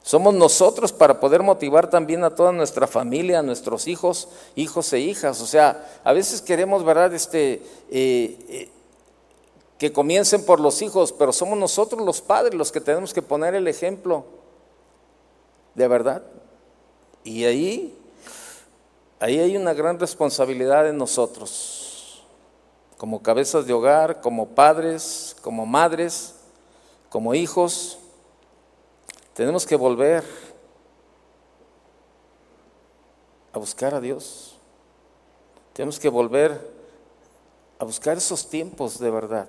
Somos 0.01 0.33
nosotros 0.33 0.91
para 0.91 1.19
poder 1.19 1.43
motivar 1.43 1.89
también 1.89 2.23
a 2.23 2.33
toda 2.33 2.51
nuestra 2.51 2.87
familia, 2.87 3.39
a 3.39 3.43
nuestros 3.43 3.87
hijos, 3.87 4.29
hijos 4.55 4.91
e 4.93 4.99
hijas. 4.99 5.41
O 5.41 5.45
sea, 5.45 5.87
a 6.03 6.13
veces 6.13 6.41
queremos, 6.41 6.83
¿verdad? 6.83 7.13
Este, 7.13 7.61
eh, 7.91 8.37
eh, 8.49 8.69
que 9.77 9.93
comiencen 9.93 10.43
por 10.45 10.59
los 10.59 10.81
hijos, 10.81 11.13
pero 11.13 11.31
somos 11.31 11.57
nosotros 11.57 12.01
los 12.01 12.21
padres 12.21 12.53
los 12.53 12.71
que 12.71 12.81
tenemos 12.81 13.13
que 13.13 13.21
poner 13.21 13.55
el 13.55 13.67
ejemplo. 13.67 14.25
De 15.75 15.87
verdad. 15.87 16.23
Y 17.23 17.45
ahí, 17.45 17.97
ahí 19.19 19.39
hay 19.39 19.55
una 19.55 19.73
gran 19.73 19.99
responsabilidad 19.99 20.89
en 20.89 20.97
nosotros, 20.97 22.23
como 22.97 23.21
cabezas 23.21 23.67
de 23.67 23.73
hogar, 23.73 24.21
como 24.21 24.47
padres, 24.47 25.35
como 25.41 25.65
madres, 25.65 26.35
como 27.09 27.35
hijos. 27.35 27.98
Tenemos 29.39 29.65
que 29.65 29.77
volver 29.77 30.21
a 33.53 33.57
buscar 33.57 33.93
a 33.95 34.01
Dios. 34.01 34.57
Tenemos 35.71 35.97
que 35.97 36.09
volver 36.09 36.59
a 37.79 37.85
buscar 37.85 38.17
esos 38.17 38.49
tiempos 38.49 38.99
de 38.99 39.09
verdad 39.09 39.47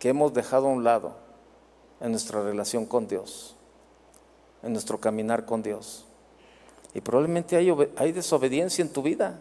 que 0.00 0.08
hemos 0.08 0.34
dejado 0.34 0.66
a 0.66 0.70
un 0.70 0.82
lado 0.82 1.14
en 2.00 2.10
nuestra 2.10 2.42
relación 2.42 2.86
con 2.86 3.06
Dios, 3.06 3.54
en 4.64 4.72
nuestro 4.72 4.98
caminar 4.98 5.46
con 5.46 5.62
Dios. 5.62 6.06
Y 6.92 7.00
probablemente 7.00 7.54
hay, 7.54 8.10
desobediencia 8.10 8.82
en 8.82 8.92
tu 8.92 9.00
vida. 9.00 9.38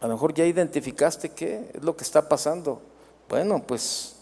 A 0.00 0.08
lo 0.08 0.14
mejor 0.14 0.34
ya 0.34 0.44
identificaste 0.44 1.28
qué 1.28 1.70
es 1.72 1.84
lo 1.84 1.96
que 1.96 2.02
está 2.02 2.28
pasando. 2.28 2.82
Bueno, 3.28 3.62
pues 3.64 4.16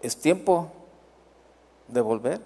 es 0.00 0.16
tiempo 0.16 0.70
de 1.88 2.00
volver? 2.00 2.40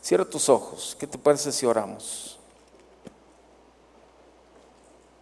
Cierra 0.00 0.24
tus 0.24 0.48
ojos. 0.48 0.96
¿Qué 0.98 1.06
te 1.06 1.18
parece 1.18 1.52
si 1.52 1.66
oramos? 1.66 2.38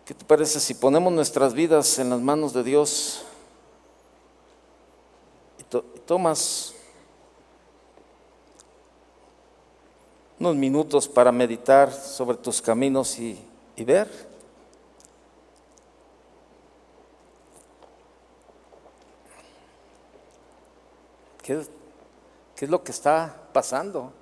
¿Qué 0.05 0.15
te 0.15 0.25
parece 0.25 0.59
si 0.61 0.73
ponemos 0.73 1.13
nuestras 1.13 1.53
vidas 1.53 1.99
en 1.99 2.11
las 2.11 2.21
manos 2.21 2.55
de 2.55 2.63
Dios 2.63 3.25
y, 5.59 5.65
tomas 6.07 6.73
unos 10.41 10.57
minutos 10.57 11.07
para 11.07 11.31
meditar 11.31 11.93
sobre 11.93 12.39
tus 12.39 12.63
caminos 12.63 13.19
y, 13.19 13.39
y 13.77 13.85
ver? 13.85 14.09
¿Qué, 21.43 21.67
¿Qué 22.59 22.65
es 22.65 22.71
lo 22.73 22.83
que 22.83 22.91
está 22.91 23.37
pasando? 23.53 24.13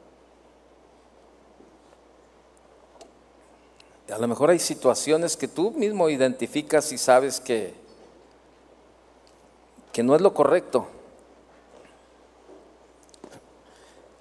A 4.13 4.19
lo 4.19 4.29
mejor 4.29 4.51
hay 4.51 4.59
situaciones 4.59 5.39
que 5.39 5.49
tú 5.49 5.71
mismo 5.71 6.11
identificas 6.11 6.93
y 6.93 6.99
sabes 6.99 7.41
que, 7.41 7.73
que 9.91 10.03
no 10.03 10.15
es 10.15 10.21
lo 10.21 10.35
correcto. 10.35 10.87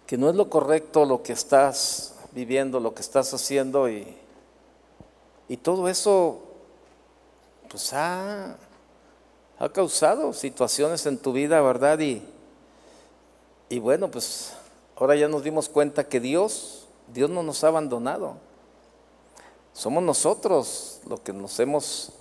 que 0.07 0.17
no 0.17 0.29
es 0.29 0.35
lo 0.35 0.49
correcto 0.49 1.03
lo 1.03 1.21
que 1.21 1.33
estás 1.33 2.15
viviendo, 2.31 2.79
lo 2.79 2.93
que 2.93 3.01
estás 3.01 3.33
haciendo 3.33 3.89
y, 3.89 4.15
y 5.49 5.57
todo 5.57 5.89
eso 5.89 6.41
pues 7.69 7.91
ha, 7.91 8.55
ha 9.59 9.69
causado 9.73 10.31
situaciones 10.31 11.05
en 11.05 11.17
tu 11.17 11.33
vida, 11.33 11.59
¿verdad? 11.61 11.99
Y, 11.99 12.34
y 13.69 13.79
bueno, 13.79 14.11
pues 14.11 14.53
ahora 14.95 15.15
ya 15.15 15.27
nos 15.27 15.43
dimos 15.43 15.69
cuenta 15.69 16.07
que 16.07 16.19
Dios, 16.19 16.87
Dios 17.13 17.29
no 17.29 17.43
nos 17.43 17.63
ha 17.63 17.67
abandonado. 17.69 18.37
Somos 19.73 20.03
nosotros 20.03 21.01
los 21.07 21.19
que 21.21 21.33
nos 21.33 21.59
hemos 21.59 22.13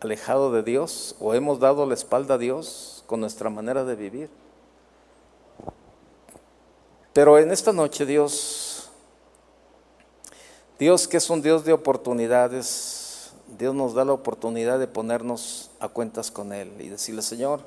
alejado 0.00 0.52
de 0.52 0.62
Dios 0.62 1.16
o 1.20 1.34
hemos 1.34 1.58
dado 1.58 1.84
la 1.86 1.94
espalda 1.94 2.34
a 2.34 2.38
Dios 2.38 3.02
con 3.06 3.20
nuestra 3.20 3.50
manera 3.50 3.84
de 3.84 3.96
vivir. 3.96 4.30
Pero 7.12 7.38
en 7.38 7.50
esta 7.50 7.72
noche 7.72 8.06
Dios, 8.06 8.90
Dios 10.78 11.08
que 11.08 11.16
es 11.16 11.28
un 11.30 11.42
Dios 11.42 11.64
de 11.64 11.72
oportunidades, 11.72 13.32
Dios 13.58 13.74
nos 13.74 13.94
da 13.94 14.04
la 14.04 14.12
oportunidad 14.12 14.78
de 14.78 14.86
ponernos 14.86 15.70
a 15.80 15.88
cuentas 15.88 16.30
con 16.30 16.52
Él 16.52 16.72
y 16.78 16.88
decirle, 16.88 17.22
Señor, 17.22 17.62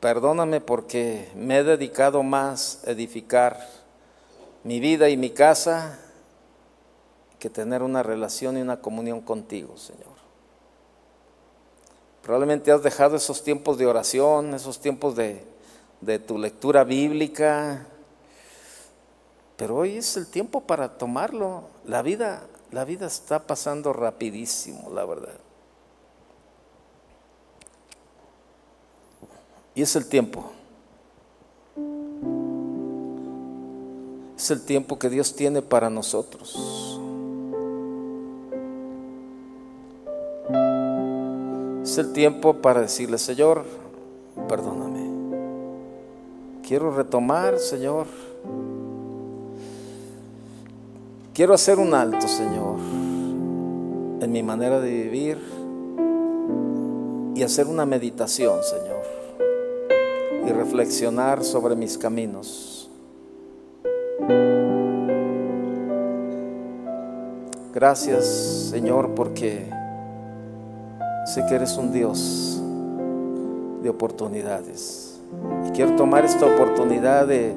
perdóname 0.00 0.60
porque 0.60 1.30
me 1.34 1.58
he 1.58 1.64
dedicado 1.64 2.22
más 2.22 2.82
a 2.86 2.90
edificar 2.90 3.58
mi 4.64 4.80
vida 4.80 5.08
y 5.08 5.16
mi 5.16 5.30
casa 5.30 5.98
que 7.38 7.50
tener 7.50 7.82
una 7.82 8.02
relación 8.02 8.56
y 8.56 8.60
una 8.60 8.80
comunión 8.80 9.20
contigo, 9.20 9.76
Señor. 9.76 10.16
Probablemente 12.22 12.72
has 12.72 12.82
dejado 12.82 13.14
esos 13.14 13.44
tiempos 13.44 13.78
de 13.78 13.86
oración, 13.86 14.54
esos 14.54 14.80
tiempos 14.80 15.14
de, 15.14 15.46
tu 16.26 16.38
lectura 16.38 16.82
bíblica, 16.82 17.86
pero 19.56 19.76
hoy 19.76 19.96
es 19.98 20.16
el 20.16 20.26
tiempo 20.26 20.62
para 20.62 20.98
tomarlo. 20.98 21.68
La 21.84 22.02
vida, 22.02 22.42
la 22.72 22.84
vida 22.84 23.06
está 23.06 23.46
pasando 23.46 23.92
rapidísimo, 23.92 24.90
la 24.90 25.04
verdad. 25.04 25.38
Y 29.76 29.82
es 29.82 29.94
el 29.94 30.08
tiempo. 30.08 30.42
Es 34.36 34.50
el 34.50 34.64
tiempo 34.64 34.98
que 34.98 35.10
Dios 35.10 35.36
tiene 35.36 35.60
para 35.60 35.90
nosotros. 35.90 36.98
Es 41.82 41.98
el 41.98 42.12
tiempo 42.14 42.54
para 42.54 42.80
decirle, 42.80 43.18
Señor, 43.18 43.64
perdóname. 44.48 44.96
Quiero 46.66 46.90
retomar, 46.90 47.58
Señor. 47.58 48.06
Quiero 51.34 51.52
hacer 51.52 51.78
un 51.78 51.92
alto, 51.92 52.26
Señor, 52.26 52.78
en 54.22 54.32
mi 54.32 54.42
manera 54.42 54.80
de 54.80 54.90
vivir 54.90 55.38
y 57.34 57.42
hacer 57.42 57.66
una 57.66 57.84
meditación, 57.84 58.62
Señor, 58.62 58.95
y 60.46 60.52
reflexionar 60.52 61.42
sobre 61.42 61.74
mis 61.76 61.98
caminos. 61.98 62.90
Gracias, 67.74 68.24
Señor, 68.70 69.14
porque 69.14 69.68
Sé 71.26 71.44
que 71.44 71.56
eres 71.56 71.76
un 71.76 71.92
Dios 71.92 72.62
de 73.82 73.90
oportunidades. 73.90 75.18
Y 75.66 75.70
quiero 75.72 75.96
tomar 75.96 76.24
esta 76.24 76.46
oportunidad 76.46 77.26
de 77.26 77.52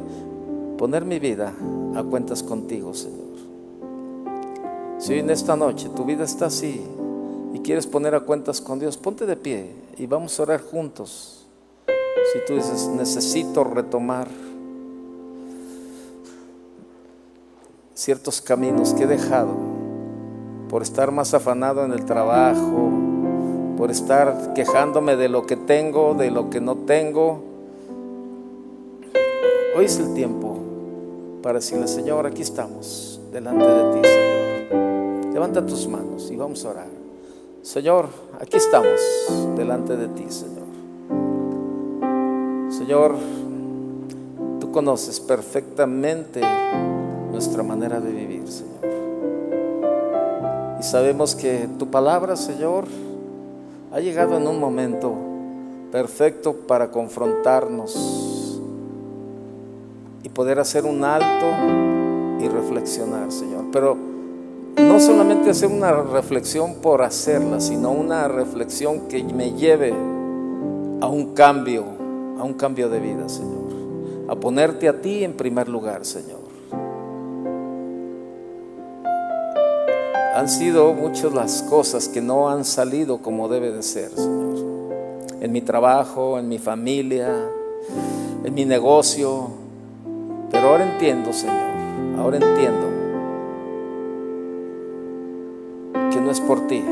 poner 0.76 1.06
mi 1.06 1.20
vida 1.20 1.54
a 1.96 2.02
cuentas 2.02 2.42
contigo, 2.42 2.96
Señor. 2.96 3.28
Si 4.98 5.14
en 5.14 5.30
esta 5.30 5.56
noche 5.56 5.88
tu 5.96 6.04
vida 6.04 6.24
está 6.24 6.48
así 6.48 6.82
y 7.54 7.60
quieres 7.60 7.86
poner 7.86 8.16
a 8.16 8.22
cuentas 8.22 8.60
con 8.60 8.80
Dios, 8.80 8.98
ponte 8.98 9.28
de 9.28 9.36
pie 9.36 9.72
y 10.00 10.08
vamos 10.08 10.40
a 10.40 10.44
orar 10.44 10.64
juntos. 10.64 11.46
Si 12.34 12.40
tú 12.46 12.54
dices, 12.54 12.88
necesito 12.88 13.64
retomar 13.64 14.28
ciertos 17.96 18.40
caminos 18.42 18.94
que 18.94 19.04
he 19.04 19.08
dejado 19.08 19.54
por 20.70 20.84
estar 20.84 21.12
más 21.12 21.34
afanado 21.34 21.84
en 21.84 21.92
el 21.92 22.06
trabajo, 22.06 22.92
por 23.78 23.90
estar 23.90 24.54
quejándome 24.54 25.16
de 25.16 25.28
lo 25.28 25.48
que 25.48 25.56
tengo, 25.56 26.14
de 26.14 26.30
lo 26.30 26.50
que 26.50 26.62
no 26.62 26.76
tengo. 26.76 27.42
Hoy 29.76 29.86
es 29.86 29.98
el 29.98 30.14
tiempo 30.14 30.58
para 31.42 31.60
decirle, 31.60 31.88
Señor, 31.88 32.28
aquí 32.28 32.44
estamos, 32.44 33.20
delante 33.32 33.66
de 33.66 33.94
ti, 33.94 34.08
Señor. 34.08 35.34
Levanta 35.34 35.66
tus 35.66 35.88
manos 35.88 36.30
y 36.30 36.36
vamos 36.36 36.64
a 36.66 36.70
orar. 36.70 36.88
Señor, 37.64 38.08
aquí 38.40 38.58
estamos, 38.58 39.00
delante 39.56 39.98
de 39.98 40.08
ti, 40.10 40.26
Señor. 40.30 40.59
Señor, 42.90 43.14
tú 44.60 44.72
conoces 44.72 45.20
perfectamente 45.20 46.42
nuestra 47.32 47.62
manera 47.62 48.00
de 48.00 48.12
vivir, 48.12 48.48
Señor. 48.48 48.80
Y 50.80 50.82
sabemos 50.82 51.36
que 51.36 51.70
tu 51.78 51.86
palabra, 51.86 52.36
Señor, 52.36 52.86
ha 53.92 54.00
llegado 54.00 54.38
en 54.38 54.48
un 54.48 54.60
momento 54.60 55.14
perfecto 55.92 56.56
para 56.68 56.90
confrontarnos 56.90 58.60
y 60.24 60.30
poder 60.30 60.58
hacer 60.58 60.86
un 60.86 61.04
alto 61.04 61.46
y 62.44 62.48
reflexionar, 62.48 63.32
Señor. 63.32 63.66
Pero 63.72 63.96
no 64.78 65.00
solamente 65.00 65.52
hacer 65.52 65.70
una 65.70 65.92
reflexión 65.92 66.78
por 66.82 67.04
hacerla, 67.04 67.60
sino 67.60 67.92
una 67.92 68.28
reflexión 68.28 69.02
que 69.02 69.24
me 69.24 69.52
lleve 69.52 69.94
a 71.02 71.08
un 71.08 71.36
cambio, 71.36 71.99
a 72.40 72.44
un 72.44 72.54
cambio 72.54 72.90
de 72.90 73.00
vida, 73.00 73.28
Señor. 73.28 74.30
A 74.30 74.36
ponerte 74.36 74.88
a 74.88 75.02
ti 75.02 75.24
en 75.24 75.34
primer 75.34 75.68
lugar, 75.68 76.06
Señor. 76.06 76.40
Han 80.36 80.48
sido 80.48 80.94
muchas 80.94 81.34
las 81.34 81.64
cosas 81.64 82.08
que 82.08 82.22
no 82.22 82.50
han 82.50 82.64
salido 82.64 83.18
como 83.18 83.50
debe 83.50 83.72
de 83.72 83.84
ser, 83.84 84.10
Señor. 84.12 84.56
En 85.42 85.52
mi 85.52 85.62
trabajo, 85.62 86.40
en 86.40 86.48
mi 86.48 86.60
familia, 86.60 87.30
en 88.44 88.54
mi 88.54 88.64
negocio. 88.64 89.50
Pero 90.50 90.70
ahora 90.70 90.94
entiendo, 90.94 91.34
Señor. 91.34 91.56
Ahora 92.18 92.38
entiendo 92.38 92.88
que 96.12 96.22
no 96.22 96.32
es 96.32 96.40
por 96.40 96.68
ti, 96.68 96.84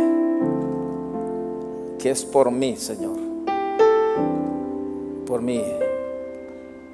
que 2.00 2.10
es 2.10 2.26
por 2.26 2.52
mí, 2.52 2.76
Señor. 2.76 3.27
Por 5.28 5.42
mí, 5.42 5.62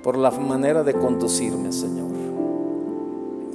por 0.03 0.17
la 0.17 0.31
manera 0.31 0.83
de 0.83 0.93
conducirme, 0.93 1.71
Señor. 1.71 2.11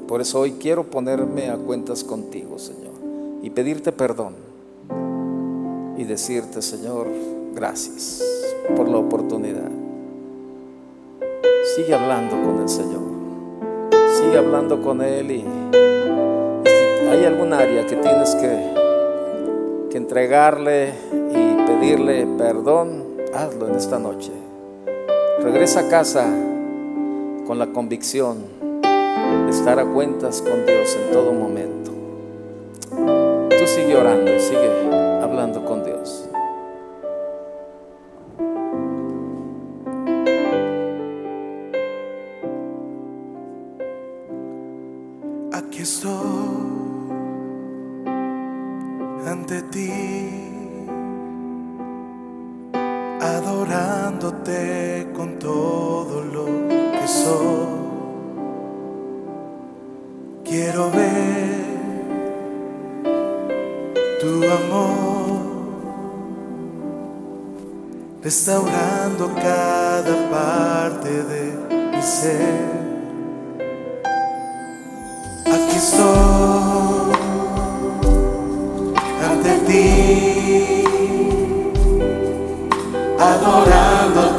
Por 0.07 0.23
eso 0.23 0.41
hoy 0.41 0.53
quiero 0.53 0.85
ponerme 0.85 1.51
a 1.51 1.57
cuentas 1.57 2.03
contigo, 2.05 2.59
Señor 2.59 2.89
y 3.43 3.51
pedirte 3.51 3.93
perdón 3.93 4.35
y 5.97 6.05
decirte, 6.05 6.63
Señor, 6.63 7.07
gracias 7.55 8.23
por 8.77 8.89
la 8.89 8.99
oportunidad. 8.99 9.71
Sigue 11.75 11.95
hablando 11.95 12.37
con 12.37 12.63
el 12.63 12.69
Señor, 12.69 13.03
sigue 14.19 14.39
hablando 14.39 14.81
con 14.83 15.03
Él 15.03 15.31
y, 15.31 15.45
si 16.65 17.07
hay 17.09 17.25
algún 17.25 17.53
área 17.53 17.87
que 17.87 17.97
tienes 17.97 18.35
que, 18.37 19.89
que 19.91 19.97
entregarle 19.97 20.93
y 21.13 21.67
pedirle 21.67 22.27
perdón, 22.39 23.05
hazlo 23.35 23.69
en 23.69 23.75
esta 23.75 23.99
noche. 23.99 24.48
Regresa 25.43 25.81
a 25.81 25.89
casa 25.89 26.27
con 27.47 27.59
la 27.59 27.67
convicción 27.69 28.39
de 28.83 29.51
estar 29.51 29.79
a 29.79 29.85
cuentas 29.85 30.43
con 30.43 30.67
Dios 30.67 30.97
en 30.97 31.13
todo 31.13 31.33
momento. 31.33 31.79
Sigue 33.67 33.97
orando 33.97 34.35
y 34.35 34.41
sigue 34.41 35.08
restaurando 68.29 69.35
cada 69.37 70.29
parte 70.29 71.09
de 71.09 71.45
mi 71.97 72.03
ser. 72.03 72.69
Aquí 75.47 75.77
estoy 75.77 77.13
ante 79.31 79.53
ti, 79.67 80.85
adorándote. 83.19 84.38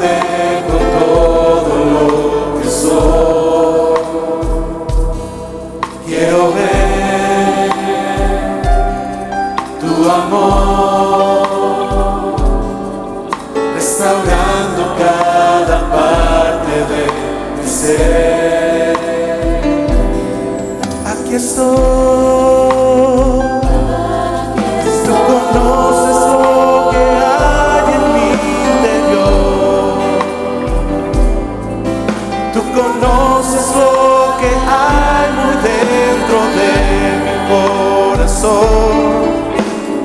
Tú 21.60 21.66
conoces 25.28 26.18
lo 26.32 26.90
que 26.90 27.04
hay 27.20 27.84
en 27.96 28.04
mi 28.14 28.28
interior. 28.72 30.00
Tú 32.54 32.62
conoces 32.74 33.66
lo 33.76 33.94
que 34.40 34.48
hay 34.48 35.28
muy 35.36 35.56
dentro 35.68 36.38
de 36.60 36.72
mi 37.26 37.36
corazón. 37.52 39.02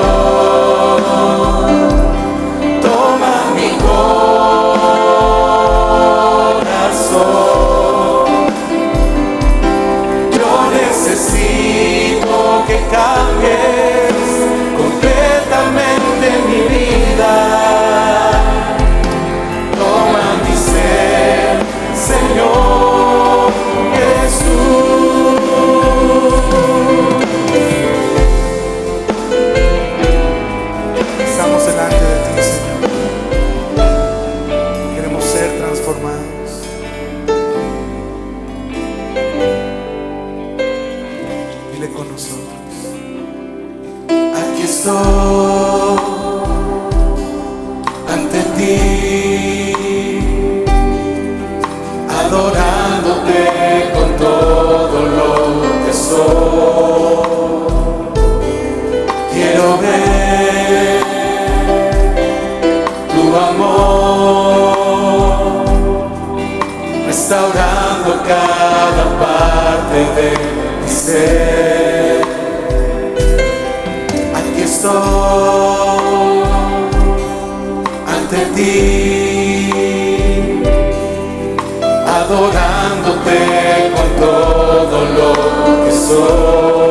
quiero 59.38 59.78
ver 59.78 61.02
tu 63.14 63.24
amor 63.50 64.76
restaurando 67.06 68.10
cada 68.32 69.06
parte 69.24 70.00
de 70.18 70.30
mi 70.82 70.90
ser. 70.90 72.22
Aquí 74.38 74.62
estoy 74.64 76.44
ante 78.16 78.40
ti, 78.56 79.70
adorándote 82.20 83.40
con 83.96 84.10
todo 84.26 84.98
lo 85.18 85.30
que 85.86 85.92
soy. 85.92 86.87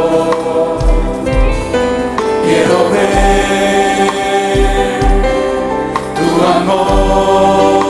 amor, 6.71 7.85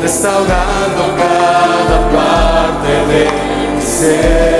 restaurando 0.00 1.02
cada 1.16 1.98
parte 2.10 2.90
de 3.08 3.22
mi 3.76 3.82
ser. 3.82 4.59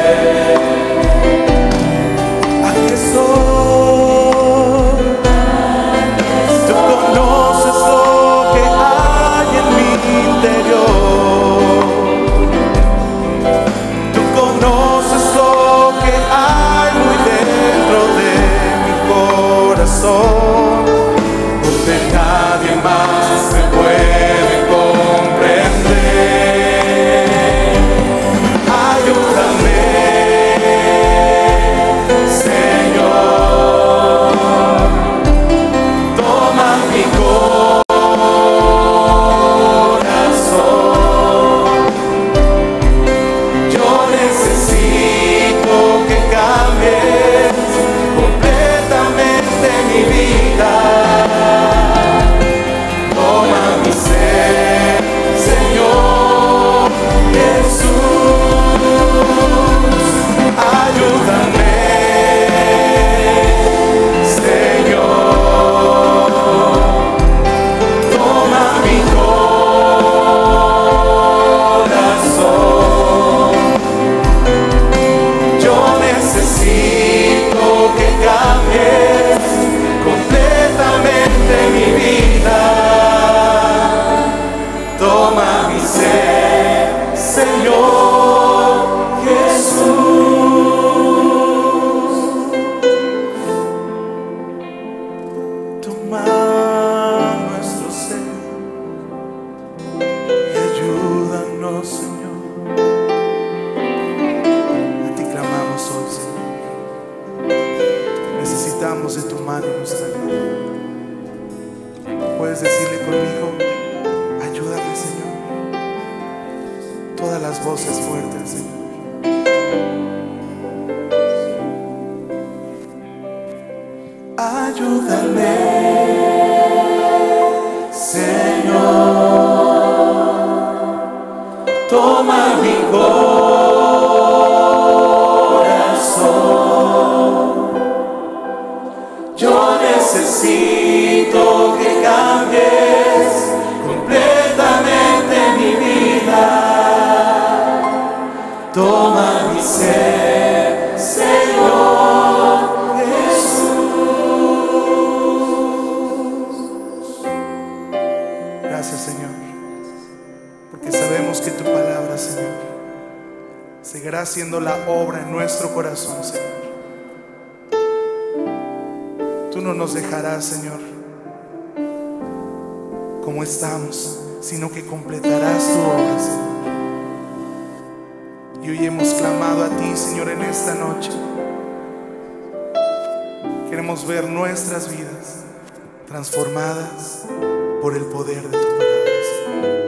Por 187.81 187.97
el 187.97 188.05
poder 188.05 188.43
de 188.43 188.59
tu 188.59 188.77
palabra. 188.77 189.11
Señor. 189.35 189.79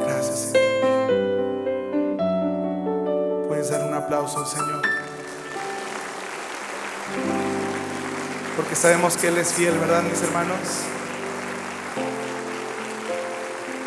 Gracias, 0.00 0.38
Señor. 0.52 2.16
Puedes 3.46 3.70
dar 3.70 3.86
un 3.86 3.94
aplauso 3.94 4.40
al 4.40 4.46
Señor. 4.46 4.82
Porque 8.56 8.74
sabemos 8.74 9.16
que 9.16 9.28
Él 9.28 9.38
es 9.38 9.52
fiel, 9.52 9.78
¿verdad, 9.78 10.02
mis 10.02 10.20
hermanos? 10.22 10.58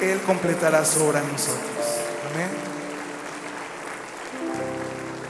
Él 0.01 0.21
completará 0.21 0.85
su 0.85 1.03
obra 1.03 1.19
en 1.19 1.29
nosotros. 1.29 1.59
Amén. 2.31 2.49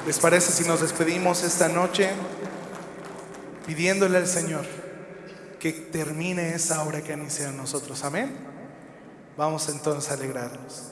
¿Les 0.06 0.20
parece 0.20 0.52
si 0.52 0.68
nos 0.68 0.82
despedimos 0.82 1.42
esta 1.44 1.68
noche 1.68 2.12
pidiéndole 3.66 4.18
al 4.18 4.28
Señor 4.28 4.79
que 5.60 5.72
termine 5.74 6.56
esa 6.56 6.84
obra 6.84 7.02
que 7.02 7.14
ha 7.14 7.18
iniciado 7.18 7.52
en 7.52 7.58
nosotros? 7.58 8.04
Amén. 8.04 8.36
Vamos 9.38 9.70
entonces 9.70 10.10
a 10.10 10.14
alegrarnos. 10.16 10.92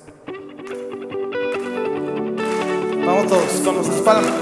Vamos 3.06 3.28
todos 3.28 3.62
con 3.64 3.76
nuestras 3.76 4.02
palmas. 4.02 4.34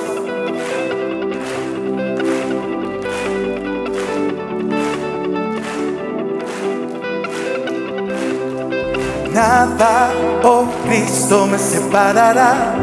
Nada, 9.32 10.12
oh 10.44 10.66
Cristo, 10.88 11.46
me 11.46 11.60
separará 11.60 12.74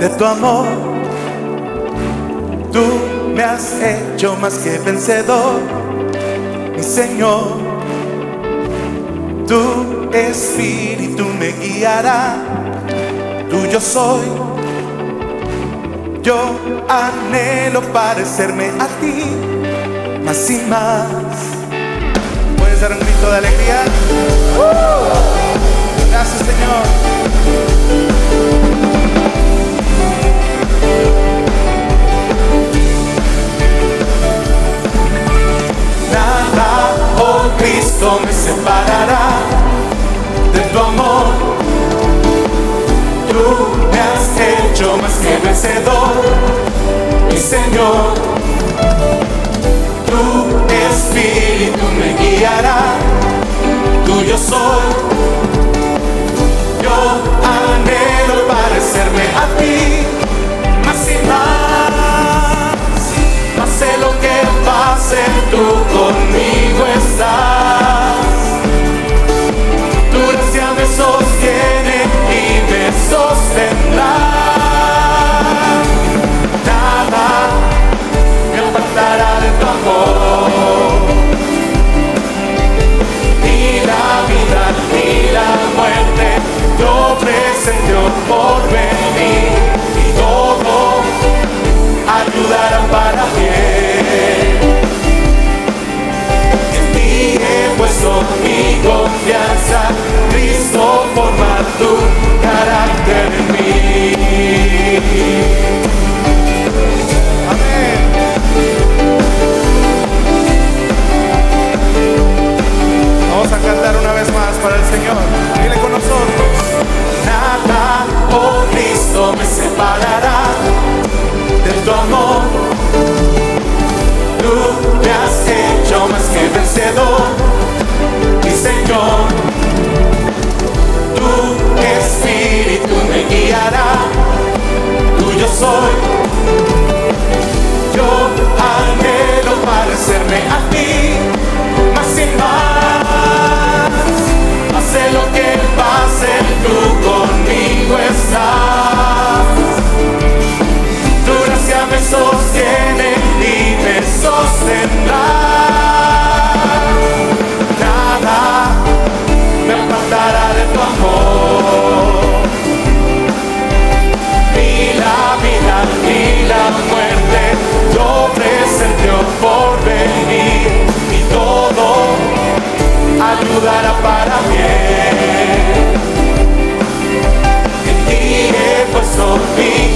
de 0.00 0.08
tu 0.08 0.24
amor. 0.24 0.66
Tú 2.72 2.84
me 3.34 3.42
has 3.42 3.74
hecho 3.82 4.34
más 4.36 4.54
que 4.58 4.78
vencedor, 4.78 5.60
Señor. 6.82 7.58
Tu 9.46 10.10
espíritu 10.12 11.24
me 11.38 11.52
guiará, 11.52 12.36
tuyo 13.50 13.80
soy. 13.80 14.26
Yo 16.22 16.36
anhelo 16.88 17.82
parecerme 17.92 18.70
a 18.78 18.86
ti, 19.00 19.24
más 20.24 20.50
y 20.50 20.58
más. 20.68 21.06
¿Puedes 22.58 22.80
dar 22.80 22.92
un 22.92 23.00
grito 23.00 23.30
de 23.30 23.36
alegría? 23.38 23.82
Gracias, 26.10 26.38
Señor. 26.38 27.02
Oh 37.22 37.50
Cristo, 37.58 38.20
me 38.24 38.32
separará 38.32 39.26
de 40.54 40.60
tu 40.72 40.78
amor. 40.78 41.26
Tú 43.30 43.46
me 43.90 43.98
has 44.08 44.26
hecho 44.50 44.96
más 44.98 45.14
que 45.22 45.36
vencedor, 45.44 46.14
mi 47.30 47.38
Señor. 47.38 48.14
Tu 50.10 50.22
espíritu 50.86 51.84
me 51.98 52.08
guiará, 52.20 52.82
tuyo 54.04 54.36
soy. 54.36 54.88
Yo 56.82 56.96
anhelo 57.56 58.36
parecerme 58.48 59.24
a 59.42 59.44
ti, 59.58 60.06
más 60.84 61.08
y 61.08 61.26
más. 61.26 61.91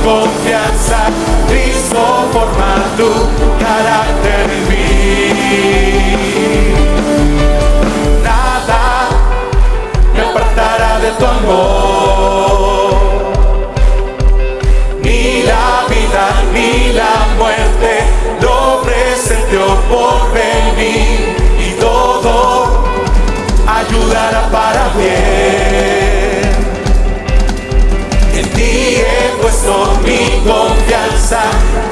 confianza, 0.07 0.99
Cristo 1.49 1.99
forma 2.33 2.73
tu 2.97 3.11
carácter 3.59 4.47
en 4.57 4.63
mí. 4.69 4.85
Nada 8.23 9.09
me 10.15 10.21
apartará 10.21 11.01
de 11.01 11.11
tu 11.19 11.27
amor, 11.27 12.95
ni 15.03 15.43
la 15.43 15.69
vida 15.91 16.25
ni 16.55 16.93
la 16.93 17.15
muerte 17.37 17.91
lo 18.41 18.83
presentió 18.83 19.65
por 19.91 20.17
venir 20.33 21.37
y 21.67 21.71
todo 21.81 22.85
ayudará 23.67 24.43
para 24.53 24.85
bien. 24.97 25.96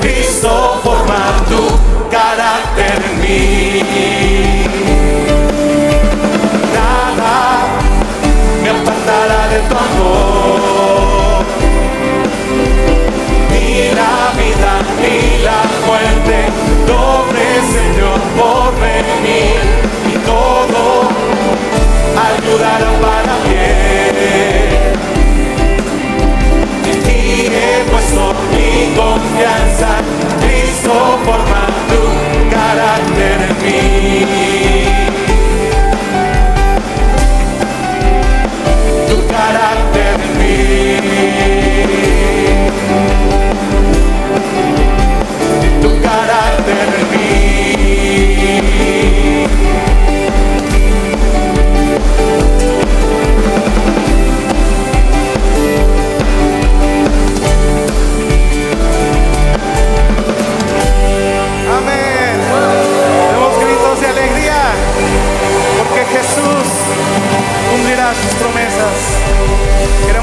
Cristo 0.01 0.81
forma 0.85 1.45
tu 1.49 1.67
carácter 2.09 3.03
en 3.05 3.21
mí. 3.21 4.63
Nada 6.73 7.67
me 8.63 8.71
apartará 8.71 9.49
de 9.49 9.59
tu 9.69 9.75
amor. 9.75 11.45
Ni 13.51 13.89
la 14.01 14.17
vida 14.39 14.73
ni 15.03 15.43
la 15.43 15.63
muerte, 15.85 16.37
doble 16.87 17.45
Señor 17.73 18.21
por 18.37 18.73
venir 18.79 19.64
mi 28.51 28.95
confianza, 28.95 29.89
Cristo 30.41 31.19
forma 31.25 31.67
tu 31.89 32.51
carácter 32.51 33.49
en 33.51 33.63
mí. 33.63 34.44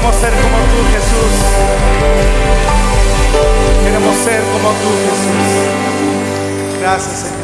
Queremos 0.02 0.20
ser 0.20 0.32
como 0.32 0.58
tú, 0.64 0.78
Jesús. 0.90 1.34
Queremos 3.84 4.16
ser 4.16 4.42
como 4.52 4.68
tú, 4.70 4.90
Jesús. 5.06 6.80
Gracias, 6.80 7.18
Señor. 7.20 7.41